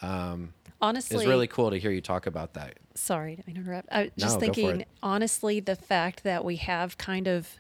Um, 0.02 0.52
Honestly, 0.80 1.16
it's 1.16 1.26
really 1.26 1.46
cool 1.46 1.70
to 1.70 1.78
hear 1.78 1.90
you 1.90 2.00
talk 2.02 2.26
about 2.26 2.52
that. 2.54 2.74
sorry 2.94 3.36
to 3.36 3.42
interrupt. 3.50 3.88
I 3.92 4.04
No, 4.04 4.10
just 4.16 4.40
thinking, 4.40 4.84
honestly, 5.02 5.60
the 5.60 5.76
fact 5.76 6.22
that 6.24 6.44
we 6.44 6.56
have 6.56 6.96
kind 6.98 7.26
of, 7.28 7.56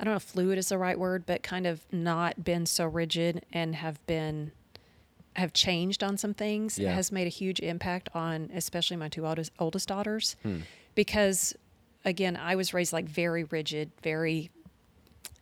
I 0.00 0.04
don't 0.04 0.12
know 0.12 0.16
if 0.16 0.22
fluid 0.22 0.58
is 0.58 0.68
the 0.68 0.78
right 0.78 0.98
word, 0.98 1.24
but 1.26 1.42
kind 1.42 1.66
of 1.66 1.80
not 1.92 2.44
been 2.44 2.64
so 2.66 2.86
rigid 2.86 3.44
and 3.52 3.74
have 3.76 4.04
been, 4.06 4.52
have 5.36 5.52
changed 5.52 6.02
on 6.02 6.16
some 6.18 6.34
things 6.34 6.78
Yeah. 6.78 6.92
has 6.94 7.10
made 7.12 7.26
a 7.26 7.30
huge 7.30 7.60
impact 7.60 8.08
on 8.14 8.50
especially 8.54 8.96
my 8.96 9.08
two 9.08 9.26
oldest, 9.26 9.52
oldest 9.58 9.88
daughters. 9.88 10.36
Hmm. 10.42 10.60
Because 10.94 11.54
again, 12.04 12.36
I 12.36 12.56
was 12.56 12.72
raised 12.74 12.92
like 12.92 13.06
very 13.08 13.44
rigid, 13.44 13.90
very, 14.02 14.50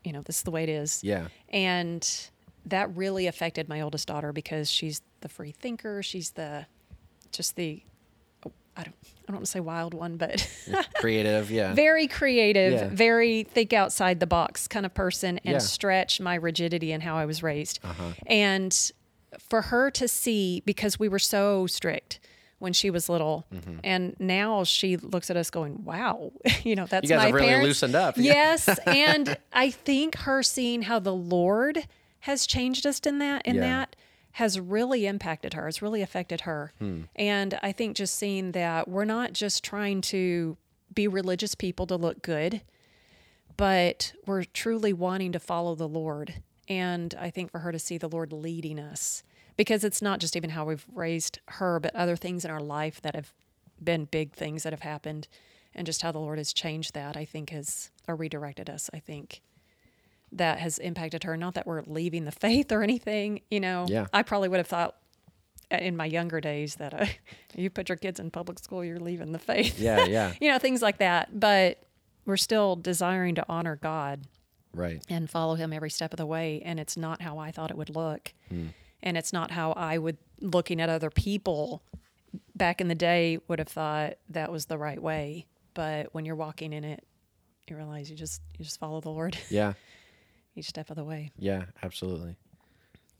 you 0.04 0.12
know, 0.12 0.22
this 0.22 0.38
is 0.38 0.42
the 0.42 0.50
way 0.50 0.62
it 0.62 0.68
is. 0.68 1.02
Yeah. 1.04 1.28
And 1.50 2.08
that 2.66 2.94
really 2.96 3.26
affected 3.26 3.68
my 3.68 3.80
oldest 3.80 4.08
daughter 4.08 4.32
because 4.32 4.70
she's 4.70 5.00
the 5.20 5.28
free 5.28 5.52
thinker. 5.52 6.02
She's 6.02 6.30
the, 6.30 6.66
just 7.32 7.56
the, 7.56 7.82
oh, 8.44 8.52
I 8.76 8.82
don't, 8.84 8.94
I 9.04 9.32
don't 9.32 9.36
want 9.36 9.46
to 9.46 9.50
say 9.50 9.60
wild 9.60 9.94
one, 9.94 10.16
but 10.16 10.48
Creative. 10.96 11.50
Yeah. 11.50 11.74
very 11.74 12.06
creative, 12.08 12.72
Yeah. 12.72 12.88
very 12.88 13.42
think 13.44 13.72
outside 13.72 14.20
the 14.20 14.26
box 14.26 14.66
kind 14.68 14.86
of 14.86 14.94
person 14.94 15.38
and 15.44 15.54
Yeah. 15.54 15.58
stretch 15.58 16.20
my 16.20 16.34
rigidity 16.34 16.92
and 16.92 17.02
how 17.02 17.16
I 17.16 17.26
was 17.26 17.42
raised. 17.42 17.78
Uh-huh. 17.84 18.12
And 18.26 18.92
for 19.50 19.62
her 19.62 19.90
to 19.92 20.08
see, 20.08 20.62
because 20.64 20.98
we 20.98 21.08
were 21.08 21.18
so 21.18 21.66
strict 21.66 22.20
when 22.58 22.72
she 22.72 22.90
was 22.90 23.08
little, 23.08 23.44
Mm-hmm. 23.54 23.78
and 23.84 24.16
now 24.18 24.64
she 24.64 24.96
looks 24.96 25.30
at 25.30 25.36
us 25.36 25.50
going, 25.50 25.84
"Wow, 25.84 26.32
you 26.64 26.74
know 26.74 26.86
that's 26.86 27.04
You 27.04 27.10
guys 27.16 27.18
my 27.18 27.26
have 27.26 27.34
really 27.34 27.46
parents." 27.48 27.66
loosened 27.66 27.94
up. 27.94 28.16
Yes, 28.18 28.68
and 28.86 29.36
I 29.52 29.70
think 29.70 30.16
her 30.18 30.42
seeing 30.42 30.82
how 30.82 30.98
the 30.98 31.14
Lord 31.14 31.86
has 32.20 32.46
changed 32.46 32.86
us 32.86 32.98
in 33.00 33.18
that 33.18 33.46
in 33.46 33.56
Yeah. 33.56 33.60
that 33.62 33.96
has 34.32 34.58
really 34.60 35.06
impacted 35.06 35.54
her. 35.54 35.66
It's 35.68 35.80
really 35.80 36.02
affected 36.02 36.42
her. 36.42 36.72
Hmm. 36.78 37.02
And 37.14 37.58
I 37.62 37.72
think 37.72 37.96
just 37.96 38.16
seeing 38.16 38.52
that 38.52 38.86
we're 38.88 39.04
not 39.06 39.32
just 39.32 39.62
trying 39.64 40.00
to 40.02 40.56
be 40.94 41.08
religious 41.08 41.54
people 41.54 41.86
to 41.86 41.96
look 41.96 42.20
good, 42.22 42.60
but 43.56 44.12
we're 44.26 44.44
truly 44.44 44.92
wanting 44.92 45.32
to 45.32 45.38
follow 45.38 45.74
the 45.74 45.88
Lord. 45.88 46.34
And 46.68 47.14
I 47.18 47.30
think 47.30 47.50
for 47.50 47.60
her 47.60 47.72
to 47.72 47.78
see 47.78 47.98
the 47.98 48.08
Lord 48.08 48.32
leading 48.32 48.78
us, 48.78 49.22
because 49.56 49.84
it's 49.84 50.02
not 50.02 50.20
just 50.20 50.36
even 50.36 50.50
how 50.50 50.64
we've 50.64 50.86
raised 50.92 51.38
her, 51.46 51.78
but 51.80 51.94
other 51.94 52.16
things 52.16 52.44
in 52.44 52.50
our 52.50 52.60
life 52.60 53.00
that 53.02 53.14
have 53.14 53.32
been 53.82 54.06
big 54.06 54.32
things 54.32 54.62
that 54.62 54.72
have 54.72 54.80
happened, 54.80 55.28
and 55.74 55.86
just 55.86 56.02
how 56.02 56.10
the 56.10 56.18
Lord 56.18 56.38
has 56.38 56.52
changed 56.52 56.94
that, 56.94 57.16
I 57.16 57.24
think 57.24 57.50
has 57.50 57.90
or 58.08 58.16
redirected 58.16 58.68
us. 58.70 58.90
I 58.92 58.98
think 58.98 59.42
that 60.32 60.58
has 60.58 60.78
impacted 60.78 61.24
her. 61.24 61.36
Not 61.36 61.54
that 61.54 61.66
we're 61.66 61.82
leaving 61.86 62.24
the 62.24 62.32
faith 62.32 62.72
or 62.72 62.82
anything, 62.82 63.42
you 63.50 63.60
know. 63.60 63.86
Yeah. 63.88 64.06
I 64.12 64.22
probably 64.22 64.48
would 64.48 64.58
have 64.58 64.66
thought 64.66 64.96
uh, 65.70 65.76
in 65.76 65.96
my 65.96 66.06
younger 66.06 66.40
days 66.40 66.76
that 66.76 66.94
uh, 66.94 67.06
you 67.54 67.70
put 67.70 67.88
your 67.88 67.96
kids 67.96 68.20
in 68.20 68.30
public 68.30 68.58
school, 68.58 68.84
you're 68.84 69.00
leaving 69.00 69.32
the 69.32 69.38
faith. 69.38 69.78
Yeah. 69.78 70.04
Yeah. 70.04 70.32
you 70.40 70.50
know, 70.50 70.58
things 70.58 70.82
like 70.82 70.98
that. 70.98 71.38
But 71.38 71.82
we're 72.24 72.36
still 72.36 72.76
desiring 72.76 73.34
to 73.36 73.46
honor 73.48 73.76
God 73.76 74.26
Right. 74.76 75.02
and 75.08 75.28
follow 75.28 75.54
Him 75.56 75.72
every 75.72 75.90
step 75.90 76.12
of 76.12 76.16
the 76.18 76.26
way. 76.26 76.62
And 76.64 76.78
it's 76.78 76.96
not 76.96 77.22
how 77.22 77.38
I 77.38 77.50
thought 77.50 77.70
it 77.70 77.76
would 77.76 77.90
look. 77.94 78.32
Hmm. 78.48 78.68
And 79.02 79.16
it's 79.16 79.32
not 79.32 79.50
how 79.50 79.72
I 79.72 79.98
would, 79.98 80.16
looking 80.40 80.80
at 80.80 80.88
other 80.88 81.10
people 81.10 81.82
back 82.54 82.80
in 82.80 82.88
the 82.88 82.94
day, 82.94 83.38
would 83.48 83.58
have 83.58 83.68
thought 83.68 84.14
that 84.30 84.50
was 84.52 84.66
the 84.66 84.78
right 84.78 85.00
way. 85.00 85.46
But 85.74 86.08
when 86.12 86.24
you're 86.24 86.34
walking 86.36 86.72
in 86.72 86.84
it, 86.84 87.04
you 87.68 87.76
realize 87.76 88.08
you 88.10 88.16
just 88.16 88.40
you 88.58 88.64
just 88.64 88.78
follow 88.78 89.00
the 89.00 89.10
Lord 89.10 89.36
Yeah. 89.50 89.74
each 90.54 90.68
step 90.68 90.88
of 90.90 90.96
the 90.96 91.04
way. 91.04 91.32
Yeah, 91.38 91.64
absolutely. 91.82 92.36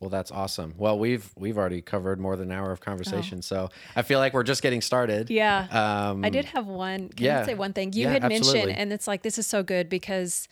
Well, 0.01 0.11
that's 0.11 0.31
awesome. 0.31 0.75
Well, 0.77 0.99
we've 0.99 1.31
we've 1.37 1.57
already 1.57 1.81
covered 1.83 2.21
more 2.21 2.37
than 2.37 2.51
an 2.51 2.57
hour 2.59 2.71
of 2.71 2.81
conversation, 2.81 3.41
so 3.43 3.71
I 3.95 4.03
feel 4.03 4.19
like 4.19 4.35
we're 4.35 4.43
just 4.43 4.63
getting 4.63 4.83
started. 4.83 5.29
Oh. 5.31 5.35
Yeah. 5.35 6.09
Um, 6.11 6.25
I 6.25 6.29
did 6.31 6.45
have 6.47 6.67
one. 6.67 7.09
Can 7.11 7.25
yeah. 7.25 7.41
I 7.41 7.47
say 7.47 7.55
one 7.55 7.73
thing? 7.73 7.93
You 7.95 8.03
Yeah, 8.05 8.11
had 8.13 8.25
absolutely. 8.25 8.59
mentioned, 8.61 8.79
and 8.79 8.93
it's 8.93 9.07
like 9.07 9.23
this 9.23 9.39
is 9.39 9.47
so 9.47 9.63
good 9.63 9.89
because 9.89 10.49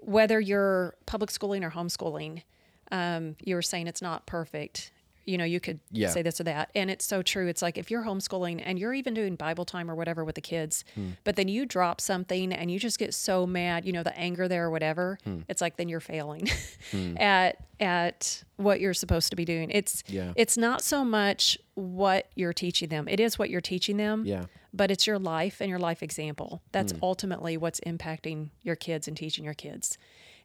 whether 0.00 0.40
you're 0.40 0.94
public 1.06 1.30
schooling 1.30 1.64
or 1.64 1.70
homeschooling, 1.70 2.42
um, 2.90 3.36
you 3.42 3.54
were 3.54 3.62
saying 3.62 3.86
it's 3.86 4.02
not 4.02 4.26
perfect. 4.26 4.92
You 5.28 5.36
know, 5.38 5.44
you 5.44 5.60
could 5.60 5.78
Yeah. 5.90 6.08
say 6.08 6.22
this 6.22 6.40
or 6.40 6.44
that, 6.44 6.70
and 6.74 6.90
it's 6.90 7.04
so 7.04 7.22
true. 7.22 7.46
It's 7.48 7.60
like 7.60 7.76
if 7.76 7.90
you're 7.90 8.02
homeschooling 8.04 8.62
and 8.64 8.78
you're 8.78 8.94
even 8.94 9.12
doing 9.14 9.36
Bible 9.36 9.64
time 9.66 9.90
or 9.90 9.94
whatever 9.94 10.24
with 10.24 10.34
the 10.36 10.40
kids, 10.40 10.84
Hmm. 10.94 11.10
but 11.24 11.36
then 11.36 11.48
you 11.48 11.66
drop 11.66 12.00
something 12.00 12.52
and 12.52 12.70
you 12.70 12.78
just 12.78 12.98
get 12.98 13.12
so 13.12 13.46
mad, 13.46 13.84
you 13.84 13.92
know, 13.92 14.02
the 14.02 14.16
anger 14.18 14.48
there 14.48 14.64
or 14.66 14.70
whatever. 14.70 15.18
Hmm. 15.24 15.40
It's 15.48 15.60
like 15.60 15.76
then 15.76 15.88
you're 15.90 16.00
failing 16.00 16.48
at 17.18 17.58
at 17.80 18.42
what 18.56 18.80
you're 18.80 18.94
supposed 18.94 19.30
to 19.30 19.36
be 19.36 19.44
doing. 19.44 19.70
It's 19.70 20.02
Yeah. 20.08 20.32
it's 20.34 20.56
not 20.56 20.82
so 20.82 21.04
much 21.04 21.58
what 21.74 22.28
you're 22.34 22.52
teaching 22.54 22.88
them. 22.88 23.06
It 23.08 23.20
is 23.20 23.38
what 23.38 23.50
you're 23.50 23.60
teaching 23.60 23.98
them 23.98 24.24
Yeah. 24.26 24.46
but 24.72 24.90
it's 24.90 25.06
your 25.06 25.18
life 25.18 25.60
and 25.60 25.68
your 25.70 25.78
life 25.78 26.02
example. 26.02 26.62
That's 26.72 26.92
ultimately 27.02 27.56
what's 27.56 27.80
impacting 27.80 28.50
your 28.62 28.74
kids 28.76 29.06
and 29.06 29.16
teaching 29.16 29.44
your 29.44 29.54
kids. 29.54 29.96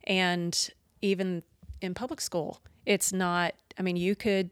And 0.03 0.69
even 1.01 1.41
in 1.81 1.93
public 1.93 2.21
school, 2.21 2.61
it's 2.85 3.11
not, 3.11 3.55
I 3.79 3.81
mean, 3.81 3.95
you 3.95 4.15
could 4.15 4.51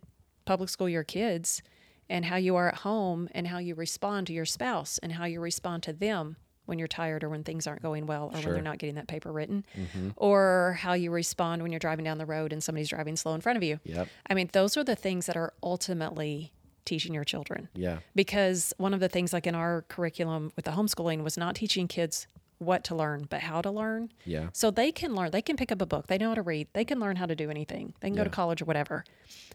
public 0.52 0.70
school 0.70 0.90
your 0.90 1.06
kids 1.06 1.62
and 2.10 2.26
how 2.26 2.36
you 2.36 2.58
are 2.58 2.68
at 2.68 2.76
home 2.80 3.30
and 3.34 3.48
how 3.48 3.58
you 3.58 3.74
respond 3.74 4.28
to 4.28 4.34
your 4.34 4.44
spouse 4.44 4.98
and 5.02 5.14
how 5.14 5.24
you 5.24 5.40
respond 5.40 5.82
to 5.82 5.94
them 5.94 6.36
when 6.66 6.78
you're 6.78 6.90
tired 6.90 7.24
or 7.24 7.30
when 7.30 7.42
things 7.44 7.66
aren't 7.68 7.82
going 7.82 8.06
well 8.06 8.26
or 8.34 8.38
Sure. 8.42 8.48
when 8.48 8.54
they're 8.56 8.72
not 8.72 8.78
getting 8.80 8.96
that 8.96 9.08
paper 9.08 9.32
written 9.32 9.64
mm-hmm. 9.78 10.10
or 10.18 10.78
how 10.82 10.92
you 10.92 11.10
respond 11.10 11.62
when 11.62 11.72
you're 11.72 11.80
driving 11.80 12.04
down 12.04 12.18
the 12.18 12.26
road 12.26 12.52
and 12.52 12.62
somebody's 12.62 12.90
driving 12.90 13.16
slow 13.16 13.34
in 13.34 13.40
front 13.40 13.56
of 13.56 13.64
you. 13.64 13.80
Yep. 13.86 14.10
I 14.30 14.34
mean, 14.34 14.50
those 14.52 14.76
are 14.76 14.84
the 14.84 14.96
things 14.96 15.26
that 15.28 15.38
are 15.38 15.54
ultimately 15.64 16.52
teaching 16.84 17.14
your 17.14 17.24
children 17.24 17.70
Yeah. 17.74 18.00
because 18.14 18.74
one 18.78 18.94
of 18.94 19.00
the 19.00 19.08
things 19.08 19.32
like 19.32 19.48
in 19.48 19.56
our 19.56 19.84
curriculum 19.88 20.52
with 20.58 20.66
the 20.66 20.72
homeschooling 20.72 21.24
was 21.24 21.38
not 21.38 21.56
teaching 21.56 21.88
kids 21.88 22.28
what 22.62 22.84
to 22.86 22.96
learn 22.96 23.26
but 23.30 23.42
how 23.42 23.62
to 23.62 23.72
learn. 23.72 24.12
Yeah. 24.24 24.50
so 24.54 24.70
they 24.72 24.92
can 24.92 25.16
learn 25.16 25.32
they 25.32 25.42
can 25.42 25.58
pick 25.58 25.72
up 25.72 25.82
a 25.82 25.86
book. 25.86 26.08
They 26.08 26.18
know 26.18 26.30
how 26.30 26.36
to 26.36 26.42
read. 26.42 26.68
They 26.74 26.86
can 26.86 27.00
learn 27.00 27.16
how 27.16 27.26
to 27.26 27.36
do 27.36 27.50
anything. 27.50 27.94
They 28.00 28.08
can 28.10 28.16
go 28.16 28.24
to 28.24 28.30
college 28.30 28.62
or 28.62 28.66
whatever. 28.66 29.04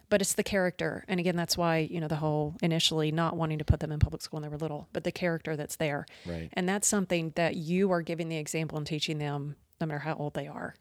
But 0.08 0.20
it's 0.20 0.34
the 0.34 0.42
character. 0.42 1.04
And 1.08 1.20
again 1.20 1.36
that's 1.36 1.56
why 1.56 1.78
you 1.78 2.00
know 2.00 2.08
the 2.08 2.16
whole 2.16 2.54
initially 2.62 3.12
not 3.12 3.36
wanting 3.36 3.58
to 3.58 3.64
put 3.64 3.80
them 3.80 3.92
in 3.92 3.98
public 4.00 4.22
school 4.22 4.38
when 4.38 4.42
they 4.42 4.48
were 4.48 4.58
little 4.58 4.88
but 4.92 5.04
the 5.04 5.12
character 5.12 5.56
that's 5.56 5.76
there. 5.76 6.04
Right. 6.26 6.50
and 6.52 6.68
that's 6.68 6.88
something 6.88 7.32
that 7.36 7.56
you 7.56 7.90
are 7.92 8.02
giving 8.02 8.28
the 8.28 8.36
example 8.36 8.76
and 8.78 8.86
teaching 8.86 9.18
them 9.18 9.56
no 9.80 9.86
matter 9.86 10.00
how 10.00 10.14
old 10.14 10.34
they 10.34 10.46
are. 10.48 10.74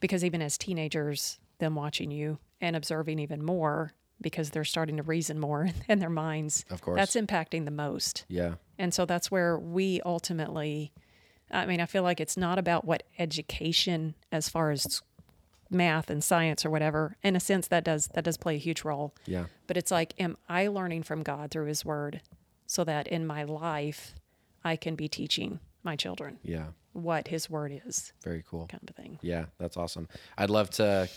Because 0.00 0.24
even 0.24 0.42
as 0.42 0.58
teenagers 0.58 1.38
them 1.58 1.74
watching 1.76 2.10
you 2.10 2.38
and 2.60 2.74
observing 2.74 3.20
even 3.20 3.44
more 3.44 3.92
because 4.20 4.50
they're 4.50 4.64
starting 4.64 4.96
to 4.96 5.02
reason 5.02 5.38
more 5.38 5.68
in 5.88 5.98
their 6.00 6.10
minds 6.10 6.64
Of 6.70 6.80
course. 6.80 6.96
that's 6.98 7.14
impacting 7.16 7.64
the 7.66 7.70
most. 7.70 8.24
Yeah. 8.28 8.54
and 8.78 8.92
so 8.94 9.04
that's 9.04 9.30
where 9.30 9.58
we 9.58 10.00
ultimately, 10.04 10.92
I 11.52 11.66
mean, 11.66 11.80
I 11.80 11.86
feel 11.86 12.02
like 12.02 12.20
it's 12.20 12.36
not 12.36 12.58
about 12.58 12.84
what 12.84 13.02
education 13.18 14.14
as 14.30 14.48
far 14.48 14.70
as 14.70 15.02
math 15.70 16.10
and 16.10 16.22
science 16.22 16.64
or 16.64 16.70
whatever. 16.70 17.16
In 17.22 17.36
a 17.36 17.40
sense, 17.40 17.68
that 17.68 17.84
does 17.84 18.08
that 18.14 18.24
does 18.24 18.36
play 18.36 18.54
a 18.56 18.58
huge 18.58 18.84
role. 18.84 19.14
Yeah. 19.26 19.44
But 19.66 19.76
it's 19.76 19.90
like, 19.90 20.14
am 20.18 20.36
I 20.48 20.66
learning 20.68 21.02
from 21.02 21.22
God 21.22 21.50
through 21.50 21.66
His 21.66 21.84
Word, 21.84 22.20
so 22.66 22.84
that 22.84 23.06
in 23.06 23.26
my 23.26 23.44
life, 23.44 24.14
I 24.64 24.76
can 24.76 24.94
be 24.94 25.08
teaching 25.08 25.60
my 25.84 25.96
children 25.96 26.38
Yeah. 26.44 26.66
what 26.92 27.28
His 27.28 27.50
Word 27.50 27.82
is, 27.86 28.12
Very 28.22 28.44
cool. 28.48 28.66
kind 28.68 28.88
of 28.88 28.94
thing. 28.94 29.18
Yeah, 29.20 29.46
that's 29.58 29.76
awesome. 29.76 30.08
I'd 30.38 30.50
love 30.50 30.70
to. 30.70 31.08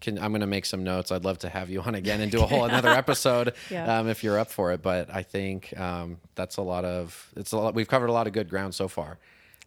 Can, 0.00 0.18
I'm 0.18 0.30
going 0.32 0.40
to 0.40 0.46
make 0.46 0.64
some 0.66 0.82
notes. 0.84 1.10
I'd 1.12 1.24
love 1.24 1.38
to 1.40 1.48
have 1.48 1.70
you 1.70 1.80
on 1.80 1.94
again 1.94 2.20
and 2.20 2.30
do 2.32 2.40
a 2.42 2.46
whole 2.46 2.64
another 2.72 2.90
episode 2.90 3.54
Yeah. 3.70 3.98
um, 3.98 4.08
if 4.08 4.22
you're 4.24 4.38
up 4.38 4.50
for 4.50 4.72
it. 4.72 4.82
But 4.82 5.10
I 5.14 5.22
think 5.22 5.78
um, 5.78 6.18
that's 6.34 6.56
a 6.56 6.62
lot 6.62 6.84
of. 6.84 7.30
It's 7.36 7.52
a 7.52 7.56
lot. 7.58 7.74
We've 7.74 7.88
covered 7.88 8.08
a 8.08 8.12
lot 8.12 8.26
of 8.26 8.32
good 8.32 8.48
ground 8.48 8.74
so 8.74 8.88
far, 8.88 9.18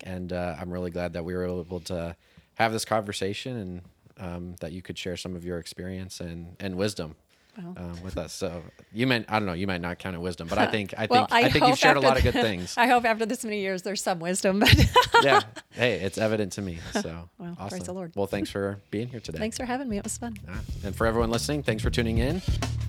and 0.04 0.32
uh, 0.34 0.56
I'm 0.60 0.72
really 0.72 0.92
glad 0.92 1.14
that 1.14 1.24
we 1.26 1.34
were 1.34 1.46
able 1.46 1.80
to 1.82 2.16
have 2.56 2.72
this 2.72 2.86
conversation 2.86 3.58
and 3.58 3.82
um, 4.18 4.56
that 4.62 4.72
you 4.72 4.82
could 4.82 4.98
share 4.98 5.18
some 5.18 5.36
of 5.36 5.44
your 5.46 5.60
experience 5.60 6.20
and 6.20 6.56
and 6.60 6.76
wisdom. 6.76 7.16
Well. 7.58 7.74
Um, 7.78 8.04
with 8.04 8.18
us, 8.18 8.34
so 8.34 8.64
you 8.92 9.08
might 9.08 9.26
I 9.32 9.40
don't 9.40 9.46
know 9.46 9.54
you 9.54 9.66
might 9.66 9.80
not 9.80 9.98
count 9.98 10.14
it 10.14 10.20
wisdom, 10.20 10.50
but 10.50 10.58
I 10.58 10.66
think 10.66 10.94
I 10.98 10.98
think 11.08 11.12
Well, 11.12 11.28
I, 11.32 11.50
think 11.50 11.66
you've 11.66 11.78
shared 11.78 11.96
a 11.96 12.02
lot 12.02 12.18
of 12.18 12.24
good 12.24 12.34
things. 12.34 12.74
I 12.78 12.88
hope 12.88 13.06
after 13.06 13.26
this 13.26 13.46
many 13.46 13.62
years, 13.62 13.82
there's 13.82 14.04
some 14.04 14.20
wisdom. 14.20 14.60
But 14.60 14.76
yeah, 15.24 15.40
hey, 15.72 15.94
it's 16.02 16.18
evident 16.18 16.52
to 16.54 16.62
me. 16.62 16.80
So 16.92 17.30
Well, 17.38 17.56
awesome. 17.58 17.70
praise 17.70 17.84
the 17.84 17.94
Lord. 17.94 18.12
Well, 18.14 18.28
thanks 18.28 18.50
for 18.50 18.82
being 18.92 19.08
here 19.08 19.22
today. 19.22 19.38
thanks 19.38 19.56
for 19.56 19.64
having 19.64 19.88
me. 19.88 19.98
It 19.98 20.04
was 20.04 20.18
fun. 20.18 20.36
Ah, 20.50 20.60
And 20.84 20.94
for 20.94 21.08
everyone 21.08 21.30
listening, 21.30 21.64
thanks 21.64 21.82
for 21.82 21.90
tuning 21.90 22.18
in. 22.18 22.42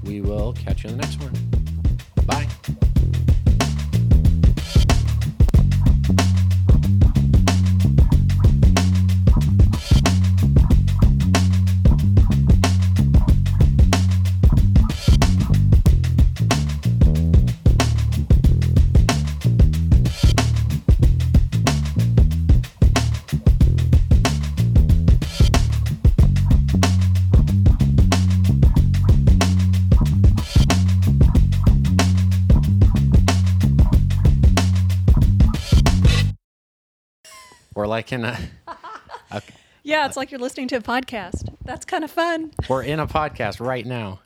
We 0.03 0.21
will 0.21 0.53
catch 0.55 0.83
you 0.83 0.91
in 0.91 0.97
the 0.97 1.03
next 1.03 1.21
one. 1.23 1.33
Bye. 2.27 2.49
Like 37.97 38.13
in 38.13 38.25
a 38.27 38.39
Yeah, 39.83 40.05
it's 40.05 40.19
like 40.19 40.31
you're 40.31 40.41
listening 40.41 40.69
to 40.69 40.77
a 40.77 40.81
podcast. 40.81 41.55
That's 41.65 41.87
kind 41.87 42.05
of 42.05 42.11
fun. 42.11 42.51
we're 42.69 42.83
in 42.83 43.01
a 43.01 43.07
podcast 43.07 43.59
right 43.65 43.87
now. 43.87 44.21